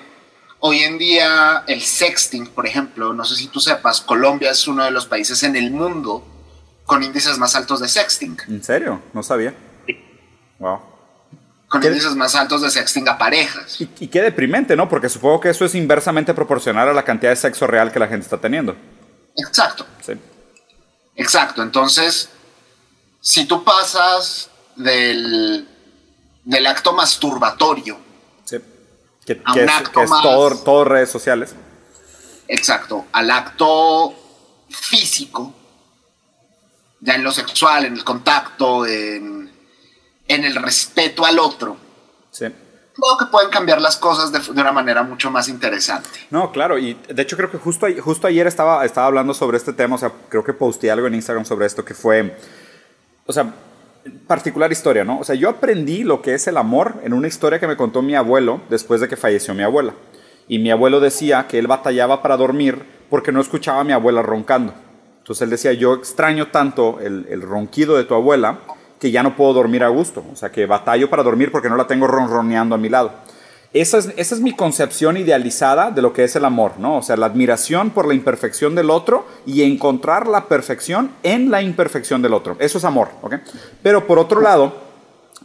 hoy 0.60 0.80
en 0.80 0.98
día 0.98 1.64
el 1.66 1.80
sexting, 1.80 2.48
por 2.48 2.66
ejemplo, 2.66 3.12
no 3.12 3.24
sé 3.24 3.36
si 3.36 3.48
tú 3.48 3.60
sepas, 3.60 4.00
Colombia 4.00 4.50
es 4.50 4.68
uno 4.68 4.84
de 4.84 4.90
los 4.90 5.06
países 5.06 5.42
en 5.44 5.56
el 5.56 5.70
mundo 5.70 6.26
con 6.84 7.02
índices 7.02 7.38
más 7.38 7.54
altos 7.56 7.80
de 7.80 7.88
sexting. 7.88 8.36
¿En 8.48 8.62
serio? 8.62 9.00
No 9.12 9.22
sabía. 9.22 9.54
Wow. 10.58 10.89
Con 11.70 11.82
índices 11.84 12.16
más 12.16 12.34
altos 12.34 12.62
de 12.62 12.70
sexting 12.70 13.08
a 13.08 13.16
parejas. 13.16 13.80
Y, 13.80 13.88
y, 14.00 14.08
qué 14.08 14.20
deprimente, 14.20 14.74
¿no? 14.74 14.88
Porque 14.88 15.08
supongo 15.08 15.40
que 15.40 15.50
eso 15.50 15.64
es 15.64 15.74
inversamente 15.74 16.34
proporcional 16.34 16.88
a 16.88 16.92
la 16.92 17.04
cantidad 17.04 17.30
de 17.30 17.36
sexo 17.36 17.66
real 17.66 17.92
que 17.92 18.00
la 18.00 18.08
gente 18.08 18.24
está 18.24 18.38
teniendo. 18.38 18.76
Exacto. 19.36 19.86
Sí. 20.04 20.14
Exacto. 21.14 21.62
Entonces, 21.62 22.28
si 23.20 23.44
tú 23.44 23.62
pasas 23.62 24.50
del, 24.74 25.68
del 26.44 26.66
acto 26.66 26.92
masturbatorio 26.92 27.98
sí. 28.44 28.56
que, 29.24 29.40
a 29.44 29.52
que 29.52 29.62
un 29.62 29.68
es, 29.68 29.74
acto 29.76 30.00
que 30.00 30.04
es 30.04 30.10
más- 30.10 30.22
todo, 30.22 30.58
todo 30.58 30.84
redes 30.84 31.10
sociales. 31.10 31.54
Exacto, 32.48 33.06
al 33.12 33.30
acto 33.30 34.12
físico, 34.68 35.54
ya 36.98 37.14
en 37.14 37.22
lo 37.22 37.30
sexual, 37.30 37.84
en 37.84 37.92
el 37.94 38.02
contacto, 38.02 38.84
en, 38.86 39.39
en 40.34 40.44
el 40.44 40.54
respeto 40.56 41.24
al 41.24 41.38
otro, 41.38 41.76
Sí. 42.30 42.44
creo 42.46 43.18
que 43.18 43.26
pueden 43.26 43.50
cambiar 43.50 43.80
las 43.80 43.96
cosas 43.96 44.30
de, 44.32 44.38
de 44.38 44.60
una 44.60 44.72
manera 44.72 45.02
mucho 45.02 45.30
más 45.30 45.48
interesante. 45.48 46.08
No, 46.30 46.52
claro, 46.52 46.78
y 46.78 46.94
de 47.08 47.22
hecho 47.22 47.36
creo 47.36 47.50
que 47.50 47.58
justo, 47.58 48.26
ayer 48.26 48.46
estaba, 48.46 48.84
estaba 48.84 49.06
hablando 49.08 49.34
sobre 49.34 49.56
este 49.56 49.72
tema, 49.72 49.96
o 49.96 49.98
sea, 49.98 50.12
creo 50.28 50.44
que 50.44 50.52
posteé 50.54 50.90
algo 50.90 51.06
en 51.06 51.14
Instagram 51.14 51.44
sobre 51.44 51.66
esto 51.66 51.84
que 51.84 51.94
fue, 51.94 52.36
o 53.26 53.32
sea, 53.32 53.52
particular 54.26 54.70
historia, 54.72 55.04
¿no? 55.04 55.18
O 55.20 55.24
sea, 55.24 55.34
yo 55.34 55.48
aprendí 55.48 56.04
lo 56.04 56.22
que 56.22 56.34
es 56.34 56.46
el 56.46 56.56
amor 56.56 57.00
en 57.02 57.12
una 57.12 57.28
historia 57.28 57.58
que 57.58 57.66
me 57.66 57.76
contó 57.76 58.00
mi 58.02 58.14
abuelo 58.14 58.60
después 58.70 59.00
de 59.00 59.08
que 59.08 59.16
falleció 59.16 59.52
mi 59.54 59.62
abuela. 59.62 59.94
Y 60.48 60.58
mi 60.58 60.70
abuelo 60.70 61.00
decía 61.00 61.46
que 61.46 61.58
él 61.58 61.66
batallaba 61.66 62.22
para 62.22 62.36
dormir 62.36 62.84
porque 63.10 63.30
no 63.30 63.40
escuchaba 63.40 63.80
a 63.80 63.84
mi 63.84 63.92
abuela 63.92 64.22
roncando. 64.22 64.72
Entonces 65.18 65.42
él 65.42 65.50
decía, 65.50 65.72
yo 65.74 65.94
extraño 65.94 66.48
tanto 66.48 66.98
el, 67.00 67.26
el 67.28 67.42
ronquido 67.42 67.96
de 67.96 68.04
tu 68.04 68.14
abuela 68.14 68.58
que 69.00 69.10
ya 69.10 69.22
no 69.22 69.34
puedo 69.34 69.54
dormir 69.54 69.82
a 69.82 69.88
gusto. 69.88 70.22
O 70.32 70.36
sea, 70.36 70.52
que 70.52 70.66
batallo 70.66 71.08
para 71.10 71.22
dormir 71.22 71.50
porque 71.50 71.70
no 71.70 71.76
la 71.76 71.86
tengo 71.86 72.06
ronroneando 72.06 72.74
a 72.74 72.78
mi 72.78 72.88
lado. 72.88 73.12
Esa 73.72 73.98
es, 73.98 74.12
esa 74.16 74.34
es 74.34 74.40
mi 74.40 74.54
concepción 74.54 75.16
idealizada 75.16 75.92
de 75.92 76.02
lo 76.02 76.12
que 76.12 76.24
es 76.24 76.34
el 76.34 76.44
amor, 76.44 76.72
¿no? 76.78 76.98
O 76.98 77.02
sea, 77.02 77.16
la 77.16 77.26
admiración 77.26 77.90
por 77.90 78.06
la 78.06 78.14
imperfección 78.14 78.74
del 78.74 78.90
otro 78.90 79.26
y 79.46 79.62
encontrar 79.62 80.26
la 80.26 80.46
perfección 80.46 81.12
en 81.22 81.50
la 81.50 81.62
imperfección 81.62 82.20
del 82.20 82.34
otro. 82.34 82.56
Eso 82.58 82.78
es 82.78 82.84
amor, 82.84 83.08
¿ok? 83.22 83.36
Pero 83.82 84.08
por 84.08 84.18
otro 84.18 84.40
lado, 84.40 84.74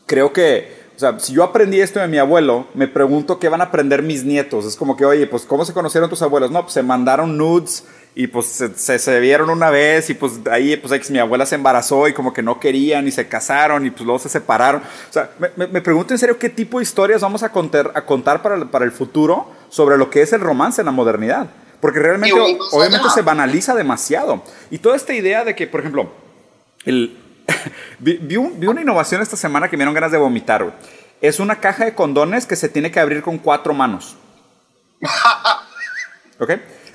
creo 0.08 0.34
que, 0.34 0.85
o 0.96 1.00
sea, 1.00 1.20
si 1.20 1.34
yo 1.34 1.44
aprendí 1.44 1.82
esto 1.82 2.00
de 2.00 2.08
mi 2.08 2.18
abuelo, 2.18 2.68
me 2.74 2.88
pregunto 2.88 3.38
qué 3.38 3.50
van 3.50 3.62
a 3.62 3.66
aprender 3.66 4.02
mis 4.02 4.24
nietos. 4.24 4.66
Es 4.66 4.76
como 4.76 4.96
que, 4.96 5.06
oye, 5.06 5.28
pues, 5.28 5.44
¿cómo 5.44 5.66
se 5.66 5.74
conocieron 5.74 6.10
tus 6.10 6.22
abuelos? 6.22 6.52
No, 6.52 6.62
pues 6.62 6.74
se 6.74 6.84
mandaron 6.84 7.38
nudes 7.38 7.84
y 8.16 8.28
pues 8.28 8.46
se, 8.46 8.74
se, 8.76 8.98
se 8.98 9.20
vieron 9.20 9.50
una 9.50 9.70
vez 9.70 10.10
y 10.10 10.14
pues 10.14 10.40
ahí, 10.50 10.78
pues 10.78 11.12
mi 11.12 11.20
abuela 11.20 11.46
se 11.46 11.56
embarazó 11.56 12.08
y 12.08 12.14
como 12.14 12.32
que 12.32 12.42
no 12.42 12.62
querían 12.62 13.08
y 13.08 13.12
se 13.12 13.28
casaron 13.28 13.86
y 13.86 13.90
pues 13.90 14.06
luego 14.06 14.20
se 14.20 14.30
separaron. 14.30 14.82
O 14.82 15.14
sea, 15.14 15.32
me, 15.38 15.50
me, 15.58 15.68
me 15.68 15.82
pregunto 15.82 16.14
en 16.14 16.18
serio 16.18 16.40
qué 16.40 16.50
tipo 16.50 16.78
de 16.78 16.84
historias 16.84 17.22
vamos 17.22 17.44
a 17.44 17.52
contar, 17.52 17.92
a 17.94 18.06
contar 18.06 18.42
para, 18.42 18.56
el, 18.56 18.70
para 18.70 18.86
el 18.86 18.92
futuro 18.92 19.52
sobre 19.70 19.98
lo 19.98 20.10
que 20.10 20.22
es 20.22 20.32
el 20.32 20.40
romance 20.40 20.82
en 20.82 20.86
la 20.86 20.92
modernidad. 20.92 21.48
Porque 21.82 22.00
realmente, 22.00 22.40
obviamente, 22.72 23.10
se 23.14 23.22
banaliza 23.22 23.76
demasiado. 23.76 24.42
Y 24.72 24.78
toda 24.78 24.96
esta 24.96 25.14
idea 25.14 25.44
de 25.44 25.56
que, 25.56 25.68
por 25.68 25.82
ejemplo, 25.82 26.10
el, 26.86 27.18
vi, 28.00 28.14
vi 28.22 28.38
un- 28.38 28.60
vi 28.60 28.68
una 28.68 28.82
innovación 28.82 29.22
esta 29.22 29.38
semana 29.38 29.70
que 29.70 29.78
me 29.78 29.82
dieron 29.82 29.94
ganas 29.94 30.12
de 30.12 30.18
vomitar. 30.18 30.64
güey. 30.64 30.76
Es 31.22 31.40
una 31.40 31.60
caja 31.60 31.86
de 31.86 31.94
condones 31.96 32.46
que 32.46 32.56
se 32.56 32.70
tiene 32.70 32.92
que 32.92 33.00
abrir 33.00 33.22
con 33.22 33.38
cuatro 33.38 33.74
manos. 33.74 34.16
¿Ok? 36.40 36.50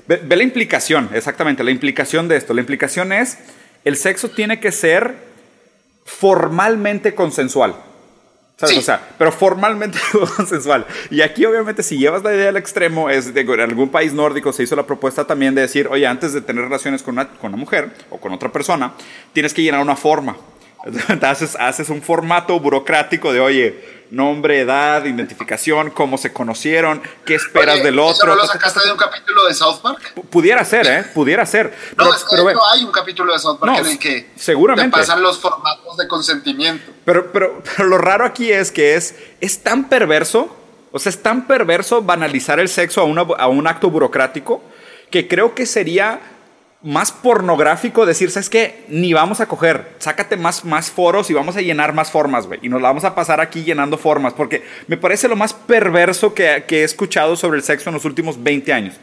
Ve, 0.07 0.17
ve 0.23 0.35
la 0.35 0.43
implicación, 0.43 1.09
exactamente, 1.13 1.63
la 1.63 1.71
implicación 1.71 2.27
de 2.27 2.35
esto. 2.37 2.53
La 2.53 2.61
implicación 2.61 3.11
es, 3.13 3.37
el 3.85 3.95
sexo 3.97 4.29
tiene 4.29 4.59
que 4.59 4.71
ser 4.71 5.15
formalmente 6.05 7.15
consensual. 7.15 7.75
¿Sabes? 8.61 8.75
Sí. 8.75 8.79
O 8.79 8.83
sea, 8.83 9.09
pero 9.17 9.31
formalmente 9.31 9.97
consensual. 10.37 10.85
Y 11.09 11.21
aquí, 11.21 11.45
obviamente, 11.45 11.81
si 11.81 11.97
llevas 11.97 12.21
la 12.21 12.31
idea 12.31 12.49
al 12.49 12.57
extremo, 12.57 13.09
es 13.09 13.33
de, 13.33 13.41
en 13.41 13.59
algún 13.59 13.89
país 13.89 14.13
nórdico 14.13 14.53
se 14.53 14.61
hizo 14.61 14.75
la 14.75 14.85
propuesta 14.85 15.25
también 15.25 15.55
de 15.55 15.61
decir, 15.61 15.87
oye, 15.89 16.05
antes 16.05 16.31
de 16.31 16.41
tener 16.41 16.65
relaciones 16.65 17.01
con 17.01 17.15
una, 17.15 17.27
con 17.27 17.49
una 17.49 17.57
mujer 17.57 17.91
o 18.11 18.19
con 18.19 18.31
otra 18.33 18.51
persona, 18.51 18.93
tienes 19.33 19.55
que 19.55 19.63
llenar 19.63 19.81
una 19.81 19.95
forma. 19.95 20.37
Entonces, 20.85 21.23
haces, 21.23 21.55
haces 21.59 21.89
un 21.89 22.01
formato 22.01 22.59
burocrático 22.59 23.31
de, 23.33 23.39
oye, 23.39 24.01
nombre, 24.11 24.59
edad, 24.59 25.05
identificación, 25.05 25.89
cómo 25.91 26.17
se 26.17 26.33
conocieron, 26.33 27.01
qué 27.25 27.35
esperas 27.35 27.75
Oye, 27.75 27.83
del 27.85 27.93
¿eso 27.99 28.05
otro. 28.07 28.27
no 28.29 28.35
lo 28.35 28.45
sacaste 28.45 28.81
de 28.85 28.91
un 28.91 28.97
capítulo 28.97 29.45
de 29.45 29.53
South 29.53 29.79
Park? 29.81 30.01
P- 30.15 30.21
Pudiera 30.23 30.65
ser, 30.65 30.85
¿eh? 30.87 31.03
Pudiera 31.13 31.45
ser. 31.45 31.67
No, 31.91 31.95
Pero, 32.05 32.13
es 32.15 32.23
que 32.23 32.25
pero, 32.31 32.49
hecho 32.49 32.59
hay 32.73 32.83
un 32.83 32.91
capítulo 32.91 33.31
de 33.31 33.39
South 33.39 33.57
Park 33.59 33.71
No, 33.71 33.79
en 33.79 33.85
el 33.85 33.97
que 33.99 34.29
seguramente. 34.35 34.91
te 34.91 34.97
pasan 35.01 35.21
los 35.21 35.39
formatos 35.39 35.95
de 35.95 36.07
consentimiento. 36.09 36.91
pero, 37.05 37.31
pero, 37.31 37.61
pero 37.77 37.87
lo 37.87 37.97
raro 37.97 38.25
aquí 38.25 38.51
es 38.51 38.71
que 38.71 38.95
es, 38.95 39.15
es 39.39 39.63
tan 39.63 39.87
perverso, 39.87 40.57
o 40.91 40.99
sea, 40.99 41.09
es 41.09 41.21
tan 41.23 41.47
perverso 41.47 42.01
banalizar 42.01 42.59
el 42.59 42.67
sexo 42.67 42.99
a, 42.99 43.05
una- 43.05 43.21
a 43.37 43.47
un 43.47 43.65
acto 43.65 43.89
burocrático 43.89 44.61
que 45.09 45.27
creo 45.29 45.55
que 45.55 45.65
sería 45.65 46.19
más 46.83 47.11
pornográfico 47.11 48.05
decir, 48.05 48.31
¿sabes 48.31 48.49
qué? 48.49 48.85
Ni 48.87 49.13
vamos 49.13 49.39
a 49.39 49.45
coger, 49.45 49.95
sácate 49.99 50.35
más, 50.35 50.65
más 50.65 50.89
foros 50.89 51.29
y 51.29 51.33
vamos 51.33 51.55
a 51.55 51.61
llenar 51.61 51.93
más 51.93 52.09
formas, 52.09 52.47
güey. 52.47 52.59
Y 52.63 52.69
nos 52.69 52.81
la 52.81 52.87
vamos 52.87 53.03
a 53.03 53.13
pasar 53.13 53.39
aquí 53.39 53.63
llenando 53.63 53.97
formas, 53.97 54.33
porque 54.33 54.63
me 54.87 54.97
parece 54.97 55.27
lo 55.27 55.35
más 55.35 55.53
perverso 55.53 56.33
que, 56.33 56.63
que 56.67 56.81
he 56.81 56.83
escuchado 56.83 57.35
sobre 57.35 57.57
el 57.57 57.63
sexo 57.63 57.89
en 57.89 57.95
los 57.95 58.05
últimos 58.05 58.41
20 58.41 58.73
años. 58.73 58.95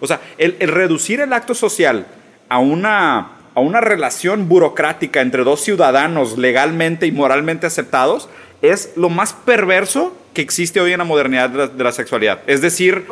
O 0.00 0.06
sea, 0.06 0.20
el, 0.36 0.56
el 0.58 0.68
reducir 0.68 1.20
el 1.20 1.32
acto 1.32 1.54
social 1.54 2.06
a 2.48 2.58
una, 2.58 3.18
a 3.54 3.60
una 3.60 3.80
relación 3.80 4.48
burocrática 4.48 5.22
entre 5.22 5.44
dos 5.44 5.62
ciudadanos 5.62 6.36
legalmente 6.36 7.06
y 7.06 7.12
moralmente 7.12 7.66
aceptados 7.66 8.28
es 8.60 8.92
lo 8.96 9.08
más 9.08 9.32
perverso 9.32 10.14
que 10.34 10.42
existe 10.42 10.80
hoy 10.80 10.92
en 10.92 10.98
la 10.98 11.04
modernidad 11.04 11.50
de 11.50 11.58
la, 11.58 11.66
de 11.68 11.84
la 11.84 11.92
sexualidad. 11.92 12.40
Es 12.46 12.60
decir. 12.60 13.06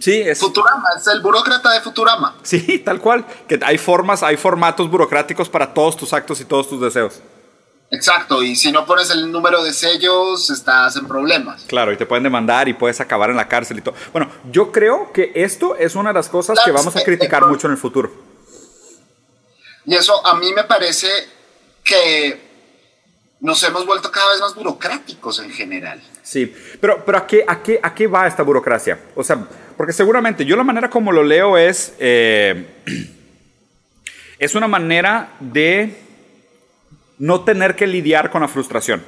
Sí, 0.00 0.20
es... 0.20 0.38
Futurama, 0.38 0.88
es 0.96 1.06
el 1.06 1.20
burócrata 1.20 1.72
de 1.72 1.80
Futurama. 1.80 2.36
Sí, 2.42 2.78
tal 2.80 3.00
cual. 3.00 3.24
Que 3.48 3.58
hay 3.64 3.78
formas, 3.78 4.22
hay 4.22 4.36
formatos 4.36 4.90
burocráticos 4.90 5.48
para 5.48 5.72
todos 5.72 5.96
tus 5.96 6.12
actos 6.12 6.40
y 6.40 6.44
todos 6.44 6.68
tus 6.68 6.80
deseos. 6.80 7.20
Exacto, 7.90 8.42
y 8.42 8.56
si 8.56 8.72
no 8.72 8.84
pones 8.84 9.10
el 9.10 9.30
número 9.30 9.62
de 9.62 9.72
sellos, 9.72 10.50
estás 10.50 10.96
en 10.96 11.06
problemas. 11.06 11.62
Claro, 11.68 11.92
y 11.92 11.96
te 11.96 12.04
pueden 12.04 12.24
demandar 12.24 12.68
y 12.68 12.72
puedes 12.74 13.00
acabar 13.00 13.30
en 13.30 13.36
la 13.36 13.46
cárcel 13.46 13.78
y 13.78 13.80
todo. 13.80 13.94
Bueno, 14.12 14.28
yo 14.50 14.72
creo 14.72 15.12
que 15.12 15.30
esto 15.36 15.76
es 15.76 15.94
una 15.94 16.10
de 16.10 16.14
las 16.14 16.28
cosas 16.28 16.58
que 16.64 16.72
vamos 16.72 16.96
a 16.96 16.98
the- 16.98 17.04
criticar 17.04 17.46
mucho 17.46 17.68
en 17.68 17.72
el 17.74 17.78
futuro. 17.78 18.10
Y 19.84 19.94
eso 19.94 20.26
a 20.26 20.34
mí 20.34 20.52
me 20.52 20.64
parece 20.64 21.08
que 21.84 22.44
nos 23.38 23.62
hemos 23.62 23.86
vuelto 23.86 24.10
cada 24.10 24.30
vez 24.32 24.40
más 24.40 24.54
burocráticos 24.56 25.38
en 25.38 25.50
general. 25.52 26.02
Sí, 26.24 26.52
pero, 26.80 27.04
pero 27.04 27.18
¿a, 27.18 27.26
qué, 27.26 27.44
a, 27.46 27.62
qué, 27.62 27.78
¿a 27.80 27.94
qué 27.94 28.08
va 28.08 28.26
esta 28.26 28.42
burocracia? 28.42 28.98
O 29.14 29.22
sea, 29.22 29.46
porque 29.76 29.92
seguramente 29.92 30.44
yo 30.44 30.56
la 30.56 30.64
manera 30.64 30.90
como 30.90 31.12
lo 31.12 31.22
leo 31.22 31.58
es, 31.58 31.94
eh, 31.98 32.66
es 34.38 34.54
una 34.54 34.68
manera 34.68 35.34
de 35.40 36.02
no 37.18 37.44
tener 37.44 37.76
que 37.76 37.86
lidiar 37.86 38.30
con 38.30 38.42
la 38.42 38.48
frustración. 38.48 39.04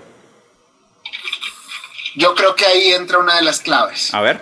Yo 2.17 2.35
creo 2.35 2.55
que 2.57 2.67
ahí 2.67 2.93
entra 2.93 3.19
una 3.19 3.37
de 3.37 3.43
las 3.43 3.61
claves. 3.61 4.13
A 4.13 4.21
ver, 4.21 4.41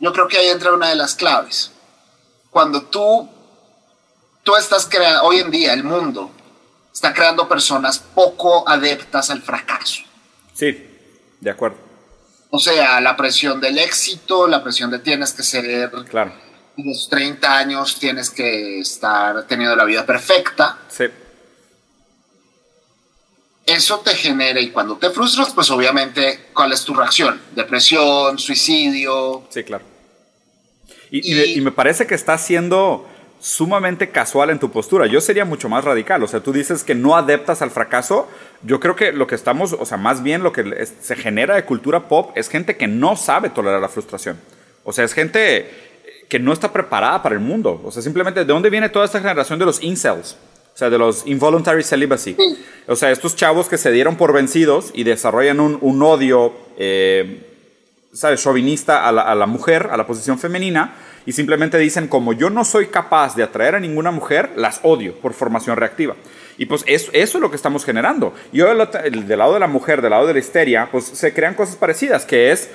Yo 0.00 0.12
creo 0.12 0.28
que 0.28 0.38
ahí 0.38 0.48
entra 0.48 0.72
una 0.72 0.88
de 0.88 0.96
las 0.96 1.14
claves. 1.14 1.72
Cuando 2.50 2.82
tú, 2.82 3.28
tú 4.42 4.56
estás 4.56 4.86
creando, 4.86 5.22
hoy 5.22 5.38
en 5.38 5.50
día 5.50 5.72
el 5.72 5.84
mundo 5.84 6.30
está 6.92 7.12
creando 7.14 7.48
personas 7.48 7.98
poco 7.98 8.68
adeptas 8.68 9.30
al 9.30 9.42
fracaso. 9.42 10.02
sí, 10.52 10.90
de 11.40 11.50
acuerdo, 11.50 11.76
O 12.56 12.58
sea, 12.60 13.00
la 13.00 13.16
presión 13.16 13.60
del 13.60 13.78
éxito, 13.78 14.46
la 14.46 14.62
presión 14.62 14.88
de 14.88 15.00
tienes 15.00 15.32
que 15.32 15.42
ser, 15.42 15.90
claro, 16.08 16.32
los 16.76 17.08
30 17.08 17.58
años 17.58 17.98
tienes 17.98 18.30
que 18.30 18.78
estar 18.78 19.44
teniendo 19.48 19.74
la 19.74 19.84
vida 19.84 20.06
perfecta. 20.06 20.78
sí, 20.88 21.06
Eso 23.66 24.00
te 24.00 24.14
genera, 24.14 24.60
y 24.60 24.70
cuando 24.70 24.96
te 24.98 25.10
frustras, 25.10 25.52
pues 25.54 25.70
obviamente, 25.70 26.48
¿cuál 26.52 26.72
es 26.72 26.84
tu 26.84 26.92
reacción? 26.94 27.40
Depresión, 27.56 28.38
suicidio. 28.38 29.42
sí, 29.48 29.64
claro. 29.64 29.84
Y, 31.10 31.32
y 31.32 31.34
me- 31.34 31.44
Y- 31.46 31.58
y 31.58 31.60
me 31.62 31.72
parece 31.72 32.06
que 32.06 32.14
estás 32.14 32.44
siendo 32.44 33.08
sumamente 33.40 34.10
casual 34.10 34.50
en 34.50 34.58
tu 34.58 34.70
postura. 34.70 35.06
Yo 35.06 35.20
sería 35.20 35.44
mucho 35.44 35.68
más 35.68 35.82
radical. 35.84 36.22
O 36.22 36.28
sea, 36.28 36.40
tú 36.40 36.52
dices 36.52 36.84
que 36.84 36.94
no 36.94 37.16
adeptas 37.16 37.62
al 37.62 37.70
fracaso. 37.70 38.28
Yo 38.62 38.80
creo 38.80 38.96
que 38.96 39.12
lo 39.12 39.26
que 39.26 39.34
estamos, 39.34 39.72
o 39.78 39.84
sea, 39.84 39.96
más 39.98 40.22
bien 40.22 40.42
lo 40.42 40.52
que 40.52 40.64
es- 40.78 40.94
se 41.00 41.16
genera 41.16 41.54
de 41.56 41.64
cultura 41.64 42.08
pop 42.08 42.32
es 42.34 42.48
gente 42.48 42.76
que 42.76 42.86
no 42.86 43.16
sabe 43.16 43.50
tolerar 43.50 43.80
la 43.80 43.88
frustración. 43.88 44.38
O 44.84 44.92
sea, 44.92 45.04
es 45.04 45.12
gente 45.12 45.68
que 46.28 46.38
no 46.38 46.52
está 46.52 46.72
preparada 46.72 47.22
para 47.22 47.34
el 47.34 47.40
mundo. 47.40 47.80
O 47.84 47.90
sea, 47.90 48.02
simplemente, 48.02 48.40
¿de 48.40 48.46
dónde 48.46 48.70
viene 48.70 48.88
toda 48.88 49.04
esta 49.04 49.18
generación 49.20 49.58
de 49.58 49.66
los 49.66 49.82
incels? 49.82 50.36
O 50.74 50.76
sea, 50.76 50.90
de 50.90 50.98
los 50.98 51.26
involuntary 51.26 51.82
celibacy. 51.84 52.36
O 52.88 52.96
sea, 52.96 53.10
estos 53.12 53.36
chavos 53.36 53.68
que 53.68 53.78
se 53.78 53.92
dieron 53.92 54.16
por 54.16 54.32
vencidos 54.32 54.90
y 54.94 55.04
desarrollan 55.04 55.60
un, 55.60 55.78
un 55.80 56.02
odio, 56.02 56.52
eh, 56.78 57.46
¿sabes? 58.12 58.42
Chauvinista 58.42 59.06
a 59.06 59.12
la, 59.12 59.22
a 59.22 59.34
la 59.34 59.46
mujer, 59.46 59.88
a 59.92 59.96
la 59.96 60.06
posición 60.06 60.38
femenina, 60.38 60.94
y 61.26 61.32
simplemente 61.32 61.78
dicen, 61.78 62.08
como 62.08 62.32
yo 62.32 62.50
no 62.50 62.64
soy 62.64 62.88
capaz 62.88 63.36
de 63.36 63.42
atraer 63.44 63.76
a 63.76 63.80
ninguna 63.80 64.10
mujer, 64.10 64.50
las 64.56 64.80
odio 64.82 65.14
por 65.20 65.32
formación 65.32 65.76
reactiva. 65.76 66.16
Y 66.56 66.66
pues 66.66 66.84
eso, 66.86 67.10
eso 67.12 67.38
es 67.38 67.42
lo 67.42 67.50
que 67.50 67.56
estamos 67.56 67.84
generando. 67.84 68.32
Y 68.52 68.58
yo 68.58 68.66
del, 68.66 69.38
lado 69.38 69.54
de 69.54 69.60
la 69.60 69.66
mujer, 69.66 70.02
del 70.02 70.10
lado 70.10 70.26
de 70.26 70.34
la 70.34 70.38
histeria, 70.38 70.88
pues 70.90 71.04
se 71.04 71.34
crean 71.34 71.54
cosas 71.54 71.76
parecidas, 71.76 72.24
que 72.24 72.52
es 72.52 72.70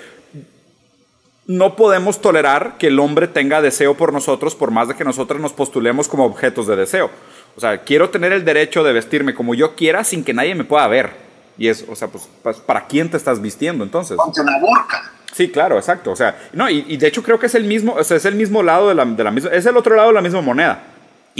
no 1.48 1.76
podemos 1.76 2.22
tolerar 2.22 2.78
que 2.78 2.88
el 2.88 3.00
hombre 3.00 3.28
tenga 3.28 3.62
deseo 3.62 3.96
por 3.96 4.14
nosotros 4.14 4.54
por 4.54 4.70
más 4.70 4.88
de 4.88 4.96
que 4.96 5.04
nosotros 5.04 5.42
nos 5.42 5.52
postulemos 5.52 6.08
como 6.08 6.26
objetos 6.26 6.68
de 6.68 6.76
deseo. 6.76 7.10
O 7.56 7.60
sea, 7.60 7.80
quiero 7.80 8.10
tener 8.10 8.32
el 8.34 8.46
derecho 8.46 8.84
de 8.84 8.94
vestirme 8.94 9.34
como 9.34 9.56
yo 9.56 9.76
quiera 9.76 10.04
sin 10.04 10.24
que 10.24 10.34
nadie 10.34 10.54
me 10.54 10.64
pueda 10.64 10.88
ver. 10.88 11.12
Y 11.58 11.68
es, 11.68 11.86
o 11.90 11.96
sea, 11.96 12.08
pues, 12.08 12.30
¿para 12.66 12.86
quién 12.86 13.10
te 13.10 13.18
estás 13.18 13.42
vistiendo 13.42 13.84
entonces? 13.84 14.16
Ponte 14.16 14.42
una 14.42 14.60
burka. 14.60 15.12
Sí, 15.34 15.50
claro, 15.50 15.78
exacto. 15.78 16.12
O 16.12 16.16
sea, 16.16 16.38
no, 16.54 16.70
y, 16.70 16.86
y, 16.88 16.98
de 16.98 17.08
hecho 17.08 17.24
creo 17.24 17.40
que 17.40 17.48
es 17.48 17.56
el 17.56 17.64
mismo, 17.64 17.94
o 17.94 18.04
sea, 18.04 18.18
es 18.18 18.26
el 18.26 18.36
mismo 18.36 18.64
lado 18.64 18.90
de 18.90 18.96
la, 18.96 19.06
de 19.06 19.24
la 19.24 19.32
misma, 19.32 19.52
es 19.52 19.66
el 19.66 19.76
otro 19.76 19.96
lado 19.96 20.10
de 20.10 20.14
la 20.14 20.22
misma 20.22 20.42
moneda. 20.42 20.84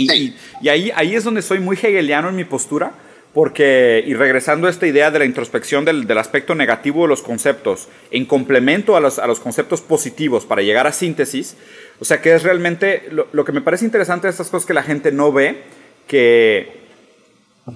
Y, 0.02 0.08
Sí. 0.08 0.34
y, 0.62 0.66
y 0.66 0.68
ahí, 0.68 0.92
ahí 0.94 1.14
es 1.14 1.24
donde 1.24 1.42
soy 1.42 1.60
muy 1.60 1.76
hegeliano 1.76 2.28
en 2.28 2.36
mi 2.36 2.44
postura, 2.44 2.92
porque, 3.32 4.02
y 4.06 4.14
regresando 4.14 4.66
a 4.66 4.70
esta 4.70 4.86
idea 4.86 5.10
de 5.10 5.20
la 5.20 5.24
introspección 5.24 5.84
del, 5.84 6.06
del 6.06 6.18
aspecto 6.18 6.54
negativo 6.54 7.02
de 7.02 7.08
los 7.08 7.22
conceptos, 7.22 7.88
en 8.10 8.24
complemento 8.24 8.96
a 8.96 9.00
los, 9.00 9.18
a 9.18 9.26
los 9.26 9.38
conceptos 9.38 9.80
positivos 9.80 10.44
para 10.44 10.62
llegar 10.62 10.86
a 10.86 10.92
síntesis, 10.92 11.56
o 12.00 12.04
sea, 12.04 12.20
que 12.20 12.34
es 12.34 12.42
realmente, 12.42 13.08
lo, 13.12 13.28
lo 13.32 13.44
que 13.44 13.52
me 13.52 13.60
parece 13.60 13.84
interesante 13.84 14.26
de 14.26 14.32
estas 14.32 14.48
cosas 14.48 14.66
que 14.66 14.74
la 14.74 14.82
gente 14.82 15.12
no 15.12 15.32
ve, 15.32 15.62
que 16.08 16.80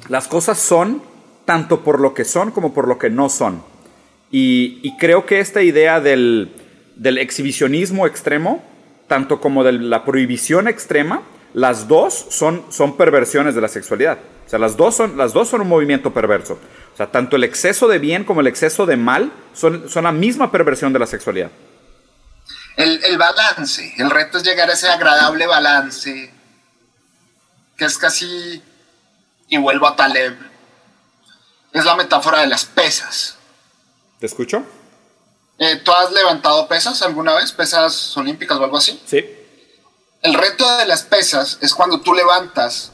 las 0.09 0.27
cosas 0.27 0.59
son 0.59 1.03
tanto 1.45 1.85
por 1.85 2.01
lo 2.01 2.15
que 2.15 2.25
son 2.25 2.51
como 2.51 2.75
por 2.75 2.89
lo 2.89 2.99
que 2.99 3.11
no 3.11 3.29
son. 3.29 3.63
Y, 4.33 4.81
y 4.83 4.97
creo 4.97 5.27
que 5.27 5.39
esta 5.39 5.63
idea 5.63 6.01
del, 6.01 6.51
del, 6.97 7.19
exhibicionismo 7.19 8.07
extremo, 8.07 8.65
tanto 9.07 9.41
como 9.41 9.63
de 9.63 9.73
la 9.73 10.05
prohibición 10.05 10.67
extrema, 10.67 11.23
las 11.55 11.89
dos 11.89 12.27
son, 12.31 12.67
son 12.71 12.97
perversiones 12.97 13.55
de 13.55 13.61
la 13.61 13.69
sexualidad. 13.69 14.19
O 14.47 14.51
sea, 14.51 14.59
las 14.59 14.77
dos, 14.77 14.97
son, 14.97 15.17
las 15.17 15.33
dos 15.33 15.49
son 15.49 15.63
un 15.63 15.69
movimiento 15.69 16.13
perverso. 16.13 16.59
O 16.93 16.97
sea, 16.97 17.11
tanto 17.11 17.37
el 17.37 17.45
exceso 17.45 17.89
de 17.89 17.99
bien 17.99 18.25
como 18.25 18.41
el 18.41 18.49
exceso 18.49 18.85
de 18.87 18.97
mal 18.97 19.33
son, 19.55 19.89
son 19.89 20.05
la 20.05 20.13
misma 20.13 20.51
perversión 20.51 20.93
de 20.93 20.99
la 20.99 21.07
sexualidad. 21.07 21.51
El, 22.77 23.03
el 23.05 23.17
balance, 23.17 23.95
el 23.99 24.11
reto 24.11 24.39
es 24.39 24.45
llegar 24.45 24.69
a 24.69 24.73
ese 24.73 24.89
agradable 24.89 25.47
balance, 25.47 26.35
que 27.77 27.85
es 27.85 27.97
casi, 27.99 28.61
y 29.49 29.57
vuelvo 29.59 29.87
a 29.87 29.95
Taleb, 29.95 30.37
es 31.73 31.85
la 31.85 31.95
metáfora 31.95 32.41
de 32.41 32.49
las 32.49 32.65
pesas. 32.65 33.39
¿Te 34.19 34.27
escucho? 34.27 34.65
Eh, 35.59 35.77
¿Tú 35.85 35.93
has 35.93 36.11
levantado 36.11 36.67
pesas 36.67 37.01
alguna 37.03 37.35
vez? 37.35 37.53
¿Pesas 37.53 38.17
olímpicas 38.17 38.59
o 38.59 38.65
algo 38.65 38.77
así? 38.77 39.01
Sí. 39.07 39.25
El 40.25 40.33
reto 40.33 40.79
de 40.79 40.87
las 40.87 41.03
pesas 41.03 41.59
es 41.61 41.75
cuando 41.75 42.01
tú 42.01 42.15
levantas 42.15 42.93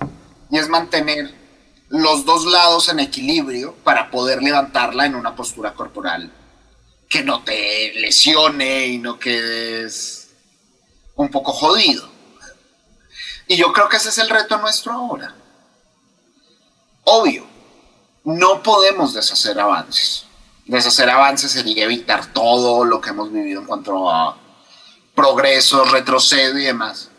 y 0.50 0.58
es 0.58 0.68
mantener 0.68 1.32
los 1.88 2.24
dos 2.24 2.44
lados 2.44 2.88
en 2.88 2.98
equilibrio 2.98 3.76
para 3.84 4.10
poder 4.10 4.42
levantarla 4.42 5.06
en 5.06 5.14
una 5.14 5.36
postura 5.36 5.74
corporal 5.74 6.32
que 7.08 7.22
no 7.22 7.44
te 7.44 7.92
lesione 7.94 8.88
y 8.88 8.98
no 8.98 9.20
quedes 9.20 10.30
un 11.14 11.30
poco 11.30 11.52
jodido. 11.52 12.10
Y 13.46 13.56
yo 13.56 13.72
creo 13.72 13.88
que 13.88 13.98
ese 13.98 14.08
es 14.08 14.18
el 14.18 14.28
reto 14.28 14.58
nuestro 14.58 14.92
ahora. 14.92 15.32
Obvio, 17.04 17.46
no 18.24 18.60
podemos 18.60 19.14
deshacer 19.14 19.60
avances. 19.60 20.24
Deshacer 20.66 21.08
avances 21.08 21.52
sería 21.52 21.84
evitar 21.84 22.32
todo 22.32 22.84
lo 22.84 23.00
que 23.00 23.10
hemos 23.10 23.32
vivido 23.32 23.60
en 23.60 23.68
cuanto 23.68 24.10
a 24.10 24.36
progreso, 25.14 25.84
retrocedo 25.84 26.58
y 26.58 26.64
demás. 26.64 27.09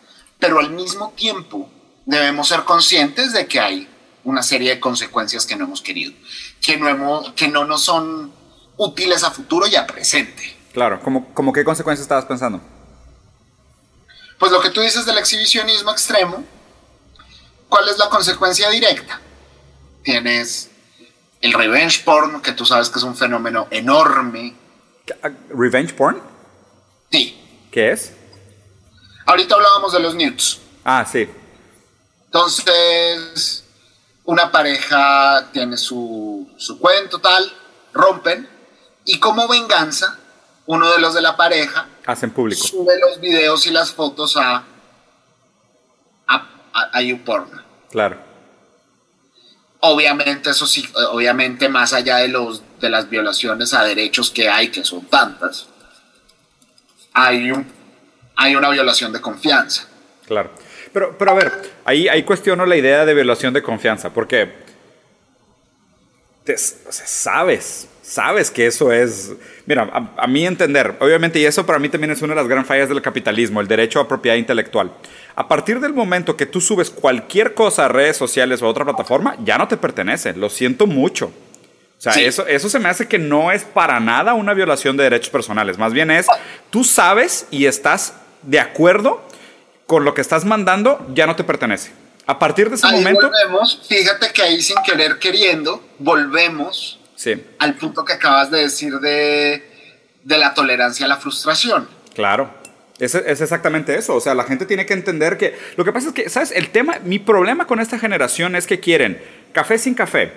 Pero 0.41 0.59
al 0.59 0.71
mismo 0.71 1.13
tiempo 1.15 1.69
debemos 2.05 2.47
ser 2.47 2.63
conscientes 2.63 3.31
de 3.31 3.45
que 3.45 3.59
hay 3.59 3.87
una 4.23 4.41
serie 4.41 4.71
de 4.71 4.79
consecuencias 4.79 5.45
que 5.45 5.55
no 5.55 5.65
hemos 5.65 5.81
querido, 5.81 6.13
que 6.59 6.77
no, 6.77 6.89
hemos, 6.89 7.31
que 7.33 7.47
no 7.47 7.63
nos 7.63 7.83
son 7.83 8.33
útiles 8.75 9.23
a 9.23 9.29
futuro 9.29 9.67
y 9.67 9.75
a 9.75 9.85
presente. 9.85 10.57
Claro, 10.73 10.99
¿cómo, 11.03 11.31
cómo 11.33 11.53
qué 11.53 11.63
consecuencias 11.63 12.03
estabas 12.03 12.25
pensando? 12.25 12.59
Pues 14.39 14.51
lo 14.51 14.59
que 14.61 14.71
tú 14.71 14.81
dices 14.81 15.05
del 15.05 15.19
exhibicionismo 15.19 15.91
extremo, 15.91 16.43
¿cuál 17.69 17.87
es 17.87 17.99
la 17.99 18.09
consecuencia 18.09 18.67
directa? 18.71 19.21
Tienes 20.03 20.71
el 21.41 21.53
revenge 21.53 22.03
porn, 22.03 22.41
que 22.41 22.53
tú 22.53 22.65
sabes 22.65 22.89
que 22.89 22.97
es 22.97 23.03
un 23.03 23.15
fenómeno 23.15 23.67
enorme. 23.69 24.55
¿Revenge 25.49 25.93
porn? 25.93 26.19
Sí. 27.11 27.39
¿Qué 27.71 27.91
es? 27.91 28.13
Ahorita 29.25 29.55
hablábamos 29.55 29.93
de 29.93 29.99
los 29.99 30.15
nudes. 30.15 30.59
Ah, 30.83 31.05
sí. 31.09 31.29
Entonces, 32.25 33.63
una 34.25 34.51
pareja 34.51 35.49
tiene 35.51 35.77
su, 35.77 36.49
su 36.57 36.79
cuento 36.79 37.19
tal, 37.19 37.51
rompen, 37.93 38.47
y 39.05 39.19
como 39.19 39.47
venganza, 39.47 40.17
uno 40.65 40.89
de 40.91 40.99
los 40.99 41.13
de 41.13 41.21
la 41.21 41.35
pareja 41.35 41.87
hacen 42.05 42.31
público. 42.31 42.65
Sube 42.65 42.99
los 42.99 43.19
videos 43.19 43.65
y 43.65 43.71
las 43.71 43.91
fotos 43.91 44.37
a, 44.37 44.63
a, 46.27 46.35
a, 46.73 46.89
a 46.93 47.01
YouPorn. 47.01 47.61
Claro. 47.89 48.17
Obviamente, 49.81 50.51
eso 50.51 50.67
sí, 50.67 50.87
obviamente, 51.09 51.67
más 51.67 51.93
allá 51.93 52.17
de, 52.17 52.27
los, 52.27 52.61
de 52.79 52.89
las 52.89 53.09
violaciones 53.09 53.73
a 53.73 53.83
derechos 53.83 54.29
que 54.29 54.47
hay, 54.47 54.69
que 54.69 54.85
son 54.85 55.05
tantas, 55.05 55.65
hay, 57.13 57.51
un, 57.51 57.65
hay 58.41 58.55
una 58.55 58.69
violación 58.69 59.13
de 59.13 59.21
confianza. 59.21 59.87
Claro. 60.25 60.49
Pero, 60.91 61.15
pero 61.17 61.31
a 61.31 61.33
ver, 61.35 61.51
ahí, 61.85 62.07
ahí 62.07 62.23
cuestiono 62.23 62.65
la 62.65 62.75
idea 62.75 63.05
de 63.05 63.13
violación 63.13 63.53
de 63.53 63.61
confianza, 63.61 64.09
porque 64.11 64.51
te, 66.43 66.53
o 66.53 66.57
sea, 66.57 67.07
sabes, 67.07 67.87
sabes 68.01 68.51
que 68.51 68.65
eso 68.65 68.91
es, 68.91 69.31
mira, 69.65 69.83
a, 69.83 70.23
a, 70.23 70.27
mí 70.27 70.45
entender, 70.45 70.95
obviamente, 70.99 71.39
y 71.39 71.45
eso 71.45 71.65
para 71.65 71.79
mí 71.79 71.87
también 71.87 72.11
es 72.11 72.21
una 72.21 72.33
de 72.33 72.41
las 72.41 72.47
gran 72.47 72.65
fallas 72.65 72.89
del 72.89 73.01
capitalismo, 73.01 73.61
el 73.61 73.67
derecho 73.67 73.99
a 73.99 74.07
propiedad 74.07 74.35
intelectual. 74.35 74.91
A 75.35 75.47
partir 75.47 75.79
del 75.79 75.93
momento 75.93 76.35
que 76.35 76.45
tú 76.45 76.59
subes 76.59 76.89
cualquier 76.89 77.53
cosa 77.53 77.85
a 77.85 77.87
redes 77.87 78.17
sociales 78.17 78.61
o 78.61 78.65
a 78.65 78.69
otra 78.69 78.83
plataforma, 78.83 79.37
ya 79.45 79.57
no 79.57 79.67
te 79.67 79.77
pertenece, 79.77 80.33
lo 80.33 80.49
siento 80.49 80.87
mucho. 80.87 81.27
O 81.27 82.01
sea, 82.01 82.13
sí. 82.13 82.25
eso, 82.25 82.47
eso 82.47 82.67
se 82.67 82.79
me 82.79 82.89
hace 82.89 83.07
que 83.07 83.19
no 83.19 83.51
es 83.51 83.63
para 83.63 83.99
nada 83.99 84.33
una 84.33 84.55
violación 84.55 84.97
de 84.97 85.03
derechos 85.03 85.29
personales, 85.29 85.77
más 85.77 85.93
bien 85.93 86.09
es, 86.09 86.25
tú 86.71 86.83
sabes 86.83 87.47
y 87.51 87.65
estás 87.65 88.15
de 88.43 88.59
acuerdo 88.59 89.21
con 89.87 90.05
lo 90.05 90.13
que 90.13 90.21
estás 90.21 90.45
mandando, 90.45 91.05
ya 91.13 91.27
no 91.27 91.35
te 91.35 91.43
pertenece. 91.43 91.91
A 92.25 92.39
partir 92.39 92.69
de 92.69 92.75
ese 92.75 92.87
ahí 92.87 92.93
momento... 92.93 93.29
Volvemos, 93.29 93.81
fíjate 93.87 94.31
que 94.31 94.41
ahí 94.41 94.61
sin 94.61 94.77
querer 94.83 95.19
queriendo, 95.19 95.83
volvemos 95.99 96.99
Sí. 97.15 97.43
al 97.59 97.75
punto 97.75 98.03
que 98.03 98.13
acabas 98.13 98.49
de 98.49 98.61
decir 98.61 98.99
de, 98.99 99.63
de 100.23 100.37
la 100.37 100.53
tolerancia 100.53 101.05
a 101.05 101.09
la 101.09 101.17
frustración. 101.17 101.87
Claro. 102.15 102.49
Es, 102.99 103.15
es, 103.15 103.41
exactamente 103.41 103.95
eso. 103.95 104.15
O 104.15 104.21
sea, 104.21 104.33
la 104.33 104.43
gente 104.43 104.65
tiene 104.65 104.85
que 104.85 104.93
entender 104.93 105.37
que. 105.37 105.57
Lo 105.75 105.83
que 105.83 105.91
pasa 105.91 106.09
es 106.09 106.13
que, 106.13 106.29
¿sabes? 106.29 106.51
El 106.51 106.69
tema, 106.69 106.99
mi 107.03 107.19
problema 107.19 107.65
con 107.67 107.79
esta 107.79 107.97
generación 107.99 108.55
es 108.55 108.67
que 108.67 108.79
quieren 108.79 109.21
café 109.53 109.77
sin 109.77 109.93
café, 109.95 110.31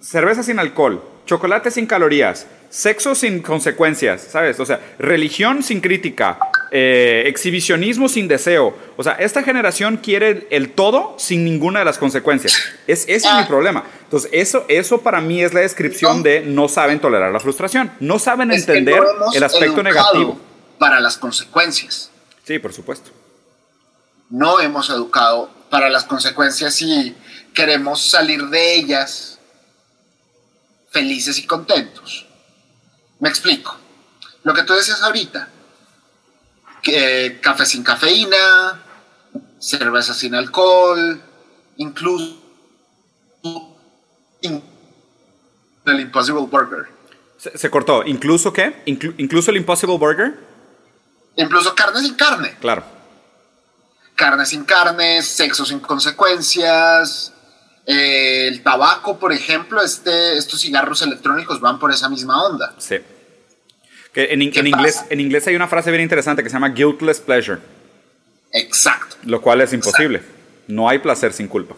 cerveza 0.00 0.42
sin 0.42 0.58
alcohol, 0.58 1.02
chocolate 1.26 1.70
sin 1.70 1.86
calorías, 1.86 2.46
sexo 2.70 3.14
sin 3.14 3.42
consecuencias, 3.42 4.22
¿sabes? 4.30 4.58
O 4.60 4.66
sea, 4.66 4.80
religión 4.98 5.62
sin 5.62 5.80
crítica, 5.80 6.38
eh, 6.70 7.24
exhibicionismo 7.26 8.08
sin 8.08 8.28
deseo. 8.28 8.76
O 8.96 9.02
sea, 9.02 9.12
esta 9.12 9.42
generación 9.42 9.96
quiere 9.98 10.46
el 10.50 10.72
todo 10.72 11.14
sin 11.18 11.44
ninguna 11.44 11.80
de 11.80 11.84
las 11.84 11.98
consecuencias. 11.98 12.54
Es, 12.86 13.04
ese 13.08 13.28
ah. 13.28 13.32
es 13.32 13.44
mi 13.44 13.48
problema. 13.48 13.84
Entonces, 14.04 14.30
eso, 14.32 14.64
eso 14.68 15.00
para 15.00 15.20
mí 15.20 15.42
es 15.42 15.54
la 15.54 15.60
descripción 15.60 16.18
no. 16.18 16.22
de 16.22 16.40
no 16.42 16.68
saben 16.68 17.00
tolerar 17.00 17.32
la 17.32 17.40
frustración. 17.40 17.90
No 18.00 18.18
saben 18.18 18.50
es 18.50 18.60
entender 18.60 19.00
no 19.00 19.32
el 19.32 19.42
aspecto 19.42 19.82
negativo. 19.82 20.38
Para 20.78 21.00
las 21.00 21.16
consecuencias. 21.16 22.10
Sí, 22.44 22.58
por 22.58 22.72
supuesto. 22.72 23.10
No 24.28 24.60
hemos 24.60 24.90
educado 24.90 25.50
para 25.70 25.88
las 25.88 26.04
consecuencias 26.04 26.80
y 26.82 27.16
queremos 27.54 28.02
salir 28.02 28.46
de 28.46 28.74
ellas 28.74 29.38
felices 30.90 31.38
y 31.38 31.46
contentos. 31.46 32.25
Me 33.20 33.28
explico. 33.28 33.76
Lo 34.44 34.54
que 34.54 34.62
tú 34.62 34.74
decías 34.74 35.02
ahorita, 35.02 35.48
que 36.82 37.38
café 37.42 37.66
sin 37.66 37.82
cafeína, 37.82 38.82
cerveza 39.58 40.14
sin 40.14 40.34
alcohol, 40.34 41.20
incluso 41.76 42.42
el 44.42 46.00
Impossible 46.00 46.42
Burger. 46.42 46.86
Se, 47.38 47.56
se 47.56 47.70
cortó. 47.70 48.04
¿Incluso 48.04 48.52
qué? 48.52 48.82
Inclu 48.86 49.14
¿Incluso 49.18 49.50
el 49.50 49.56
Impossible 49.56 49.98
Burger? 49.98 50.38
Incluso 51.36 51.74
carne 51.74 52.00
sin 52.00 52.14
carne. 52.14 52.56
Claro. 52.60 52.84
Carne 54.14 54.46
sin 54.46 54.64
carne, 54.64 55.22
sexo 55.22 55.66
sin 55.66 55.80
consecuencias, 55.80 57.32
Eh, 57.86 58.48
el 58.48 58.62
tabaco, 58.62 59.18
por 59.18 59.32
ejemplo, 59.32 59.80
este, 59.80 60.36
estos 60.36 60.60
cigarros 60.60 61.02
electrónicos 61.02 61.60
van 61.60 61.78
por 61.78 61.92
esa 61.92 62.08
misma 62.08 62.44
onda. 62.44 62.74
Sí. 62.78 62.96
Que 64.12 64.32
en, 64.32 64.42
inglés, 64.42 65.04
en 65.10 65.20
inglés 65.20 65.46
hay 65.46 65.54
una 65.54 65.68
frase 65.68 65.90
bien 65.90 66.02
interesante 66.02 66.42
que 66.42 66.48
se 66.48 66.54
llama 66.54 66.70
guiltless 66.70 67.20
pleasure. 67.20 67.60
Exacto. 68.50 69.16
Lo 69.24 69.40
cual 69.40 69.60
es 69.60 69.72
imposible. 69.72 70.22
No 70.66 70.88
hay 70.88 70.98
placer 70.98 71.32
sin 71.32 71.46
culpa. 71.46 71.76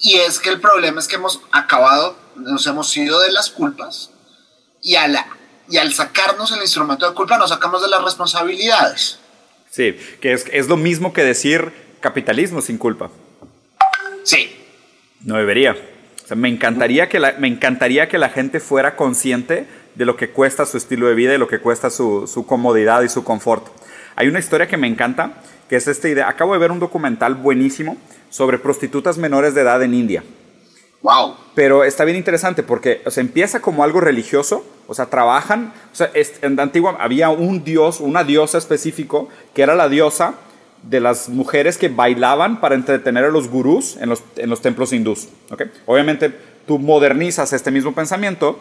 Y 0.00 0.16
es 0.16 0.40
que 0.40 0.50
el 0.50 0.60
problema 0.60 1.00
es 1.00 1.08
que 1.08 1.14
hemos 1.14 1.40
acabado, 1.52 2.16
nos 2.36 2.66
hemos 2.66 2.94
ido 2.96 3.20
de 3.20 3.32
las 3.32 3.48
culpas 3.50 4.10
y, 4.82 4.96
a 4.96 5.08
la, 5.08 5.26
y 5.70 5.78
al 5.78 5.94
sacarnos 5.94 6.50
el 6.52 6.60
instrumento 6.60 7.08
de 7.08 7.14
culpa 7.14 7.38
nos 7.38 7.50
sacamos 7.50 7.80
de 7.80 7.88
las 7.88 8.02
responsabilidades. 8.02 9.18
Sí, 9.70 9.96
que 10.20 10.32
es, 10.32 10.44
es 10.52 10.68
lo 10.68 10.76
mismo 10.76 11.12
que 11.12 11.22
decir 11.22 11.72
capitalismo 12.00 12.60
sin 12.60 12.76
culpa. 12.76 13.10
Sí. 14.24 14.63
No 15.24 15.36
debería. 15.36 15.76
O 16.24 16.26
sea, 16.26 16.36
me 16.36 16.48
encantaría 16.48 17.08
que 17.08 17.18
la, 17.18 17.34
me 17.38 17.48
encantaría 17.48 18.08
que 18.08 18.18
la 18.18 18.28
gente 18.28 18.60
fuera 18.60 18.96
consciente 18.96 19.66
de 19.94 20.04
lo 20.04 20.16
que 20.16 20.30
cuesta 20.30 20.66
su 20.66 20.76
estilo 20.76 21.06
de 21.06 21.14
vida 21.14 21.34
y 21.34 21.38
lo 21.38 21.48
que 21.48 21.60
cuesta 21.60 21.90
su, 21.90 22.26
su 22.26 22.46
comodidad 22.46 23.02
y 23.02 23.08
su 23.08 23.24
confort. 23.24 23.66
Hay 24.16 24.28
una 24.28 24.38
historia 24.38 24.66
que 24.66 24.76
me 24.76 24.86
encanta, 24.86 25.42
que 25.68 25.76
es 25.76 25.88
esta 25.88 26.08
idea. 26.08 26.28
Acabo 26.28 26.52
de 26.52 26.58
ver 26.58 26.70
un 26.70 26.80
documental 26.80 27.34
buenísimo 27.34 27.96
sobre 28.30 28.58
prostitutas 28.58 29.18
menores 29.18 29.54
de 29.54 29.62
edad 29.62 29.82
en 29.82 29.94
India. 29.94 30.24
Wow. 31.02 31.36
Pero 31.54 31.84
está 31.84 32.04
bien 32.04 32.16
interesante 32.16 32.62
porque 32.62 33.02
o 33.04 33.10
sea, 33.10 33.20
empieza 33.20 33.60
como 33.60 33.84
algo 33.84 34.00
religioso, 34.00 34.64
o 34.86 34.94
sea, 34.94 35.06
trabajan, 35.06 35.72
o 35.92 35.94
sea, 35.94 36.10
en 36.14 36.56
la 36.56 36.62
antigua 36.62 36.96
había 36.98 37.28
un 37.28 37.62
dios, 37.62 38.00
una 38.00 38.24
diosa 38.24 38.56
específico, 38.56 39.28
que 39.54 39.62
era 39.62 39.74
la 39.74 39.90
diosa 39.90 40.34
de 40.88 41.00
las 41.00 41.28
mujeres 41.28 41.78
que 41.78 41.88
bailaban 41.88 42.60
para 42.60 42.74
entretener 42.74 43.24
a 43.24 43.28
los 43.28 43.48
gurús 43.48 43.96
en 43.96 44.08
los, 44.08 44.22
en 44.36 44.50
los 44.50 44.60
templos 44.60 44.92
hindús. 44.92 45.28
¿okay? 45.50 45.70
Obviamente 45.86 46.32
tú 46.66 46.78
modernizas 46.78 47.52
este 47.52 47.70
mismo 47.70 47.94
pensamiento 47.94 48.58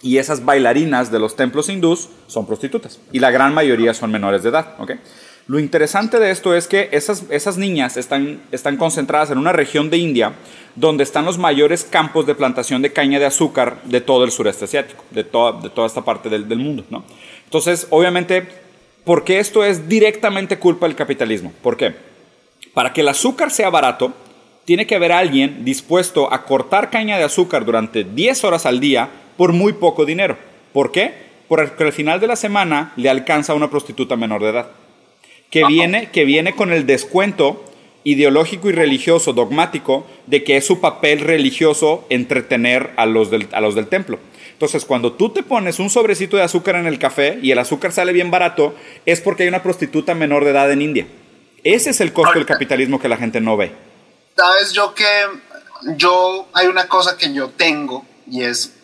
y 0.00 0.18
esas 0.18 0.44
bailarinas 0.44 1.10
de 1.10 1.18
los 1.18 1.36
templos 1.36 1.68
hindús 1.68 2.08
son 2.26 2.46
prostitutas 2.46 3.00
y 3.12 3.18
la 3.18 3.30
gran 3.30 3.54
mayoría 3.54 3.94
son 3.94 4.10
menores 4.10 4.42
de 4.42 4.50
edad. 4.50 4.74
¿okay? 4.78 4.98
Lo 5.46 5.58
interesante 5.58 6.18
de 6.18 6.30
esto 6.30 6.54
es 6.54 6.68
que 6.68 6.90
esas, 6.92 7.24
esas 7.30 7.56
niñas 7.56 7.96
están, 7.96 8.42
están 8.52 8.76
concentradas 8.76 9.30
en 9.30 9.38
una 9.38 9.52
región 9.52 9.88
de 9.90 9.96
India 9.96 10.32
donde 10.74 11.02
están 11.02 11.24
los 11.24 11.38
mayores 11.38 11.84
campos 11.84 12.26
de 12.26 12.34
plantación 12.34 12.82
de 12.82 12.92
caña 12.92 13.18
de 13.18 13.26
azúcar 13.26 13.82
de 13.84 14.00
todo 14.00 14.24
el 14.24 14.30
sureste 14.30 14.66
asiático, 14.66 15.04
de 15.10 15.24
toda, 15.24 15.60
de 15.60 15.70
toda 15.70 15.86
esta 15.86 16.04
parte 16.04 16.28
del, 16.28 16.48
del 16.48 16.58
mundo. 16.58 16.84
¿no? 16.90 17.02
Entonces, 17.44 17.86
obviamente, 17.90 18.46
¿por 19.04 19.24
qué 19.24 19.38
esto 19.38 19.64
es 19.64 19.88
directamente 19.88 20.58
culpa 20.58 20.86
del 20.86 20.96
capitalismo? 20.96 21.52
¿Por 21.62 21.76
qué? 21.76 21.94
Para 22.74 22.92
que 22.92 23.00
el 23.00 23.08
azúcar 23.08 23.50
sea 23.50 23.70
barato, 23.70 24.12
tiene 24.64 24.86
que 24.86 24.96
haber 24.96 25.12
alguien 25.12 25.64
dispuesto 25.64 26.32
a 26.32 26.44
cortar 26.44 26.90
caña 26.90 27.18
de 27.18 27.24
azúcar 27.24 27.64
durante 27.64 28.04
10 28.04 28.44
horas 28.44 28.66
al 28.66 28.80
día 28.80 29.08
por 29.36 29.52
muy 29.52 29.72
poco 29.72 30.04
dinero. 30.04 30.36
¿Por 30.72 30.92
qué? 30.92 31.14
Porque 31.48 31.84
al 31.84 31.92
final 31.92 32.20
de 32.20 32.26
la 32.26 32.36
semana 32.36 32.92
le 32.96 33.08
alcanza 33.08 33.52
a 33.52 33.56
una 33.56 33.70
prostituta 33.70 34.16
menor 34.16 34.42
de 34.42 34.50
edad 34.50 34.68
que 35.50 35.64
viene, 35.64 36.10
que 36.10 36.24
viene 36.24 36.54
con 36.54 36.72
el 36.72 36.86
descuento 36.86 37.64
ideológico 38.04 38.68
y 38.68 38.72
religioso, 38.72 39.32
dogmático, 39.32 40.06
de 40.26 40.44
que 40.44 40.56
es 40.56 40.66
su 40.66 40.80
papel 40.80 41.20
religioso 41.20 42.06
entretener 42.10 42.90
a 42.96 43.06
los 43.06 43.30
del, 43.30 43.48
a 43.52 43.60
los 43.60 43.74
del 43.74 43.88
templo. 43.88 44.18
Entonces, 44.58 44.84
cuando 44.84 45.12
tú 45.12 45.30
te 45.30 45.44
pones 45.44 45.78
un 45.78 45.88
sobrecito 45.88 46.36
de 46.36 46.42
azúcar 46.42 46.74
en 46.74 46.88
el 46.88 46.98
café 46.98 47.38
y 47.40 47.52
el 47.52 47.60
azúcar 47.60 47.92
sale 47.92 48.12
bien 48.12 48.32
barato, 48.32 48.74
es 49.06 49.20
porque 49.20 49.44
hay 49.44 49.48
una 49.48 49.62
prostituta 49.62 50.16
menor 50.16 50.42
de 50.42 50.50
edad 50.50 50.72
en 50.72 50.82
India. 50.82 51.06
Ese 51.62 51.90
es 51.90 52.00
el 52.00 52.12
costo 52.12 52.34
del 52.34 52.44
capitalismo 52.44 52.98
que 52.98 53.08
la 53.08 53.16
gente 53.16 53.40
no 53.40 53.56
ve. 53.56 53.72
Sabes, 54.36 54.72
yo 54.72 54.96
que 54.96 55.06
yo 55.96 56.48
hay 56.54 56.66
una 56.66 56.88
cosa 56.88 57.16
que 57.16 57.32
yo 57.32 57.50
tengo 57.50 58.04
y 58.26 58.42
es 58.42 58.74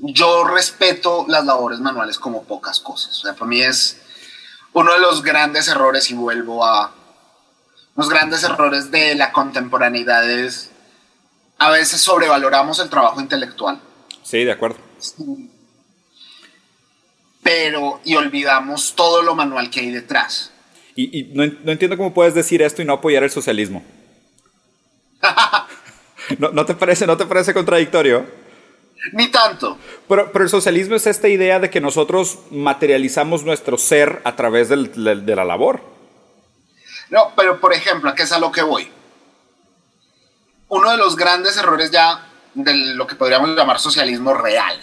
yo 0.00 0.44
respeto 0.44 1.26
las 1.28 1.44
labores 1.44 1.80
manuales 1.80 2.18
como 2.18 2.44
pocas 2.44 2.80
cosas. 2.80 3.18
O 3.18 3.22
sea, 3.24 3.34
para 3.34 3.48
mí 3.48 3.60
es 3.60 4.00
uno 4.72 4.94
de 4.94 5.00
los 5.00 5.22
grandes 5.22 5.68
errores, 5.68 6.10
y 6.10 6.14
vuelvo 6.14 6.64
a 6.64 6.94
los 7.96 8.08
grandes 8.08 8.44
errores 8.44 8.90
de 8.90 9.14
la 9.14 9.30
contemporaneidad 9.30 10.26
es 10.26 10.70
a 11.58 11.68
veces 11.68 12.00
sobrevaloramos 12.00 12.78
el 12.78 12.88
trabajo 12.88 13.20
intelectual. 13.20 13.78
Sí, 14.22 14.44
de 14.44 14.52
acuerdo. 14.52 14.87
Pero, 17.42 18.00
y 18.04 18.14
olvidamos 18.16 18.94
todo 18.94 19.22
lo 19.22 19.34
manual 19.34 19.70
que 19.70 19.80
hay 19.80 19.90
detrás. 19.90 20.52
Y, 20.94 21.30
no, 21.32 21.44
entiendo 21.44 21.96
cómo 21.96 22.12
puedes 22.12 22.34
decir 22.34 22.60
esto 22.60 22.82
y 22.82 22.84
no 22.84 22.94
apoyar 22.94 23.22
el 23.22 23.30
socialismo. 23.30 23.84
¿No, 26.38 26.66
te 26.66 26.74
parece, 26.74 27.06
¿No 27.06 27.16
te 27.16 27.24
parece 27.24 27.54
contradictorio? 27.54 28.26
Ni 29.12 29.28
tanto. 29.28 29.78
Pero, 30.08 30.32
pero, 30.32 30.44
el 30.44 30.50
socialismo 30.50 30.96
es 30.96 31.06
esta 31.06 31.28
idea 31.28 31.60
de 31.60 31.70
que 31.70 31.80
nosotros 31.80 32.40
materializamos 32.50 33.44
nuestro 33.44 33.78
ser 33.78 34.20
a 34.24 34.34
través 34.34 34.68
del, 34.68 34.92
de 35.24 35.36
la 35.36 35.44
labor. 35.44 35.80
No, 37.10 37.32
pero 37.36 37.60
por 37.60 37.72
ejemplo, 37.72 38.10
¿a 38.10 38.14
qué 38.14 38.24
es 38.24 38.32
a 38.32 38.38
lo 38.38 38.50
que 38.50 38.62
voy? 38.62 38.90
Uno 40.68 40.90
de 40.90 40.96
los 40.98 41.16
grandes 41.16 41.56
errores 41.56 41.90
ya 41.90 42.28
de 42.64 42.74
lo 42.74 43.06
que 43.06 43.14
podríamos 43.14 43.50
llamar 43.50 43.78
socialismo 43.78 44.34
real, 44.34 44.78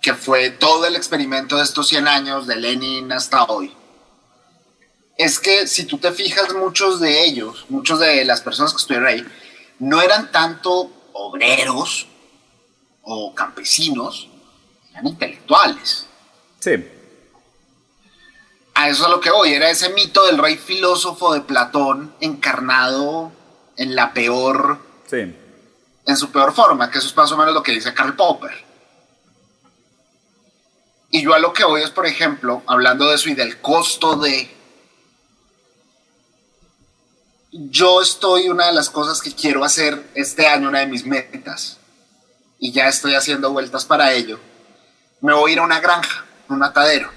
que 0.00 0.14
fue 0.14 0.50
todo 0.50 0.86
el 0.86 0.96
experimento 0.96 1.56
de 1.56 1.64
estos 1.64 1.88
100 1.88 2.08
años 2.08 2.46
de 2.46 2.56
Lenin 2.56 3.12
hasta 3.12 3.44
hoy, 3.44 3.74
es 5.16 5.38
que 5.38 5.66
si 5.66 5.84
tú 5.84 5.98
te 5.98 6.12
fijas, 6.12 6.54
muchos 6.54 6.98
de 7.00 7.24
ellos, 7.24 7.66
muchos 7.68 8.00
de 8.00 8.24
las 8.24 8.40
personas 8.40 8.72
que 8.72 8.78
estuvieron 8.78 9.08
ahí, 9.08 9.26
no 9.78 10.00
eran 10.00 10.32
tanto 10.32 10.90
obreros 11.12 12.06
o 13.02 13.34
campesinos, 13.34 14.28
eran 14.92 15.06
intelectuales. 15.06 16.06
Sí. 16.58 16.72
A 18.74 18.88
eso 18.88 19.04
es 19.04 19.10
lo 19.10 19.20
que 19.20 19.30
hoy 19.30 19.52
era 19.52 19.68
ese 19.68 19.90
mito 19.90 20.24
del 20.24 20.38
rey 20.38 20.56
filósofo 20.56 21.34
de 21.34 21.42
Platón 21.42 22.14
encarnado 22.20 23.30
en 23.76 23.94
la 23.94 24.14
peor. 24.14 24.78
Sí. 25.06 25.34
En 26.06 26.16
su 26.16 26.30
peor 26.30 26.52
forma, 26.52 26.90
que 26.90 26.98
eso 26.98 27.08
es 27.08 27.16
más 27.16 27.30
o 27.32 27.36
menos 27.36 27.54
lo 27.54 27.62
que 27.62 27.72
dice 27.72 27.94
Karl 27.94 28.16
Popper. 28.16 28.64
Y 31.10 31.22
yo 31.22 31.34
a 31.34 31.38
lo 31.38 31.52
que 31.52 31.64
voy 31.64 31.82
es, 31.82 31.90
por 31.90 32.06
ejemplo, 32.06 32.62
hablando 32.66 33.08
de 33.08 33.16
eso 33.16 33.28
y 33.28 33.34
del 33.34 33.60
costo 33.60 34.16
de 34.16 34.56
yo 37.52 38.00
estoy, 38.00 38.48
una 38.48 38.66
de 38.66 38.72
las 38.72 38.90
cosas 38.90 39.20
que 39.20 39.34
quiero 39.34 39.64
hacer 39.64 40.10
este 40.14 40.46
año, 40.46 40.68
una 40.68 40.80
de 40.80 40.86
mis 40.86 41.04
metas, 41.04 41.78
y 42.60 42.70
ya 42.72 42.88
estoy 42.88 43.14
haciendo 43.14 43.50
vueltas 43.50 43.84
para 43.84 44.12
ello, 44.12 44.38
me 45.20 45.34
voy 45.34 45.50
a 45.50 45.52
ir 45.54 45.58
a 45.58 45.64
una 45.64 45.80
granja, 45.80 46.24
un 46.48 46.58
matadero, 46.58 47.10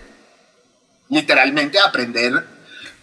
literalmente 1.10 1.78
a 1.78 1.86
aprender 1.86 2.53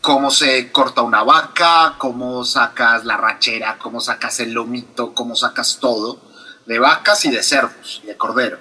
cómo 0.00 0.30
se 0.30 0.70
corta 0.72 1.02
una 1.02 1.22
vaca, 1.22 1.96
cómo 1.98 2.44
sacas 2.44 3.04
la 3.04 3.16
rachera, 3.16 3.78
cómo 3.78 4.00
sacas 4.00 4.40
el 4.40 4.52
lomito, 4.52 5.14
cómo 5.14 5.36
sacas 5.36 5.78
todo 5.80 6.20
de 6.66 6.78
vacas 6.78 7.24
y 7.24 7.30
de 7.30 7.42
cerdos 7.42 8.00
y 8.04 8.06
de 8.06 8.16
cordero. 8.16 8.58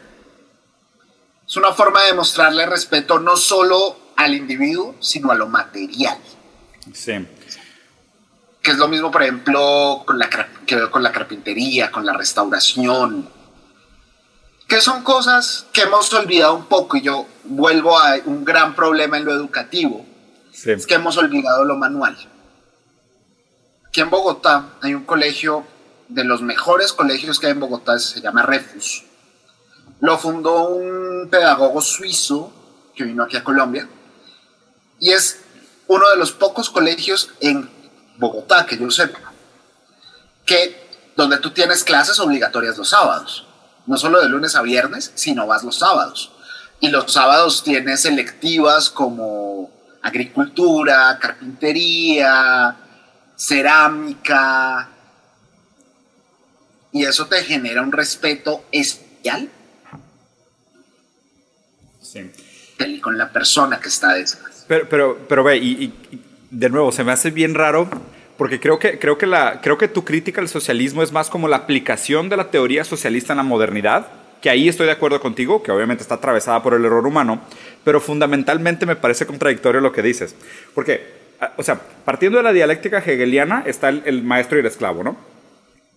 Es 1.47 1.57
una 1.57 1.73
forma 1.73 2.03
de 2.03 2.13
mostrarle 2.13 2.65
respeto 2.65 3.19
no 3.19 3.35
solo 3.35 3.97
al 4.15 4.33
individuo, 4.33 4.95
sino 4.99 5.31
a 5.31 5.35
lo 5.35 5.47
material. 5.47 6.17
Sí 6.93 7.25
que 8.61 8.71
es 8.71 8.77
lo 8.77 8.87
mismo, 8.87 9.09
por 9.11 9.23
ejemplo, 9.23 10.03
con 10.05 10.19
la, 10.19 10.29
que 10.29 10.89
con 10.89 11.03
la 11.03 11.11
carpintería, 11.11 11.91
con 11.91 12.05
la 12.05 12.13
restauración, 12.13 13.29
que 14.67 14.81
son 14.81 15.03
cosas 15.03 15.65
que 15.71 15.81
hemos 15.81 16.11
olvidado 16.13 16.55
un 16.55 16.65
poco 16.65 16.97
y 16.97 17.01
yo 17.01 17.25
vuelvo 17.45 17.97
a 17.97 18.15
un 18.25 18.43
gran 18.43 18.75
problema 18.75 19.17
en 19.17 19.25
lo 19.25 19.33
educativo, 19.33 20.05
es 20.65 20.87
que 20.87 20.95
hemos 20.95 21.17
olvidado 21.17 21.63
lo 21.63 21.75
manual. 21.75 22.17
Aquí 23.87 24.01
en 24.01 24.09
Bogotá 24.09 24.73
hay 24.81 24.93
un 24.93 25.05
colegio, 25.05 25.65
de 26.07 26.23
los 26.23 26.41
mejores 26.41 26.91
colegios 26.91 27.39
que 27.39 27.47
hay 27.47 27.51
en 27.51 27.59
Bogotá, 27.59 27.99
se 27.99 28.21
llama 28.21 28.43
Refus. 28.43 29.03
Lo 29.99 30.17
fundó 30.17 30.69
un 30.69 31.29
pedagogo 31.29 31.81
suizo 31.81 32.51
que 32.95 33.03
vino 33.03 33.23
aquí 33.23 33.37
a 33.37 33.43
Colombia 33.43 33.87
y 34.99 35.11
es 35.11 35.41
uno 35.87 36.09
de 36.09 36.17
los 36.17 36.31
pocos 36.31 36.69
colegios 36.69 37.31
en 37.39 37.69
Bogotá, 38.17 38.65
que 38.65 38.77
yo 38.77 38.89
sepa, 38.91 39.19
que 40.45 40.89
donde 41.15 41.37
tú 41.37 41.51
tienes 41.51 41.83
clases 41.83 42.19
obligatorias 42.19 42.77
los 42.77 42.89
sábados, 42.89 43.45
no 43.85 43.97
solo 43.97 44.21
de 44.21 44.29
lunes 44.29 44.55
a 44.55 44.61
viernes, 44.61 45.11
sino 45.15 45.47
vas 45.47 45.63
los 45.63 45.79
sábados. 45.79 46.31
Y 46.79 46.89
los 46.89 47.11
sábados 47.11 47.63
tienes 47.63 48.01
selectivas 48.01 48.89
como 48.89 49.69
agricultura, 50.01 51.17
carpintería, 51.19 52.75
cerámica, 53.35 54.89
y 56.91 57.05
eso 57.05 57.27
te 57.27 57.43
genera 57.43 57.81
un 57.81 57.91
respeto 57.91 58.65
especial 58.71 59.49
sí. 62.01 62.31
con 63.01 63.17
la 63.17 63.31
persona 63.31 63.79
que 63.79 63.89
está 63.89 64.13
detrás. 64.13 64.65
Pero, 64.67 64.89
pero, 64.89 65.27
pero 65.27 65.43
ve, 65.43 65.57
y 65.57 65.93
de 66.49 66.69
nuevo, 66.69 66.91
se 66.91 67.03
me 67.03 67.11
hace 67.11 67.31
bien 67.31 67.53
raro 67.53 67.89
porque 68.39 68.61
creo 68.61 68.79
que, 68.79 68.97
creo, 68.99 69.17
que 69.17 69.27
la, 69.27 69.59
creo 69.59 69.77
que 69.77 69.89
tu 69.89 70.05
crítica 70.05 70.39
al 70.39 70.47
socialismo 70.47 71.03
es 71.03 71.11
más 71.11 71.29
como 71.29 71.49
la 71.49 71.57
aplicación 71.57 72.29
de 72.29 72.37
la 72.37 72.49
teoría 72.49 72.85
socialista 72.85 73.33
en 73.33 73.37
la 73.37 73.43
modernidad, 73.43 74.07
que 74.41 74.49
ahí 74.49 74.69
estoy 74.69 74.85
de 74.85 74.93
acuerdo 74.93 75.19
contigo, 75.19 75.61
que 75.61 75.73
obviamente 75.73 76.03
está 76.03 76.15
atravesada 76.15 76.63
por 76.63 76.73
el 76.73 76.85
error 76.85 77.05
humano, 77.05 77.41
pero 77.83 77.99
fundamentalmente 77.99 78.85
me 78.85 78.95
parece 78.95 79.25
contradictorio 79.25 79.81
lo 79.81 79.91
que 79.91 80.01
dices. 80.01 80.35
Porque, 80.73 81.01
ah, 81.39 81.53
o 81.57 81.63
sea, 81.63 81.79
partiendo 82.05 82.37
de 82.37 82.43
la 82.43 82.53
dialéctica 82.53 82.99
hegeliana 82.99 83.63
está 83.65 83.89
el, 83.89 84.23
maestro 84.23 84.57
y 84.57 84.61
el 84.61 84.65
esclavo, 84.65 85.03
¿no? 85.03 85.17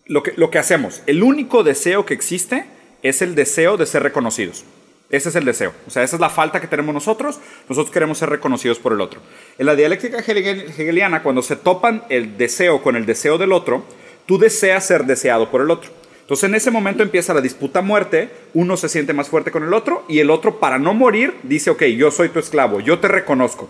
Lo 0.06 0.22
que, 0.22 0.32
lo 0.36 0.50
que 0.50 0.58
hacemos, 0.58 1.02
el 1.06 1.22
único 1.22 1.62
deseo 1.62 2.04
que 2.04 2.14
existe 2.14 2.66
es 3.02 3.22
el 3.22 3.34
deseo 3.34 3.76
de 3.76 3.86
ser 3.86 4.02
reconocidos. 4.02 4.64
Ese 5.12 5.28
es 5.28 5.36
el 5.36 5.44
deseo. 5.44 5.74
O 5.86 5.90
sea, 5.90 6.02
esa 6.02 6.16
es 6.16 6.20
la 6.20 6.30
falta 6.30 6.58
que 6.58 6.66
tenemos 6.66 6.94
nosotros. 6.94 7.38
Nosotros 7.68 7.92
queremos 7.92 8.16
ser 8.16 8.30
reconocidos 8.30 8.78
por 8.78 8.94
el 8.94 9.00
otro. 9.02 9.20
En 9.58 9.66
la 9.66 9.76
dialéctica 9.76 10.18
hegeliana, 10.20 11.22
cuando 11.22 11.42
se 11.42 11.54
topan 11.54 12.02
el 12.08 12.38
deseo 12.38 12.82
con 12.82 12.96
el 12.96 13.04
deseo 13.04 13.36
del 13.36 13.52
otro, 13.52 13.84
tú 14.24 14.38
deseas 14.38 14.86
ser 14.86 15.04
deseado 15.04 15.50
por 15.50 15.60
el 15.60 15.70
otro. 15.70 15.90
Entonces 16.32 16.48
en 16.48 16.54
ese 16.54 16.70
momento 16.70 17.02
empieza 17.02 17.34
la 17.34 17.42
disputa 17.42 17.82
muerte, 17.82 18.30
uno 18.54 18.78
se 18.78 18.88
siente 18.88 19.12
más 19.12 19.28
fuerte 19.28 19.50
con 19.50 19.64
el 19.64 19.74
otro 19.74 20.02
y 20.08 20.20
el 20.20 20.30
otro 20.30 20.60
para 20.60 20.78
no 20.78 20.94
morir 20.94 21.34
dice, 21.42 21.68
ok, 21.68 21.82
yo 21.82 22.10
soy 22.10 22.30
tu 22.30 22.38
esclavo, 22.38 22.80
yo 22.80 22.98
te 23.00 23.06
reconozco. 23.06 23.68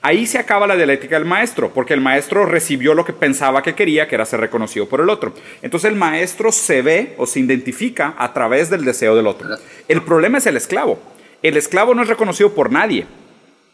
Ahí 0.00 0.26
se 0.26 0.38
acaba 0.38 0.66
la 0.66 0.76
dialéctica 0.76 1.16
del 1.16 1.28
maestro, 1.28 1.70
porque 1.74 1.92
el 1.92 2.00
maestro 2.00 2.46
recibió 2.46 2.94
lo 2.94 3.04
que 3.04 3.12
pensaba 3.12 3.62
que 3.62 3.74
quería, 3.74 4.08
que 4.08 4.14
era 4.14 4.24
ser 4.24 4.40
reconocido 4.40 4.88
por 4.88 5.02
el 5.02 5.10
otro. 5.10 5.34
Entonces 5.60 5.90
el 5.90 5.98
maestro 5.98 6.50
se 6.50 6.80
ve 6.80 7.14
o 7.18 7.26
se 7.26 7.40
identifica 7.40 8.14
a 8.16 8.32
través 8.32 8.70
del 8.70 8.86
deseo 8.86 9.14
del 9.14 9.26
otro. 9.26 9.46
El 9.86 10.00
problema 10.00 10.38
es 10.38 10.46
el 10.46 10.56
esclavo. 10.56 10.98
El 11.42 11.58
esclavo 11.58 11.94
no 11.94 12.00
es 12.00 12.08
reconocido 12.08 12.54
por 12.54 12.72
nadie. 12.72 13.04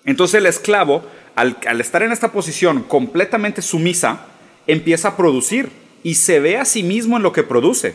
Entonces 0.04 0.40
el 0.40 0.46
esclavo, 0.46 1.04
al, 1.36 1.56
estar 1.80 2.02
en 2.02 2.10
esta 2.10 2.32
posición 2.32 2.82
completamente 2.82 3.62
sumisa, 3.62 4.26
empieza 4.66 5.10
a 5.10 5.16
producir 5.16 5.68
y 6.02 6.16
se 6.16 6.40
ve 6.40 6.58
a 6.58 6.64
sí 6.64 6.82
mismo 6.82 7.16
en 7.16 7.22
lo 7.22 7.32
que 7.32 7.44
produce. 7.44 7.94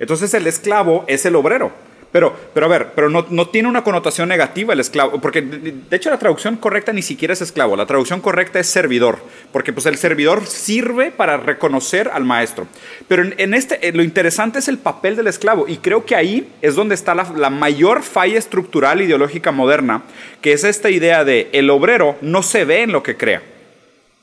Entonces 0.00 0.34
el 0.34 0.48
esclavo 0.48 1.04
es 1.06 1.24
el 1.24 1.36
obrero. 1.36 1.70
Pero, 2.12 2.36
pero 2.52 2.66
a 2.66 2.68
ver, 2.68 2.88
pero 2.96 3.08
no, 3.08 3.24
no, 3.30 3.48
tiene 3.48 3.68
una 3.68 3.84
connotación 3.84 4.28
negativa 4.28 4.72
el 4.72 4.80
esclavo, 4.80 5.20
porque 5.20 5.42
de, 5.42 5.96
hecho 5.96 6.10
la 6.10 6.18
traducción 6.18 6.56
correcta 6.56 6.92
ni 6.92 7.02
siquiera 7.02 7.34
es 7.34 7.40
esclavo, 7.40 7.76
la 7.76 7.86
traducción 7.86 8.20
correcta 8.20 8.58
es 8.58 8.66
servidor, 8.66 9.20
porque 9.52 9.72
pues 9.72 9.86
el 9.86 9.96
servidor 9.96 10.44
sirve 10.44 11.12
para 11.12 11.36
reconocer 11.36 12.10
al 12.12 12.24
maestro. 12.24 12.66
Pero 13.06 13.22
en, 13.36 13.54
este, 13.54 13.86
eh, 13.86 13.92
lo 13.92 14.02
interesante 14.02 14.58
es 14.58 14.66
el 14.66 14.78
papel 14.78 15.14
del 15.14 15.28
esclavo, 15.28 15.68
y 15.68 15.76
creo 15.76 16.04
que 16.04 16.16
ahí 16.16 16.48
es 16.62 16.74
donde 16.74 16.96
está 16.96 17.14
la, 17.14 17.32
la 17.36 17.50
mayor 17.50 18.02
falla 18.02 18.38
estructural 18.38 19.00
ideológica 19.00 19.52
moderna, 19.52 20.02
que 20.40 20.52
es 20.52 20.64
esta 20.64 20.90
idea 20.90 21.24
de 21.24 21.48
el 21.52 21.70
obrero 21.70 22.16
no 22.22 22.42
se 22.42 22.64
ve 22.64 22.82
en 22.82 22.90
lo 22.90 23.04
que 23.04 23.16
crea. 23.16 23.40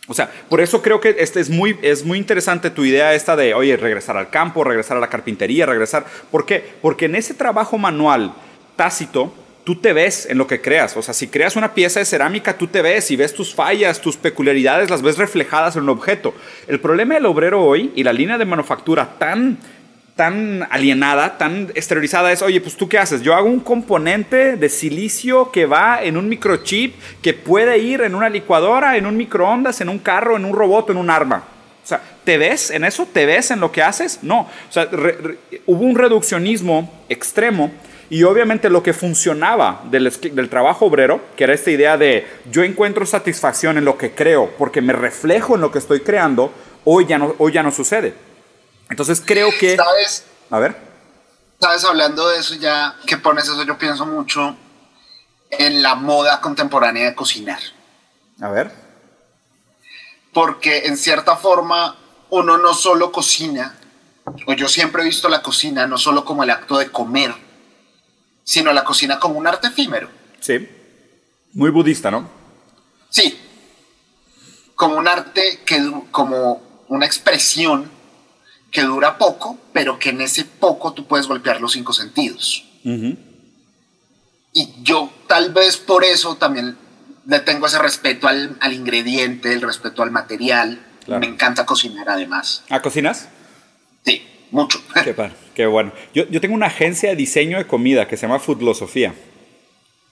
O 0.07 0.13
sea, 0.13 0.31
por 0.49 0.61
eso 0.61 0.81
creo 0.81 1.01
que 1.01 1.15
este 1.19 1.39
es 1.41 1.49
muy, 1.49 1.77
es 1.81 2.05
muy 2.05 2.17
interesante 2.17 2.69
tu 2.69 2.85
idea 2.85 3.13
esta 3.13 3.35
de, 3.35 3.53
oye, 3.53 3.75
regresar 3.75 4.15
al 4.15 4.29
campo, 4.29 4.63
regresar 4.63 4.97
a 4.97 5.01
la 5.01 5.09
carpintería, 5.09 5.65
regresar. 5.65 6.05
¿Por 6.31 6.45
qué? 6.45 6.63
Porque 6.81 7.05
en 7.05 7.15
ese 7.15 7.33
trabajo 7.33 7.77
manual 7.77 8.33
tácito, 8.77 9.33
tú 9.65 9.75
te 9.75 9.91
ves 9.91 10.25
en 10.29 10.37
lo 10.37 10.47
que 10.47 10.61
creas. 10.61 10.95
O 10.95 11.01
sea, 11.01 11.13
si 11.13 11.27
creas 11.27 11.57
una 11.57 11.73
pieza 11.73 11.99
de 11.99 12.05
cerámica, 12.05 12.57
tú 12.57 12.67
te 12.67 12.81
ves 12.81 13.11
y 13.11 13.17
ves 13.17 13.33
tus 13.33 13.53
fallas, 13.53 13.99
tus 13.99 14.15
peculiaridades, 14.15 14.89
las 14.89 15.01
ves 15.01 15.17
reflejadas 15.17 15.75
en 15.75 15.83
un 15.83 15.89
objeto. 15.89 16.33
El 16.69 16.79
problema 16.79 17.15
del 17.15 17.25
obrero 17.25 17.61
hoy 17.61 17.91
y 17.93 18.03
la 18.03 18.13
línea 18.13 18.37
de 18.37 18.45
manufactura 18.45 19.17
tan 19.19 19.57
tan 20.17 20.67
alienada, 20.69 21.37
tan 21.37 21.71
esterilizada 21.75 22.31
es, 22.33 22.41
oye, 22.41 22.59
pues 22.59 22.75
tú 22.75 22.89
qué 22.89 22.97
haces? 22.97 23.21
Yo 23.21 23.35
hago 23.35 23.47
un 23.47 23.61
componente 23.61 24.57
de 24.57 24.67
silicio 24.67 25.51
que 25.51 25.65
va 25.65 26.03
en 26.03 26.17
un 26.17 26.27
microchip 26.27 26.95
que 27.21 27.33
puede 27.33 27.77
ir 27.77 28.01
en 28.01 28.15
una 28.15 28.27
licuadora, 28.27 28.97
en 28.97 29.05
un 29.05 29.15
microondas, 29.15 29.79
en 29.79 29.87
un 29.87 29.99
carro, 29.99 30.35
en 30.35 30.43
un 30.43 30.53
robot, 30.53 30.89
en 30.89 30.97
un 30.97 31.09
arma. 31.09 31.43
O 31.83 31.87
sea, 31.87 32.01
¿te 32.25 32.37
ves 32.37 32.71
en 32.71 32.83
eso? 32.83 33.07
¿Te 33.13 33.25
ves 33.25 33.51
en 33.51 33.61
lo 33.61 33.71
que 33.71 33.81
haces? 33.81 34.19
No. 34.23 34.41
O 34.41 34.71
sea, 34.71 34.89
hubo 35.67 35.85
un 35.85 35.95
reduccionismo 35.95 36.91
extremo 37.07 37.71
y 38.09 38.23
obviamente 38.23 38.69
lo 38.69 38.83
que 38.83 38.93
funcionaba 38.93 39.83
del, 39.89 40.11
del, 40.33 40.49
trabajo 40.49 40.87
obrero, 40.87 41.21
que 41.35 41.43
era 41.43 41.53
esta 41.53 41.71
idea 41.71 41.95
de 41.95 42.25
yo 42.51 42.63
encuentro 42.63 43.05
satisfacción 43.05 43.77
en 43.77 43.85
lo 43.85 43.97
que 43.97 44.11
creo 44.11 44.49
porque 44.57 44.81
me 44.81 44.93
reflejo 44.93 45.55
en 45.55 45.61
lo 45.61 45.71
que 45.71 45.77
estoy 45.77 45.99
creando, 45.99 46.51
hoy 46.85 47.05
ya 47.05 47.19
no, 47.19 47.35
hoy 47.37 47.51
ya 47.51 47.63
no 47.63 47.71
sucede. 47.71 48.26
Entonces 48.89 49.21
creo 49.25 49.49
que... 49.59 49.75
¿Sabes? 49.75 50.25
A 50.49 50.59
ver. 50.59 50.75
Sabes, 51.59 51.83
hablando 51.83 52.27
de 52.29 52.39
eso 52.39 52.55
ya, 52.55 52.95
que 53.05 53.17
pones 53.17 53.45
eso, 53.45 53.63
yo 53.63 53.77
pienso 53.77 54.05
mucho 54.05 54.55
en 55.49 55.81
la 55.81 55.95
moda 55.95 56.39
contemporánea 56.41 57.05
de 57.05 57.15
cocinar. 57.15 57.59
A 58.39 58.49
ver. 58.49 58.71
Porque 60.33 60.85
en 60.85 60.97
cierta 60.97 61.35
forma 61.35 61.97
uno 62.29 62.57
no 62.57 62.73
solo 62.73 63.11
cocina, 63.11 63.75
o 64.45 64.53
yo 64.53 64.67
siempre 64.67 65.01
he 65.01 65.05
visto 65.05 65.29
la 65.29 65.41
cocina 65.41 65.87
no 65.87 65.97
solo 65.97 66.25
como 66.25 66.43
el 66.43 66.49
acto 66.49 66.77
de 66.77 66.91
comer, 66.91 67.33
sino 68.43 68.71
la 68.71 68.83
cocina 68.83 69.19
como 69.19 69.39
un 69.39 69.47
arte 69.47 69.67
efímero. 69.67 70.09
Sí. 70.39 70.69
Muy 71.53 71.71
budista, 71.71 72.11
¿no? 72.11 72.29
Sí. 73.09 73.39
Como 74.75 74.95
un 74.95 75.07
arte 75.07 75.61
que, 75.65 75.91
como 76.11 76.61
una 76.87 77.05
expresión 77.05 77.96
que 78.71 78.81
dura 78.81 79.17
poco, 79.17 79.57
pero 79.73 79.97
que 79.99 80.09
en 80.09 80.21
ese 80.21 80.45
poco 80.45 80.93
tú 80.93 81.05
puedes 81.05 81.27
golpear 81.27 81.61
los 81.61 81.73
cinco 81.73 81.93
sentidos. 81.93 82.63
Y 84.53 84.69
yo 84.81 85.11
tal 85.27 85.51
vez 85.53 85.77
por 85.77 86.03
eso 86.03 86.35
también 86.35 86.77
le 87.27 87.39
tengo 87.41 87.67
ese 87.67 87.79
respeto 87.79 88.27
al, 88.27 88.73
ingrediente, 88.73 89.51
el 89.53 89.61
respeto 89.61 90.03
al 90.03 90.11
material. 90.11 90.79
Me 91.07 91.27
encanta 91.27 91.65
cocinar 91.65 92.09
además. 92.09 92.63
¿Ah, 92.69 92.81
cocinas? 92.81 93.29
Sí, 94.05 94.25
mucho. 94.51 94.81
Qué, 95.03 95.15
qué 95.53 95.65
bueno. 95.65 95.91
Yo, 96.13 96.41
tengo 96.41 96.55
una 96.55 96.67
agencia 96.67 97.09
de 97.09 97.15
diseño 97.15 97.57
de 97.57 97.67
comida 97.67 98.07
que 98.07 98.17
se 98.17 98.27
llama 98.27 98.39
Foodlosofía. 98.39 99.13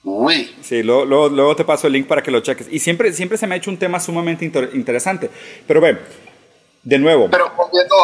Uy. 0.04 0.54
Sí, 0.62 0.82
luego, 0.82 1.04
luego, 1.04 1.56
te 1.56 1.64
paso 1.64 1.88
el 1.88 1.94
link 1.94 2.06
para 2.06 2.22
que 2.22 2.30
lo 2.30 2.40
cheques. 2.40 2.68
Y 2.70 2.78
siempre, 2.78 3.12
siempre 3.12 3.36
se 3.38 3.46
me 3.46 3.54
ha 3.54 3.58
hecho 3.58 3.70
un 3.70 3.78
tema 3.78 3.98
sumamente 3.98 4.44
interesante. 4.44 5.30
Pero 5.66 5.80
ve, 5.80 5.98
de 6.86 6.98
nuevo. 7.00 7.28
Pero 7.28 7.52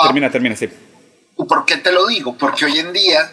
Termina, 0.03 0.31
termina, 0.31 0.57
sí. 0.57 0.69
¿Por 1.37 1.65
qué 1.65 1.77
te 1.77 1.93
lo 1.93 2.07
digo? 2.09 2.37
Porque 2.37 2.65
hoy 2.65 2.81
en 2.81 2.93
día 2.93 3.31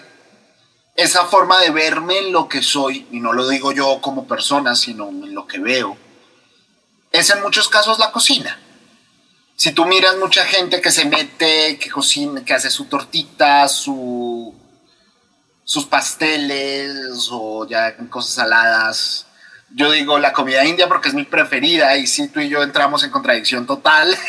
esa 0.95 1.25
forma 1.25 1.59
de 1.59 1.71
verme 1.71 2.19
en 2.19 2.31
lo 2.31 2.47
que 2.47 2.61
soy, 2.61 3.07
y 3.11 3.19
no 3.19 3.33
lo 3.33 3.47
digo 3.47 3.71
yo 3.71 3.99
como 3.99 4.27
persona, 4.27 4.75
sino 4.75 5.09
en 5.09 5.33
lo 5.33 5.47
que 5.47 5.57
veo, 5.57 5.97
es 7.11 7.29
en 7.31 7.41
muchos 7.41 7.67
casos 7.67 7.97
la 7.97 8.11
cocina. 8.11 8.59
Si 9.55 9.71
tú 9.71 9.85
miras 9.85 10.17
mucha 10.17 10.45
gente 10.45 10.81
que 10.81 10.91
se 10.91 11.05
mete, 11.05 11.79
que 11.79 11.89
cocina, 11.89 12.45
que 12.45 12.53
hace 12.53 12.69
su 12.69 12.85
tortita, 12.85 13.67
su, 13.67 14.53
sus 15.63 15.85
pasteles 15.85 17.27
o 17.31 17.65
ya 17.67 17.97
cosas 18.09 18.33
saladas, 18.35 19.25
yo 19.73 19.91
digo 19.91 20.19
la 20.19 20.31
comida 20.31 20.63
india 20.63 20.87
porque 20.87 21.09
es 21.09 21.15
mi 21.15 21.23
preferida 21.23 21.95
y 21.97 22.05
si 22.05 22.27
tú 22.27 22.39
y 22.39 22.49
yo 22.49 22.61
entramos 22.61 23.03
en 23.03 23.09
contradicción 23.09 23.65
total. 23.65 24.15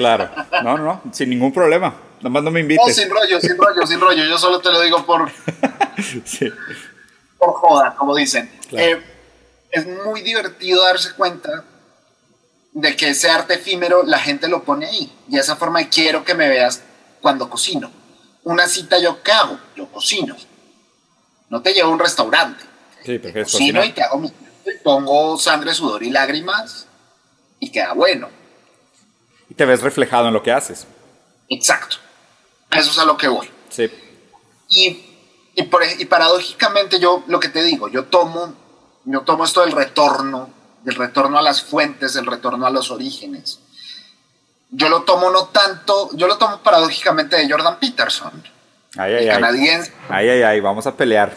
Claro, 0.00 0.30
no, 0.64 0.78
no, 0.78 1.02
sin 1.12 1.28
ningún 1.28 1.52
problema. 1.52 1.94
Nomás 2.22 2.42
no 2.42 2.50
me 2.50 2.60
invites. 2.60 2.86
No, 2.86 2.90
sin 2.90 3.10
rollo, 3.10 3.38
sin 3.38 3.54
rollo, 3.58 3.86
sin 3.86 4.00
rollo. 4.00 4.24
Yo 4.24 4.38
solo 4.38 4.58
te 4.58 4.72
lo 4.72 4.80
digo 4.80 5.04
por. 5.04 5.30
sí. 6.24 6.50
Por 7.36 7.52
joda, 7.52 7.94
como 7.96 8.16
dicen. 8.16 8.50
Eh, 8.72 8.98
es 9.70 9.86
muy 9.86 10.22
divertido 10.22 10.82
darse 10.84 11.12
cuenta 11.12 11.64
de 12.72 12.96
que 12.96 13.10
ese 13.10 13.28
arte 13.28 13.56
efímero 13.56 14.02
la 14.02 14.18
gente 14.18 14.48
lo 14.48 14.62
pone 14.62 14.86
ahí. 14.86 15.12
Y 15.28 15.36
esa 15.36 15.56
forma 15.56 15.80
de 15.80 15.90
quiero 15.90 16.24
que 16.24 16.32
me 16.32 16.48
veas 16.48 16.82
cuando 17.20 17.50
cocino. 17.50 17.92
Una 18.44 18.68
cita 18.68 18.98
yo 18.98 19.22
qué 19.22 19.32
hago? 19.32 19.60
Yo 19.76 19.86
cocino. 19.92 20.34
No 21.50 21.60
te 21.60 21.74
llevo 21.74 21.90
a 21.90 21.92
un 21.92 21.98
restaurante. 21.98 22.64
Sí, 23.04 23.18
perfecto. 23.18 23.52
Cocino 23.52 23.84
y 23.84 23.92
te 23.92 24.02
hago 24.02 24.18
mi 24.18 24.32
pongo 24.82 25.36
sangre, 25.36 25.74
sudor 25.74 26.02
y 26.02 26.08
lágrimas 26.08 26.86
y 27.58 27.70
queda 27.70 27.92
bueno. 27.92 28.39
Y 29.50 29.54
te 29.54 29.66
ves 29.66 29.82
reflejado 29.82 30.28
en 30.28 30.32
lo 30.32 30.42
que 30.42 30.52
haces. 30.52 30.86
Exacto. 31.50 31.96
Eso 32.70 32.90
es 32.90 32.98
a 32.98 33.04
lo 33.04 33.16
que 33.16 33.28
voy. 33.28 33.50
Sí. 33.68 33.90
Y, 34.70 35.04
y, 35.56 36.04
paradójicamente 36.06 37.00
yo 37.00 37.24
lo 37.26 37.40
que 37.40 37.48
te 37.48 37.62
digo, 37.62 37.88
yo 37.88 38.04
tomo, 38.04 38.54
yo 39.04 39.22
tomo 39.22 39.44
esto 39.44 39.62
del 39.62 39.72
retorno, 39.72 40.48
del 40.84 40.94
retorno 40.94 41.38
a 41.38 41.42
las 41.42 41.62
fuentes, 41.62 42.14
del 42.14 42.26
retorno 42.26 42.66
a 42.66 42.70
los 42.70 42.90
orígenes. 42.92 43.58
Yo 44.70 44.88
lo 44.88 45.02
tomo 45.02 45.30
no 45.30 45.46
tanto, 45.46 46.10
yo 46.12 46.28
lo 46.28 46.38
tomo 46.38 46.62
paradójicamente 46.62 47.36
de 47.36 47.50
Jordan 47.50 47.80
Peterson, 47.80 48.44
ay, 48.96 49.14
ay, 49.14 49.26
canadiense. 49.26 49.92
Ay, 50.08 50.28
ay, 50.28 50.42
ay, 50.42 50.60
vamos 50.60 50.86
a 50.86 50.96
pelear. 50.96 51.34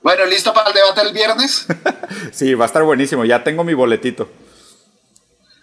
Bueno, 0.00 0.24
¿listo 0.26 0.54
para 0.54 0.68
el 0.68 0.74
debate 0.74 1.00
el 1.00 1.12
viernes? 1.12 1.66
sí, 2.32 2.54
va 2.54 2.64
a 2.64 2.68
estar 2.68 2.84
buenísimo. 2.84 3.24
Ya 3.24 3.42
tengo 3.42 3.64
mi 3.64 3.74
boletito. 3.74 4.28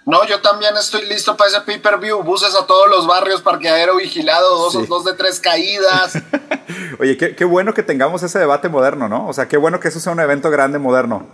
No, 0.05 0.25
yo 0.25 0.41
también 0.41 0.75
estoy 0.75 1.05
listo 1.07 1.37
para 1.37 1.49
ese 1.49 1.61
pay-per-view. 1.61 2.23
Buses 2.23 2.55
a 2.55 2.67
todos 2.67 2.89
los 2.89 3.07
barrios, 3.07 3.41
parqueadero 3.41 3.95
vigilado, 3.95 4.57
dos, 4.57 4.87
dos 4.87 5.05
de 5.05 5.13
tres 5.13 5.39
caídas. 5.39 6.13
Oye, 6.99 7.17
qué, 7.17 7.45
bueno 7.45 7.73
que 7.73 7.83
tengamos 7.83 8.21
ese 8.23 8.39
debate 8.39 8.67
moderno, 8.67 9.07
¿no? 9.07 9.27
O 9.27 9.33
sea, 9.33 9.47
qué 9.47 9.57
bueno 9.57 9.79
que 9.79 9.87
eso 9.87 9.99
sea 9.99 10.11
un 10.11 10.19
evento 10.19 10.49
grande 10.49 10.77
moderno. 10.77 11.27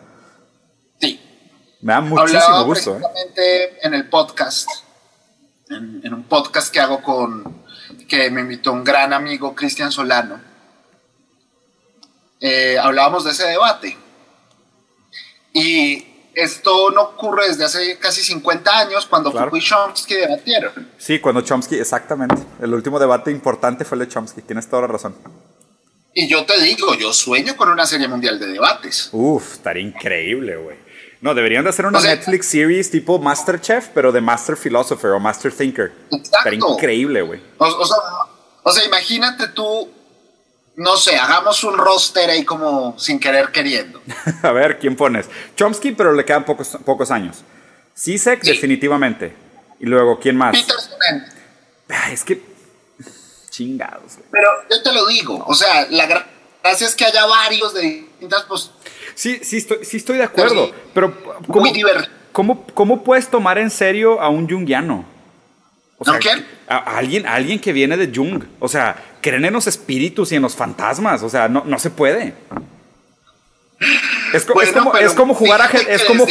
Sí. 1.00 1.20
Me 1.82 1.94
da 1.94 2.02
muchísimo 2.02 2.66
gusto. 2.66 3.00
¿eh? 3.38 3.80
en 3.82 3.94
el 3.94 4.08
podcast 4.10 4.70
en, 5.70 6.14
un 6.14 6.24
podcast 6.24 6.74
que 6.74 6.80
hago 6.80 7.02
con, 7.02 7.64
que 8.08 8.30
me 8.32 8.42
invitó 8.42 8.74
un 8.74 8.84
gran 8.84 9.14
amigo, 9.14 9.56
Cristian 9.56 9.92
Solano, 9.92 10.42
eh, 12.40 12.78
hablábamos 12.82 13.24
de 13.24 13.32
ese 13.32 13.48
debate. 13.48 13.98
Y 15.54 16.08
esto 16.42 16.90
no 16.92 17.02
ocurre 17.02 17.48
desde 17.48 17.66
hace 17.66 17.98
casi 17.98 18.22
50 18.22 18.80
años 18.80 19.06
cuando 19.06 19.32
claro. 19.32 19.52
Foucault 19.52 19.64
y 19.64 19.68
Chomsky 19.68 20.16
debatieron. 20.16 20.92
Sí, 20.98 21.20
cuando 21.20 21.42
Chomsky, 21.42 21.76
exactamente. 21.76 22.38
El 22.62 22.74
último 22.74 23.00
debate 23.00 23.32
importante 23.32 23.86
fue 23.86 23.98
el 23.98 24.06
de 24.06 24.08
Chomsky, 24.08 24.42
tienes 24.42 24.70
toda 24.70 24.84
la 24.84 24.88
razón. 24.88 25.16
Y 26.14 26.28
yo 26.28 26.46
te 26.46 26.60
digo, 26.62 26.96
yo 26.96 27.14
sueño 27.14 27.56
con 27.56 27.70
una 27.70 27.86
serie 27.86 28.08
mundial 28.08 28.40
de 28.40 28.48
debates. 28.48 29.10
Uf, 29.12 29.54
estaría 29.54 29.84
increíble, 29.84 30.56
güey. 30.58 30.78
No, 31.22 31.34
deberían 31.34 31.64
de 31.64 31.70
hacer 31.72 31.86
una 31.86 32.00
Netflix 32.00 32.48
series 32.48 32.90
tipo 32.90 33.20
Masterchef, 33.20 33.90
pero 33.94 34.12
de 34.12 34.22
Master 34.22 34.56
Philosopher 34.56 35.12
o 35.12 35.20
Master 35.20 35.52
Thinker. 35.52 35.92
Exacto. 36.12 36.38
Estaría 36.38 36.60
increíble, 36.60 37.22
güey. 37.22 37.42
O, 37.58 37.86
sea, 37.86 37.98
o 38.64 38.72
sea, 38.72 38.86
imagínate 38.86 39.50
tú 39.50 39.90
no 40.80 40.96
sé, 40.96 41.18
hagamos 41.18 41.62
un 41.66 41.78
roster 41.78 42.30
ahí 42.30 42.46
como 42.46 42.98
sin 42.98 43.20
querer 43.20 43.52
queriendo. 43.52 44.02
a 44.44 44.52
ver, 44.54 44.80
¿quién 44.80 44.96
pones? 44.96 45.30
Chomsky, 45.58 45.92
pero 45.92 46.14
le 46.14 46.24
quedan 46.24 46.46
pocos, 46.46 46.78
pocos 46.86 47.12
años. 47.12 47.44
Sisek, 47.94 48.42
definitivamente. 48.44 49.36
Y 49.82 49.86
luego, 49.86 50.20
¿quién 50.20 50.38
más? 50.38 50.58
Peterson. 50.58 51.26
es 52.12 52.24
que. 52.24 52.42
Chingados. 53.50 54.20
Pero 54.32 54.48
yo 54.70 54.82
te 54.82 54.94
lo 54.94 55.06
digo, 55.08 55.44
o 55.46 55.54
sea, 55.54 55.86
la 55.90 56.06
gracia 56.06 56.88
es 56.88 56.96
que 56.96 57.04
haya 57.04 57.26
varios 57.26 57.74
de 57.74 57.82
distintas 57.82 58.46
pues 58.48 58.72
Sí, 59.16 59.42
sí 59.44 59.58
estoy, 59.58 59.84
sí 59.84 59.98
estoy 59.98 60.18
de 60.18 60.24
acuerdo. 60.24 60.72
Pero, 60.94 61.14
¿cómo, 61.46 61.60
muy 61.60 61.72
divertido. 61.72 62.14
¿cómo, 62.32 62.66
¿cómo, 62.74 63.04
puedes 63.04 63.28
tomar 63.28 63.58
en 63.58 63.70
serio 63.70 64.22
a 64.22 64.30
un 64.30 64.50
jungiano? 64.50 65.04
O 66.00 66.06
sea, 66.06 66.18
quién? 66.18 66.46
A, 66.68 66.98
alguien, 66.98 67.28
alguien 67.28 67.60
que 67.60 67.74
viene 67.74 67.98
de 67.98 68.12
Jung. 68.14 68.44
O 68.60 68.68
sea, 68.68 68.96
creen 69.22 69.46
en 69.46 69.54
los 69.54 69.68
espíritus 69.68 70.32
y 70.32 70.38
en 70.38 70.42
los 70.42 70.56
fantasmas. 70.56 71.22
O 71.24 71.30
sea, 71.30 71.48
no, 71.50 71.64
no 71.66 71.78
se 71.78 71.90
puede. 71.90 72.34
Es, 74.34 74.46
como, 74.46 74.62
es, 74.62 75.14
como, 75.14 75.34
jugar 75.34 75.62
ajedrez. 75.62 76.02
Es 76.02 76.04
como, 76.06 76.26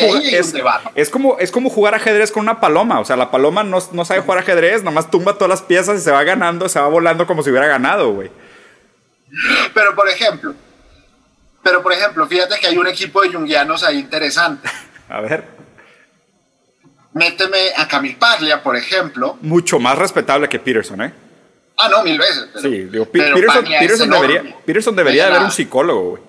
es, 0.95 1.11
como, 1.11 1.39
es 1.39 1.51
como 1.51 1.71
jugar 1.71 1.95
ajedrez 1.95 2.33
con 2.33 2.43
una 2.43 2.61
paloma. 2.61 3.01
O 3.01 3.05
sea, 3.05 3.17
la 3.17 3.31
paloma 3.31 3.63
no, 3.63 3.79
no, 3.93 4.05
sabe 4.05 4.21
jugar 4.21 4.39
ajedrez, 4.39 4.83
nomás 4.83 5.11
tumba 5.11 5.35
todas 5.35 5.51
las 5.51 5.63
piezas 5.63 5.99
y 6.01 6.03
se 6.03 6.11
va 6.11 6.23
ganando, 6.25 6.69
se 6.69 6.81
va 6.81 6.89
volando 6.89 7.27
como 7.27 7.43
si 7.43 7.51
hubiera 7.51 7.67
ganado, 7.67 8.13
güey. 8.13 8.31
Pero 9.75 9.95
por 9.95 10.09
ejemplo, 10.09 10.55
pero 11.63 11.83
por 11.83 11.93
ejemplo, 11.93 12.27
fíjate 12.27 12.59
que 12.59 12.69
hay 12.69 12.79
un 12.79 12.87
equipo 12.87 13.23
de 13.23 13.33
jungianos 13.33 13.83
ahí 13.83 13.99
interesante. 13.99 14.69
a 15.09 15.21
ver. 15.21 15.58
Méteme 17.15 17.73
a 17.77 17.89
Camille 17.89 18.17
Paglia, 18.17 18.63
por 18.63 18.77
ejemplo. 18.77 19.39
Mucho 19.41 19.79
más 19.79 19.99
respetable 19.99 20.49
que 20.49 20.59
Peterson, 20.59 21.03
¿eh? 21.03 21.13
Ah, 21.77 21.89
no, 21.89 22.03
mil 22.03 22.19
veces. 22.19 22.49
sí, 22.61 22.85
digo, 22.85 23.05
Peterson, 23.07 24.11
debería, 24.11 24.57
Peterson 24.65 24.97
debería 24.97 25.27
de 25.27 25.31
haber 25.31 25.43
un 25.45 25.53
psicólogo, 25.53 26.11
güey. 26.11 26.23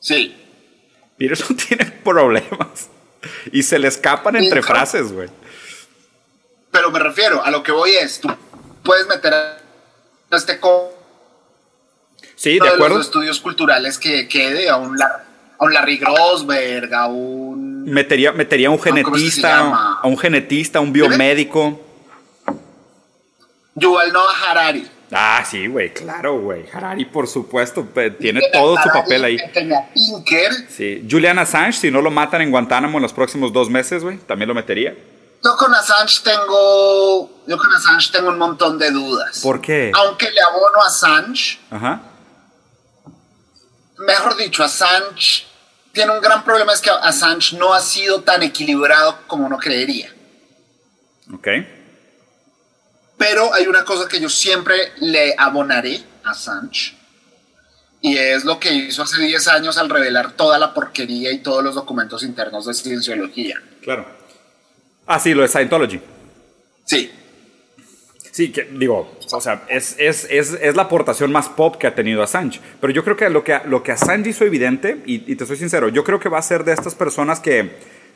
Sí. 0.00 0.36
Peterson 1.18 1.56
tiene 1.68 1.84
problemas. 1.84 2.88
Y 3.52 3.62
se 3.62 3.78
le 3.78 3.88
escapan 3.88 4.36
entre 4.36 4.62
frases, 4.62 5.12
güey. 5.12 5.28
Pero 6.70 6.90
me 6.90 6.98
refiero, 6.98 7.42
a 7.44 7.50
lo 7.50 7.62
que 7.62 7.72
voy 7.72 7.90
es, 7.90 8.20
tú 8.20 8.28
puedes 8.82 9.06
meter 9.06 9.34
a 9.34 9.58
este 10.32 10.60
co 10.60 10.92
Sí, 12.36 12.58
de 12.58 12.68
acuerdo. 12.68 12.98
los 12.98 13.06
estudios 13.06 13.40
culturales 13.40 13.98
que 13.98 14.28
quede 14.28 14.68
a 14.68 14.76
un, 14.76 15.00
a 15.02 15.24
un 15.58 15.72
Larry 15.72 15.96
Grossberg, 15.96 16.92
a 16.94 17.06
un... 17.06 17.65
Metería, 17.86 18.32
metería 18.32 18.68
un 18.68 18.82
genetista, 18.82 20.00
a 20.02 20.06
un 20.08 20.18
genetista, 20.18 20.80
un 20.80 20.92
biomédico. 20.92 21.80
Yuval 23.76 24.12
Noah 24.12 24.50
Harari. 24.50 24.90
Ah, 25.12 25.44
sí, 25.48 25.68
güey, 25.68 25.94
claro, 25.94 26.40
güey. 26.40 26.64
Harari, 26.72 27.04
por 27.04 27.28
supuesto, 27.28 27.86
tiene 28.18 28.40
todo 28.52 28.76
su 28.82 28.88
papel 28.88 29.22
ahí. 29.22 29.38
Pinker. 29.94 30.52
Sí, 30.68 31.06
Julian 31.08 31.38
Assange, 31.38 31.78
si 31.78 31.90
no 31.92 32.02
lo 32.02 32.10
matan 32.10 32.42
en 32.42 32.50
Guantánamo 32.50 32.98
en 32.98 33.02
los 33.02 33.12
próximos 33.12 33.52
dos 33.52 33.70
meses, 33.70 34.02
güey, 34.02 34.18
también 34.18 34.48
lo 34.48 34.54
metería. 34.54 34.96
Yo 35.44 35.56
con 35.56 35.72
Assange 35.72 36.22
tengo, 36.24 37.30
yo 37.46 37.56
con 37.56 37.72
Assange 37.72 38.10
tengo 38.10 38.30
un 38.30 38.38
montón 38.38 38.78
de 38.80 38.90
dudas. 38.90 39.42
¿Por 39.44 39.60
qué? 39.60 39.92
Aunque 39.94 40.28
le 40.32 40.40
abono 40.40 40.82
a 40.82 40.88
Assange. 40.88 41.60
Ajá. 41.70 42.02
Mejor 43.98 44.36
dicho, 44.36 44.64
Assange 44.64 45.46
tiene 45.96 46.12
un 46.12 46.20
gran 46.20 46.44
problema, 46.44 46.74
es 46.74 46.82
que 46.82 46.90
Assange 46.90 47.56
no 47.56 47.72
ha 47.72 47.80
sido 47.80 48.20
tan 48.20 48.42
equilibrado 48.42 49.20
como 49.26 49.46
uno 49.46 49.56
creería. 49.56 50.12
Ok. 51.32 51.48
Pero 53.16 53.54
hay 53.54 53.66
una 53.66 53.82
cosa 53.82 54.06
que 54.06 54.20
yo 54.20 54.28
siempre 54.28 54.92
le 55.00 55.34
abonaré 55.38 56.04
a 56.22 56.32
Assange. 56.32 56.94
Y 58.02 58.14
es 58.14 58.44
lo 58.44 58.60
que 58.60 58.74
hizo 58.74 59.04
hace 59.04 59.22
10 59.22 59.48
años 59.48 59.78
al 59.78 59.88
revelar 59.88 60.32
toda 60.32 60.58
la 60.58 60.74
porquería 60.74 61.32
y 61.32 61.38
todos 61.38 61.64
los 61.64 61.74
documentos 61.74 62.22
internos 62.22 62.66
de 62.66 62.74
cienciología. 62.74 63.58
Claro. 63.80 64.06
Ah, 65.06 65.18
sí, 65.18 65.32
lo 65.32 65.40
de 65.40 65.48
Scientology. 65.48 65.98
Sí. 66.84 67.10
Sí, 68.36 68.52
que 68.52 68.64
digo, 68.64 69.10
o 69.32 69.40
sea, 69.40 69.62
es, 69.66 69.96
es, 69.98 70.26
es, 70.28 70.58
es, 70.60 70.76
la 70.76 70.82
aportación 70.82 71.32
más 71.32 71.48
pop 71.48 71.76
que 71.76 71.86
ha 71.86 71.94
tenido 71.94 72.22
Assange. 72.22 72.60
Pero 72.82 72.92
yo 72.92 73.02
creo 73.02 73.16
que 73.16 73.30
lo 73.30 73.42
que, 73.42 73.58
lo 73.64 73.82
que 73.82 73.92
Assange 73.92 74.28
hizo 74.28 74.44
evidente, 74.44 74.98
y, 75.06 75.32
y 75.32 75.36
te 75.36 75.46
soy 75.46 75.56
sincero, 75.56 75.88
yo 75.88 76.04
creo 76.04 76.20
que 76.20 76.28
va 76.28 76.36
a 76.36 76.42
ser 76.42 76.62
de 76.62 76.74
estas 76.74 76.94
personas 76.94 77.40
que 77.40 77.70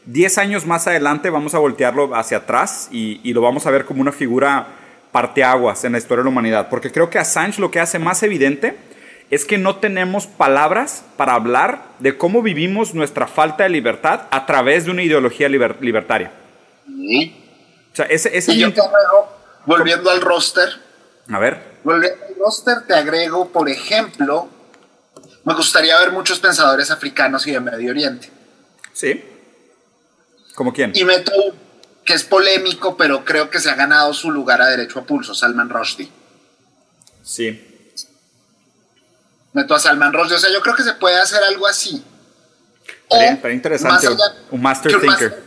10 0.04 0.36
años 0.36 0.66
más 0.66 0.86
adelante 0.86 1.30
vamos 1.30 1.54
a 1.54 1.58
voltearlo 1.58 2.14
hacia 2.14 2.36
atrás 2.36 2.90
y, 2.92 3.22
y 3.24 3.32
lo 3.32 3.40
vamos 3.40 3.64
a 3.64 3.70
ver 3.70 3.86
como 3.86 4.02
una 4.02 4.12
figura 4.12 4.66
parteaguas 5.10 5.84
en 5.84 5.92
la 5.92 5.98
historia 5.98 6.18
de 6.18 6.24
la 6.24 6.32
humanidad. 6.32 6.68
Porque 6.68 6.92
creo 6.92 7.08
que 7.08 7.18
Assange 7.18 7.58
lo 7.58 7.70
que 7.70 7.80
hace 7.80 7.98
más 7.98 8.22
evidente 8.22 8.76
es 9.30 9.46
que 9.46 9.56
no 9.56 9.76
tenemos 9.76 10.26
palabras 10.26 11.02
para 11.16 11.32
hablar 11.32 11.84
de 11.98 12.18
cómo 12.18 12.42
vivimos 12.42 12.92
nuestra 12.92 13.26
falta 13.26 13.62
de 13.62 13.70
libertad 13.70 14.26
a 14.30 14.44
través 14.44 14.84
de 14.84 14.90
una 14.90 15.02
ideología 15.02 15.48
libertaria. 15.48 16.30
O 16.86 17.96
sea, 17.96 18.04
ese, 18.04 18.36
ese 18.36 18.52
y 18.52 18.58
yo 18.58 18.70
te 18.70 18.82
volviendo 19.66 20.10
al 20.10 20.20
roster. 20.20 20.68
A 21.30 21.38
ver. 21.38 21.78
Volviendo 21.84 22.24
al 22.26 22.34
roster, 22.36 22.86
te 22.86 22.94
agrego, 22.94 23.48
por 23.48 23.68
ejemplo, 23.68 24.48
me 25.44 25.54
gustaría 25.54 25.98
ver 25.98 26.12
muchos 26.12 26.38
pensadores 26.38 26.90
africanos 26.90 27.46
y 27.46 27.52
de 27.52 27.60
Medio 27.60 27.90
Oriente. 27.90 28.30
Sí. 28.92 29.24
¿Como 30.54 30.72
quién? 30.72 30.92
Y 30.94 31.04
meto 31.04 31.32
que 32.04 32.14
es 32.14 32.24
polémico, 32.24 32.96
pero 32.96 33.24
creo 33.24 33.50
que 33.50 33.60
se 33.60 33.70
ha 33.70 33.74
ganado 33.74 34.12
su 34.12 34.30
lugar 34.30 34.60
a 34.60 34.66
derecho 34.66 34.98
a 34.98 35.04
pulso, 35.04 35.34
Salman 35.34 35.70
Rushdie. 35.70 36.10
Sí. 37.22 37.94
Meto 39.52 39.74
a 39.74 39.80
Salman 39.80 40.12
Rushdie, 40.12 40.36
o 40.36 40.38
sea, 40.38 40.52
yo 40.52 40.60
creo 40.60 40.74
que 40.74 40.82
se 40.82 40.94
puede 40.94 41.20
hacer 41.20 41.42
algo 41.42 41.66
así. 41.66 42.02
Estaría, 43.08 43.52
interesante, 43.52 44.06
un 44.50 44.62
master 44.62 45.00
thinker. 45.00 45.42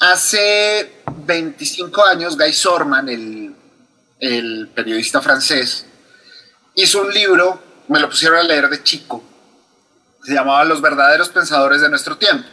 Hace 0.00 1.02
25 1.06 2.04
años, 2.04 2.36
Guy 2.36 2.52
Sorman, 2.52 3.08
el, 3.08 4.68
periodista 4.74 5.20
francés, 5.20 5.86
hizo 6.74 7.02
un 7.02 7.12
libro, 7.12 7.60
me 7.88 7.98
lo 7.98 8.08
pusieron 8.08 8.38
a 8.38 8.42
leer 8.42 8.68
de 8.68 8.82
chico, 8.82 9.22
se 10.22 10.34
llamaba 10.34 10.64
Los 10.64 10.80
verdaderos 10.80 11.28
pensadores 11.30 11.80
de 11.80 11.88
nuestro 11.88 12.16
tiempo 12.16 12.46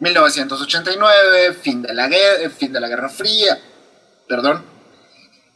1989, 0.00 1.54
fin 1.54 1.82
de 1.82 1.94
la 1.94 2.08
guerra, 2.08 2.42
eh, 2.42 2.50
fin 2.50 2.72
de 2.72 2.80
la 2.80 2.88
Guerra 2.88 3.08
Fría, 3.08 3.58
perdón. 4.26 4.64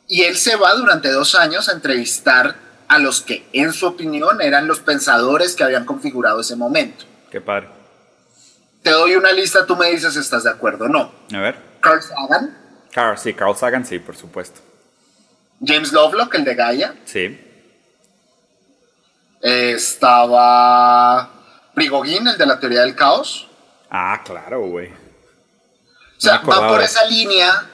Y 0.07 0.23
él 0.23 0.37
se 0.37 0.57
va 0.57 0.75
durante 0.75 1.11
dos 1.11 1.35
años 1.35 1.69
a 1.69 1.73
entrevistar 1.73 2.55
a 2.87 2.99
los 2.99 3.23
que, 3.23 3.49
en 3.55 3.73
su 3.73 3.87
opinión, 3.87 4.43
eran 4.43 4.69
los 4.69 4.81
pensadores 4.81 5.57
que 5.57 5.65
habían 5.65 5.87
configurado 5.87 6.43
ese 6.43 6.57
momento. 6.57 7.07
Qué 7.31 7.41
padre. 7.41 7.69
Te 8.85 8.91
doy 8.91 9.17
una 9.17 9.33
lista, 9.33 9.65
tú 9.65 9.77
me 9.77 9.91
dices 9.91 10.13
si 10.13 10.21
estás 10.21 10.45
de 10.45 10.51
acuerdo 10.51 10.85
o 10.85 10.89
no. 10.89 11.11
A 11.33 11.41
ver. 11.41 11.57
Carl 11.81 12.03
Sagan. 12.03 12.55
Carl, 12.93 13.17
sí, 13.17 13.33
Carl 13.33 13.57
Sagan, 13.57 13.87
sí, 13.87 13.99
por 13.99 14.15
supuesto. 14.15 14.61
James 15.65 15.91
Lovelock, 15.91 16.35
el 16.35 16.45
de 16.45 16.55
Gaia. 16.55 16.95
Sí. 17.07 17.41
estaba 19.41 21.31
Prigogine, 21.75 22.33
el 22.33 22.39
de 22.39 22.45
la 22.45 22.61
teoría 22.61 22.83
del 22.83 22.95
caos. 22.95 23.49
Ah, 23.91 24.21
claro, 24.23 24.61
güey. 24.67 24.89
O 24.89 26.21
sea, 26.21 26.39
va 26.39 26.69
por 26.69 26.83
esa 26.83 27.07
línea, 27.07 27.67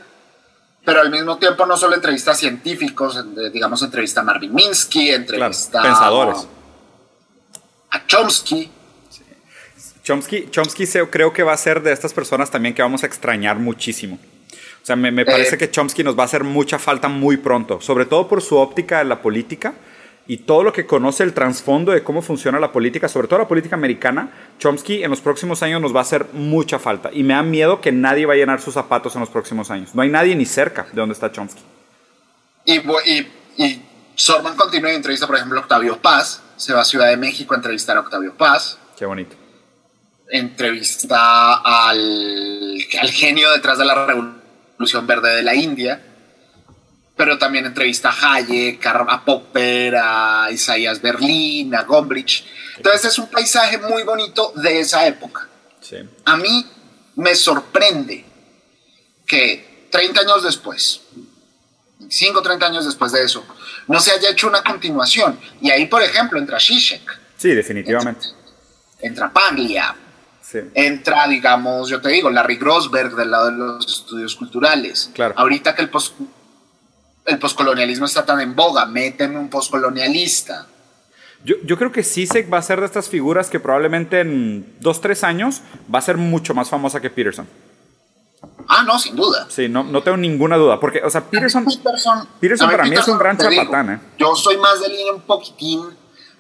pero 0.85 1.01
al 1.01 1.11
mismo 1.11 1.39
tiempo 1.39 1.67
no 1.67 1.77
solo 1.77 1.97
entrevista 1.97 2.31
a 2.31 2.35
científicos, 2.35 3.25
digamos, 3.53 3.83
entrevista 3.83 4.21
a 4.21 4.25
Marvin 4.25 4.55
Minsky, 4.55 5.11
entrevista 5.11 5.83
pensadores. 5.83 6.47
a 7.91 8.07
Chomsky. 8.07 8.71
Chomsky, 10.11 10.49
Chomsky 10.51 10.87
creo 11.09 11.33
que 11.33 11.45
va 11.45 11.53
a 11.53 11.57
ser 11.57 11.83
de 11.83 11.93
estas 11.93 12.13
personas 12.13 12.51
también 12.51 12.75
que 12.75 12.83
vamos 12.83 13.05
a 13.05 13.07
extrañar 13.07 13.61
muchísimo. 13.61 14.19
O 14.83 14.85
sea, 14.85 14.97
me, 14.97 15.25
parece 15.25 15.55
eh. 15.55 15.59
que 15.59 15.71
Chomsky 15.71 16.03
nos 16.03 16.19
va 16.19 16.23
a 16.23 16.27
hacer 16.27 16.43
mucha 16.43 16.81
falta 16.81 17.07
muy 17.07 17.37
pronto, 17.37 17.81
sobre 17.81 18.07
todo 18.07 18.27
por 18.27 18.43
su 18.43 18.57
óptica 18.57 18.99
de 18.99 19.05
la 19.05 19.23
política 19.23 19.73
y 20.27 20.39
todo 20.39 20.65
lo 20.65 20.73
que 20.73 20.85
conoce 20.85 21.23
el 21.23 21.33
trasfondo 21.33 21.93
de 21.93 22.03
cómo 22.03 22.23
funciona 22.23 22.59
la 22.59 22.73
política, 22.73 23.09
sobre 23.09 23.29
todo 23.29 23.39
la 23.39 23.47
política 23.47 23.77
americana, 23.77 24.31
Chomsky 24.59 25.05
en 25.05 25.11
los 25.11 25.21
próximos 25.21 25.63
años 25.63 25.81
nos 25.81 25.95
va 25.95 26.01
a 26.01 26.03
hacer 26.03 26.27
mucha 26.33 26.81
falta. 26.81 27.11
Y 27.13 27.23
me 27.23 27.35
da 27.35 27.45
miedo 27.45 27.81
que 27.81 27.93
nadie 27.93 28.27
va 28.27 28.33
a 28.33 28.37
llenar 28.37 28.61
sus 28.61 28.75
zapatos 28.75 29.15
en 29.15 29.21
los 29.21 29.31
próximos 29.31 29.71
años. 29.71 29.95
No 29.95 30.03
hay 30.03 30.09
nadie 30.09 30.35
ni 30.35 30.45
cerca 30.45 30.89
de 30.91 31.01
donde 31.01 31.13
está 31.13 31.31
Chomsky. 31.31 31.63
Y, 32.65 32.79
y, 32.81 33.33
y 33.59 33.83
Sorman 34.17 34.57
continúa 34.57 34.91
y 34.91 34.97
entrevista, 34.97 35.29
por 35.29 35.37
ejemplo, 35.37 35.61
a 35.61 35.63
Octavio 35.63 35.99
Paz. 36.03 36.43
Se 36.57 36.73
va 36.73 36.81
a 36.81 36.85
Ciudad 36.85 37.07
de 37.07 37.17
México 37.17 37.55
a 37.55 37.59
entrevistar 37.59 37.97
a 37.97 38.01
Octavio 38.01 38.35
Paz. 38.35 38.77
Qué 38.99 39.07
bonito. 39.07 39.40
Entrevista 40.31 41.55
al, 41.55 42.79
al 43.01 43.11
genio 43.11 43.51
detrás 43.53 43.79
de 43.79 43.85
la 43.85 44.07
Revolución 44.07 45.07
Verde 45.07 45.37
de 45.37 45.43
la 45.43 45.55
India 45.55 46.03
pero 47.21 47.37
también 47.37 47.67
entrevista 47.67 48.09
a 48.09 48.37
Hayek, 48.37 48.87
a 48.87 49.23
Popper, 49.23 49.95
a 49.95 50.49
Isaías 50.51 51.03
Berlín, 51.03 51.75
a 51.75 51.83
Gombrich. 51.83 52.47
Entonces 52.79 53.13
es 53.13 53.19
un 53.19 53.27
paisaje 53.27 53.77
muy 53.77 54.05
bonito 54.05 54.55
de 54.57 54.81
esa 54.81 55.07
época. 55.07 55.47
A 56.25 56.39
mí 56.39 56.67
me 57.17 57.35
sorprende 57.35 58.25
que 59.27 59.87
30 59.91 60.19
años 60.19 60.45
después, 60.45 61.03
5 62.09 62.39
o 62.39 62.43
30 62.43 62.67
años 62.67 62.87
después 62.87 63.13
de 63.13 63.23
eso, 63.23 63.45
no 63.87 64.01
se 64.01 64.13
haya 64.13 64.31
hecho 64.31 64.49
una 64.49 64.63
continuación. 64.63 65.39
Y 65.61 65.71
ahí, 65.71 65.85
por 65.89 66.03
ejemplo, 66.03 66.39
entra 66.39 66.59
Zizek. 66.59 67.03
Sí, 67.37 67.51
definitivamente. 67.51 68.29
Entra, 68.99 69.31
Paglia. 69.31 69.95
Entra, 70.75 71.29
digamos, 71.29 71.89
yo 71.89 72.01
te 72.01 72.09
digo, 72.11 72.31
Larry 72.31 72.57
Grossberg 72.57 73.15
del 73.15 73.31
lado 73.31 73.51
de 73.51 73.57
los 73.57 73.87
estudios 73.87 74.35
culturales. 74.37 75.11
Claro. 75.15 75.35
Ahorita 75.37 75.75
que 75.75 75.83
el 75.83 75.91
post 75.91 76.15
el 77.27 77.39
poscolonialismo 77.39 78.07
está 78.07 78.25
tan 78.25 78.41
en 78.41 78.57
boga, 78.57 78.87
méteme 78.87 79.39
un 79.39 79.49
poscolonialista. 79.49 80.67
Yo, 81.45 81.57
yo, 81.65 81.79
creo 81.79 81.93
que 81.93 82.03
Sisek 82.03 82.53
va 82.53 82.59
a 82.59 82.63
ser 82.63 82.81
de 82.81 82.87
estas 82.87 83.09
figuras 83.09 83.49
que 83.49 83.61
probablemente 83.61 84.21
en 84.21 84.75
dos, 84.81 85.01
tres 85.01 85.25
años 85.25 85.63
va 85.93 85.99
a 85.99 86.03
ser 86.03 86.17
mucho 86.17 86.55
más 86.55 86.69
famosa 86.69 87.01
que 87.01 87.09
Peterson. 87.09 87.47
Ah, 88.69 88.83
no, 88.87 88.99
sin 88.99 89.17
duda. 89.17 89.47
Sí, 89.49 89.69
no, 89.69 89.83
no 89.83 90.03
tengo 90.03 90.17
ninguna 90.17 90.57
duda. 90.57 90.79
Porque, 90.79 91.03
o 91.03 91.11
sea, 91.11 91.23
Peterson, 91.23 91.65
Peterson, 91.65 92.71
para 92.71 92.85
mí 92.85 92.95
es 92.95 93.09
un 93.09 93.19
gran 93.19 93.39
chapatán, 93.39 93.91
¿eh? 93.91 94.01
Yo 94.19 94.35
soy 94.35 94.59
más 94.59 94.81
de 94.81 94.89
línea 94.89 95.13
un 95.13 95.23
poquitín, 95.23 95.83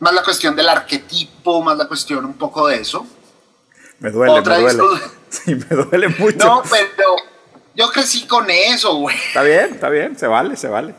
más 0.00 0.14
la 0.14 0.22
cuestión 0.22 0.54
del 0.54 0.68
arquetipo, 0.68 1.62
más 1.62 1.76
la 1.78 1.88
cuestión 1.88 2.24
un 2.24 2.34
poco 2.34 2.68
de 2.68 2.76
eso. 2.76 3.06
Me 4.00 4.10
duele, 4.10 4.40
me 4.40 4.56
duele. 4.58 4.82
Sí, 5.30 5.54
me 5.54 5.76
duele 5.76 6.08
mucho. 6.08 6.38
No, 6.38 6.62
pero 6.68 7.14
yo 7.76 7.88
crecí 7.92 8.26
con 8.26 8.50
eso, 8.50 8.96
güey. 8.96 9.16
Está 9.16 9.42
bien, 9.42 9.74
está 9.74 9.88
bien, 9.88 10.18
se 10.18 10.26
vale, 10.26 10.56
se 10.56 10.66
vale. 10.66 10.92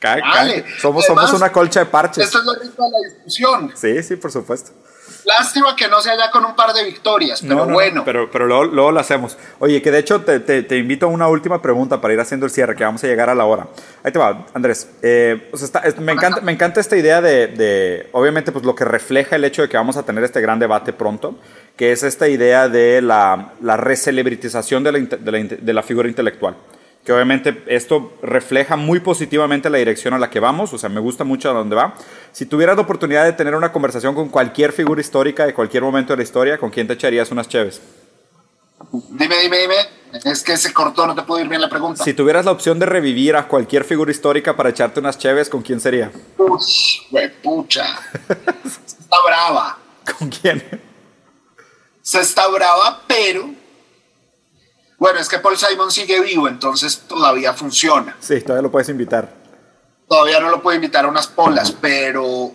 vale. 0.00 0.64
Somos, 0.80 1.04
somos 1.04 1.32
una 1.32 1.50
colcha 1.50 1.80
de 1.80 1.86
parches. 1.86 2.24
Esto 2.24 2.38
es 2.38 2.44
lo 2.44 2.54
rico 2.54 2.84
de 2.84 2.90
la 2.90 2.98
discusión. 3.14 3.72
Sí, 3.74 4.00
sí, 4.04 4.14
por 4.14 4.30
supuesto. 4.30 4.70
Lástima 5.24 5.74
que 5.74 5.88
no 5.88 6.00
sea 6.02 6.16
ya 6.16 6.30
con 6.30 6.44
un 6.44 6.54
par 6.54 6.74
de 6.74 6.84
victorias, 6.84 7.42
pero 7.42 7.66
bueno. 7.66 8.04
pero 8.04 8.30
pero 8.30 8.46
luego, 8.46 8.64
luego, 8.64 8.92
lo 8.92 9.00
hacemos. 9.00 9.38
Oye, 9.58 9.80
que 9.80 9.90
de 9.90 9.98
hecho 9.98 10.20
te, 10.20 10.40
te, 10.40 10.76
invito 10.76 11.06
a 11.06 11.08
una 11.08 11.28
última 11.28 11.62
pregunta 11.62 12.00
para 12.00 12.12
ir 12.12 12.20
haciendo 12.20 12.44
el 12.46 12.52
cierre, 12.52 12.76
que 12.76 12.84
vamos 12.84 13.02
a 13.04 13.06
llegar 13.06 13.30
a 13.30 13.34
la 13.34 13.44
hora. 13.46 13.68
Ahí 14.02 14.12
te 14.12 14.18
va, 14.18 14.46
Andrés. 14.52 14.88
Eh, 15.00 15.50
me, 15.98 16.12
encanta, 16.12 16.40
me 16.42 16.52
encanta 16.52 16.80
esta 16.80 16.96
idea 16.96 17.22
de, 17.22 17.46
de, 17.48 18.08
obviamente, 18.12 18.52
pues 18.52 18.64
lo 18.64 18.74
que 18.74 18.84
refleja 18.84 19.36
el 19.36 19.44
hecho 19.44 19.62
de 19.62 19.68
que 19.68 19.76
vamos 19.76 19.96
a 19.96 20.02
tener 20.02 20.22
este 20.24 20.40
gran 20.40 20.58
debate 20.58 20.92
pronto 20.92 21.38
que 21.76 21.92
es 21.92 22.02
esta 22.02 22.28
idea 22.28 22.68
de 22.68 23.02
la, 23.02 23.52
la 23.60 23.76
recelebritización 23.76 24.84
de 24.84 24.92
la, 24.92 24.98
de, 24.98 25.32
la, 25.32 25.56
de 25.60 25.72
la, 25.72 25.82
figura 25.82 26.08
intelectual. 26.08 26.54
Que 27.04 27.12
obviamente 27.12 27.62
esto 27.66 28.14
refleja 28.22 28.76
muy 28.76 29.00
positivamente 29.00 29.68
la 29.68 29.78
dirección 29.78 30.14
a 30.14 30.18
la 30.18 30.30
que 30.30 30.40
vamos, 30.40 30.72
o 30.72 30.78
sea, 30.78 30.88
me 30.88 31.00
gusta 31.00 31.22
mucho 31.22 31.50
a 31.50 31.52
dónde 31.52 31.76
va. 31.76 31.94
Si 32.32 32.46
tuvieras 32.46 32.76
la 32.76 32.82
oportunidad 32.82 33.24
de 33.24 33.34
tener 33.34 33.54
una 33.54 33.72
conversación 33.72 34.14
con 34.14 34.30
cualquier 34.30 34.72
figura 34.72 35.00
histórica 35.00 35.44
de 35.44 35.52
cualquier 35.52 35.82
momento 35.82 36.12
de 36.12 36.18
la 36.18 36.22
historia, 36.22 36.56
¿con 36.56 36.70
quién 36.70 36.86
te 36.86 36.94
echarías 36.94 37.30
unas 37.30 37.48
cheves? 37.48 37.82
Dime, 39.10 39.38
dime, 39.40 39.58
dime. 39.58 39.74
Es 40.24 40.42
que 40.42 40.56
se 40.56 40.72
cortó, 40.72 41.06
no 41.06 41.14
te 41.14 41.22
puedo 41.22 41.42
ir 41.42 41.48
bien 41.48 41.60
la 41.60 41.68
pregunta. 41.68 42.02
Si 42.02 42.14
tuvieras 42.14 42.44
la 42.44 42.52
opción 42.52 42.78
de 42.78 42.86
revivir 42.86 43.36
a 43.36 43.48
cualquier 43.48 43.84
figura 43.84 44.10
histórica 44.10 44.56
para 44.56 44.70
echarte 44.70 45.00
unas 45.00 45.18
cheves, 45.18 45.48
¿con 45.50 45.62
quién 45.62 45.80
sería? 45.80 46.10
Uy, 46.38 47.28
pucha. 47.42 47.98
Está 48.64 49.16
brava. 49.26 49.78
¿Con 50.18 50.28
quién? 50.30 50.62
se 52.04 52.20
está 52.20 52.46
brava, 52.48 53.02
pero 53.06 53.48
bueno, 55.04 55.20
es 55.20 55.28
que 55.28 55.38
Paul 55.38 55.58
Simon 55.58 55.90
sigue 55.90 56.18
vivo, 56.22 56.48
entonces 56.48 57.02
todavía 57.06 57.52
funciona. 57.52 58.16
Sí, 58.20 58.40
todavía 58.40 58.62
lo 58.62 58.70
puedes 58.70 58.88
invitar. 58.88 59.28
Todavía 60.08 60.40
no 60.40 60.48
lo 60.48 60.62
puedo 60.62 60.76
invitar 60.76 61.04
a 61.04 61.08
unas 61.08 61.26
polas, 61.26 61.72
pero 61.72 62.52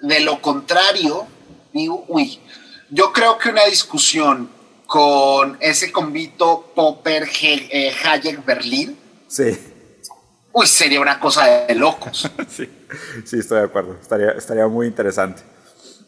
de 0.00 0.18
lo 0.18 0.42
contrario, 0.42 1.28
digo, 1.72 2.04
uy, 2.08 2.40
yo 2.90 3.12
creo 3.12 3.38
que 3.38 3.50
una 3.50 3.66
discusión 3.66 4.50
con 4.84 5.56
ese 5.60 5.92
convito 5.92 6.72
Popper 6.74 7.28
eh, 7.40 7.94
Hayek 8.04 8.44
Berlín. 8.44 8.98
Sí. 9.28 9.56
Uy, 10.50 10.66
sería 10.66 11.00
una 11.00 11.20
cosa 11.20 11.46
de 11.46 11.74
locos. 11.76 12.28
sí, 12.48 12.68
sí, 13.24 13.38
estoy 13.38 13.58
de 13.60 13.66
acuerdo. 13.66 13.96
Estaría, 14.02 14.32
estaría 14.32 14.66
muy 14.66 14.88
interesante. 14.88 15.40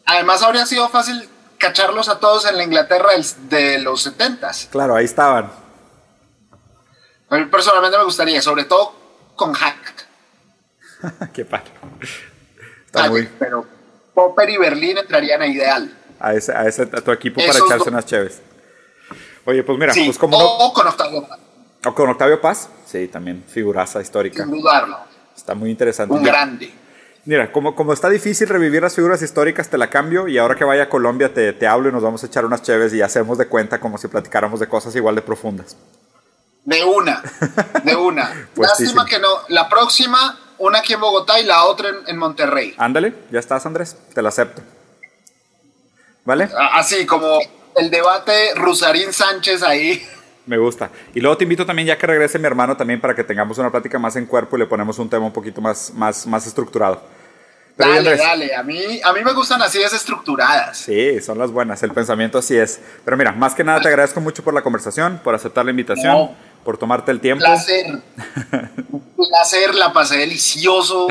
Además, 0.03 0.43
habría 0.43 0.65
sido 0.65 0.89
fácil 0.89 1.29
cacharlos 1.57 2.09
a 2.09 2.19
todos 2.19 2.45
en 2.47 2.57
la 2.57 2.63
Inglaterra 2.63 3.11
de 3.49 3.79
los 3.79 4.01
70 4.01 4.51
Claro, 4.71 4.93
ahí 4.93 5.05
estaban. 5.05 5.63
A 7.29 7.37
mí 7.37 7.45
personalmente 7.45 7.97
me 7.97 8.03
gustaría, 8.03 8.41
sobre 8.41 8.65
todo 8.65 8.93
con 9.35 9.53
Hack. 9.53 10.07
Qué 11.33 11.45
padre. 11.45 11.71
Pero 13.39 13.65
Popper 14.13 14.49
y 14.49 14.57
Berlín 14.57 14.97
entrarían 14.97 15.41
a 15.41 15.47
ideal. 15.47 15.97
A, 16.19 16.33
ese, 16.33 16.53
a, 16.53 16.65
ese, 16.65 16.83
a 16.83 17.01
tu 17.01 17.11
equipo 17.11 17.41
para 17.45 17.59
echarse 17.59 17.89
unas 17.89 18.05
chéves. 18.05 18.41
Oye, 19.45 19.63
pues 19.63 19.77
mira, 19.77 19.93
pues 19.93 20.17
como 20.17 20.37
o 20.37 20.73
con 20.73 20.87
Octavio 20.87 21.27
Paz. 21.27 21.39
O 21.85 21.93
con 21.93 22.09
Octavio 22.09 22.41
Paz, 22.41 22.69
sí, 22.85 23.07
también, 23.07 23.43
figuraza 23.47 24.01
histórica. 24.01 24.43
Sin 24.43 24.51
dudarlo. 24.51 24.97
Está 25.35 25.53
muy 25.53 25.69
interesante. 25.69 26.15
Un 26.15 26.23
grande. 26.23 26.73
Mira, 27.25 27.51
como, 27.51 27.75
como 27.75 27.91
está 27.91 28.09
difícil 28.09 28.47
revivir 28.47 28.81
las 28.81 28.95
figuras 28.95 29.21
históricas, 29.21 29.69
te 29.69 29.77
la 29.77 29.89
cambio 29.89 30.27
y 30.27 30.37
ahora 30.37 30.55
que 30.55 30.63
vaya 30.63 30.83
a 30.83 30.89
Colombia 30.89 31.33
te, 31.33 31.53
te 31.53 31.67
hablo 31.67 31.89
y 31.89 31.91
nos 31.91 32.03
vamos 32.03 32.23
a 32.23 32.27
echar 32.27 32.45
unas 32.45 32.61
cheves 32.61 32.93
y 32.93 33.01
hacemos 33.01 33.37
de 33.37 33.47
cuenta 33.47 33.79
como 33.79 33.97
si 33.97 34.07
platicáramos 34.07 34.59
de 34.59 34.67
cosas 34.67 34.95
igual 34.95 35.15
de 35.15 35.21
profundas. 35.23 35.75
De 36.65 36.83
una, 36.83 37.21
de 37.83 37.95
una. 37.95 38.47
pues 38.55 38.69
Lástima 38.69 39.05
que 39.05 39.19
no. 39.19 39.27
La 39.49 39.69
próxima, 39.69 40.37
una 40.57 40.79
aquí 40.79 40.93
en 40.93 40.99
Bogotá 40.99 41.39
y 41.39 41.45
la 41.45 41.63
otra 41.65 41.89
en, 42.07 42.17
Monterrey. 42.17 42.73
Ándale, 42.77 43.13
ya 43.31 43.39
estás, 43.39 43.65
Andrés. 43.67 43.95
Te 44.13 44.21
la 44.21 44.29
acepto. 44.29 44.63
¿Vale? 46.25 46.49
Así 46.73 47.05
como 47.05 47.39
el 47.75 47.91
debate 47.91 48.55
Rusarín 48.55 49.13
Sánchez 49.13 49.61
ahí. 49.61 50.03
Me 50.47 50.57
gusta. 50.57 50.89
Y 51.13 51.21
luego 51.21 51.37
te 51.37 51.43
invito 51.43 51.65
también, 51.65 51.87
ya 51.87 51.97
que 51.97 52.07
regrese 52.07 52.39
mi 52.39 52.45
hermano, 52.45 52.75
también 52.75 52.99
para 52.99 53.15
que 53.15 53.23
tengamos 53.23 53.57
una 53.59 53.71
plática 53.71 53.99
más 53.99 54.15
en 54.15 54.25
cuerpo 54.25 54.55
y 54.55 54.59
le 54.59 54.65
ponemos 54.65 54.97
un 54.97 55.09
tema 55.09 55.25
un 55.25 55.33
poquito 55.33 55.61
más, 55.61 55.91
más, 55.93 56.25
más 56.25 56.47
estructurado. 56.47 57.01
dale, 57.77 58.15
dale. 58.15 58.55
A 58.55 58.63
mí, 58.63 59.01
a 59.03 59.13
mí 59.13 59.23
me 59.23 59.33
gustan 59.33 59.61
así 59.61 59.79
desestructuradas. 59.79 60.77
Sí, 60.77 61.19
son 61.21 61.37
las 61.37 61.51
buenas. 61.51 61.81
El 61.83 61.91
pensamiento 61.91 62.39
así 62.39 62.55
es. 62.57 62.79
Pero 63.03 63.17
mira, 63.17 63.31
más 63.31 63.53
que 63.53 63.63
nada 63.63 63.81
te 63.81 63.87
agradezco 63.87 64.21
mucho 64.21 64.43
por 64.43 64.53
la 64.53 64.61
conversación, 64.61 65.19
por 65.23 65.33
aceptar 65.33 65.65
la 65.65 65.71
invitación, 65.71 66.31
por 66.65 66.77
tomarte 66.77 67.11
el 67.11 67.21
tiempo. 67.21 67.45
Placer. 67.45 67.85
placer, 69.15 69.75
la 69.75 69.93
pasé 69.93 70.17
delicioso. 70.17 71.07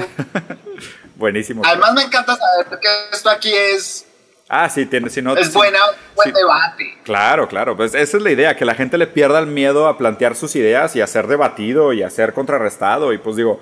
Buenísimo. 1.16 1.62
Además 1.64 1.94
me 1.94 2.02
encanta 2.02 2.36
saber 2.36 2.78
que 2.78 2.88
esto 3.12 3.30
aquí 3.30 3.52
es 3.54 4.04
Ah, 4.48 4.68
sí, 4.68 4.84
tiene, 4.84 5.08
si 5.08 5.22
no, 5.22 5.34
es 5.36 5.52
buena, 5.54 5.78
buen 6.14 6.32
debate. 6.32 6.98
Claro, 7.02 7.48
claro, 7.48 7.76
pues 7.76 7.94
esa 7.94 8.16
es 8.18 8.22
la 8.22 8.30
idea, 8.30 8.56
que 8.56 8.66
la 8.66 8.74
gente 8.74 8.98
le 8.98 9.06
pierda 9.06 9.38
el 9.38 9.46
miedo 9.46 9.88
a 9.88 9.96
plantear 9.96 10.36
sus 10.36 10.54
ideas 10.54 10.94
y 10.96 11.00
a 11.00 11.06
ser 11.06 11.28
debatido 11.28 11.94
y 11.94 12.02
a 12.02 12.10
ser 12.10 12.34
contrarrestado 12.34 13.14
y 13.14 13.18
pues 13.18 13.36
digo, 13.36 13.60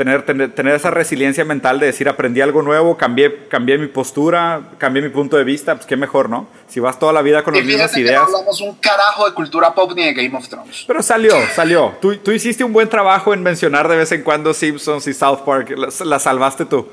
tener, 0.00 0.52
tener, 0.54 0.74
esa 0.74 0.90
resiliencia 0.90 1.44
mental 1.44 1.78
de 1.78 1.84
decir 1.84 2.08
aprendí 2.08 2.40
algo 2.40 2.62
nuevo, 2.62 2.96
cambié, 2.96 3.46
cambié 3.48 3.76
mi 3.76 3.86
postura, 3.86 4.62
cambié 4.78 5.02
mi 5.02 5.10
punto 5.10 5.36
de 5.36 5.44
vista, 5.44 5.74
pues 5.74 5.86
qué 5.86 5.94
mejor, 5.94 6.30
¿no? 6.30 6.48
Si 6.68 6.80
vas 6.80 6.98
toda 6.98 7.12
la 7.12 7.20
vida 7.20 7.42
con 7.42 7.54
las 7.54 7.62
mismas 7.62 7.94
ideas. 7.98 8.22
no 8.22 8.38
hablamos 8.38 8.62
un 8.62 8.76
carajo 8.76 9.28
de 9.28 9.34
cultura 9.34 9.74
pop 9.74 9.92
ni 9.94 10.06
de 10.06 10.14
Game 10.14 10.34
of 10.34 10.48
Thrones. 10.48 10.84
Pero 10.86 11.02
salió, 11.02 11.34
salió. 11.54 11.98
Tú, 12.00 12.16
tú 12.16 12.32
hiciste 12.32 12.64
un 12.64 12.72
buen 12.72 12.88
trabajo 12.88 13.34
en 13.34 13.42
mencionar 13.42 13.88
de 13.88 13.98
vez 13.98 14.10
en 14.12 14.22
cuando 14.22 14.54
Simpsons 14.54 15.06
y 15.06 15.12
South 15.12 15.40
Park, 15.44 15.74
la 15.76 16.18
salvaste 16.18 16.64
tú 16.64 16.88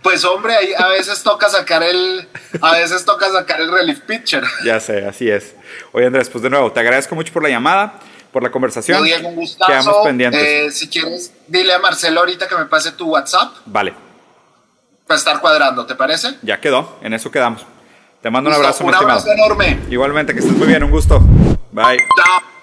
pues 0.00 0.24
hombre, 0.24 0.54
ahí 0.54 0.72
a 0.74 0.88
veces 0.88 1.22
toca 1.22 1.50
sacar 1.50 1.82
el, 1.82 2.26
a 2.62 2.72
veces 2.72 3.04
toca 3.04 3.30
sacar 3.30 3.60
el 3.60 3.70
relief 3.70 4.00
pitcher. 4.00 4.42
Ya 4.64 4.80
sé, 4.80 5.04
así 5.04 5.28
es. 5.28 5.54
Oye 5.92 6.06
Andrés, 6.06 6.30
pues 6.30 6.42
de 6.42 6.48
nuevo, 6.48 6.72
te 6.72 6.80
agradezco 6.80 7.14
mucho 7.14 7.30
por 7.30 7.42
la 7.42 7.50
llamada, 7.50 8.00
por 8.32 8.42
la 8.42 8.50
conversación. 8.50 9.02
Diego, 9.02 9.28
un 9.28 9.36
gustazo. 9.36 9.70
Quedamos 9.70 9.96
pendientes. 10.04 10.42
Eh, 10.42 10.70
si 10.70 10.88
quieres, 10.88 11.32
dile 11.46 11.72
a 11.72 11.78
Marcelo 11.78 12.20
ahorita 12.20 12.48
que 12.48 12.56
me 12.56 12.66
pase 12.66 12.92
tu 12.92 13.10
WhatsApp. 13.10 13.52
Vale. 13.66 13.94
Para 15.06 15.18
estar 15.18 15.40
cuadrando, 15.40 15.86
¿te 15.86 15.94
parece? 15.94 16.36
Ya 16.42 16.60
quedó, 16.60 16.98
en 17.02 17.14
eso 17.14 17.30
quedamos. 17.30 17.64
Te 18.20 18.30
mando 18.30 18.50
un 18.50 18.56
abrazo, 18.56 18.84
un 18.84 18.94
abrazo 18.94 19.30
enorme. 19.32 19.78
Igualmente, 19.90 20.34
que 20.34 20.40
estés 20.40 20.56
muy 20.56 20.66
bien, 20.66 20.82
un 20.82 20.90
gusto. 20.90 21.20
Bye. 21.72 21.98
Chao. 22.16 22.57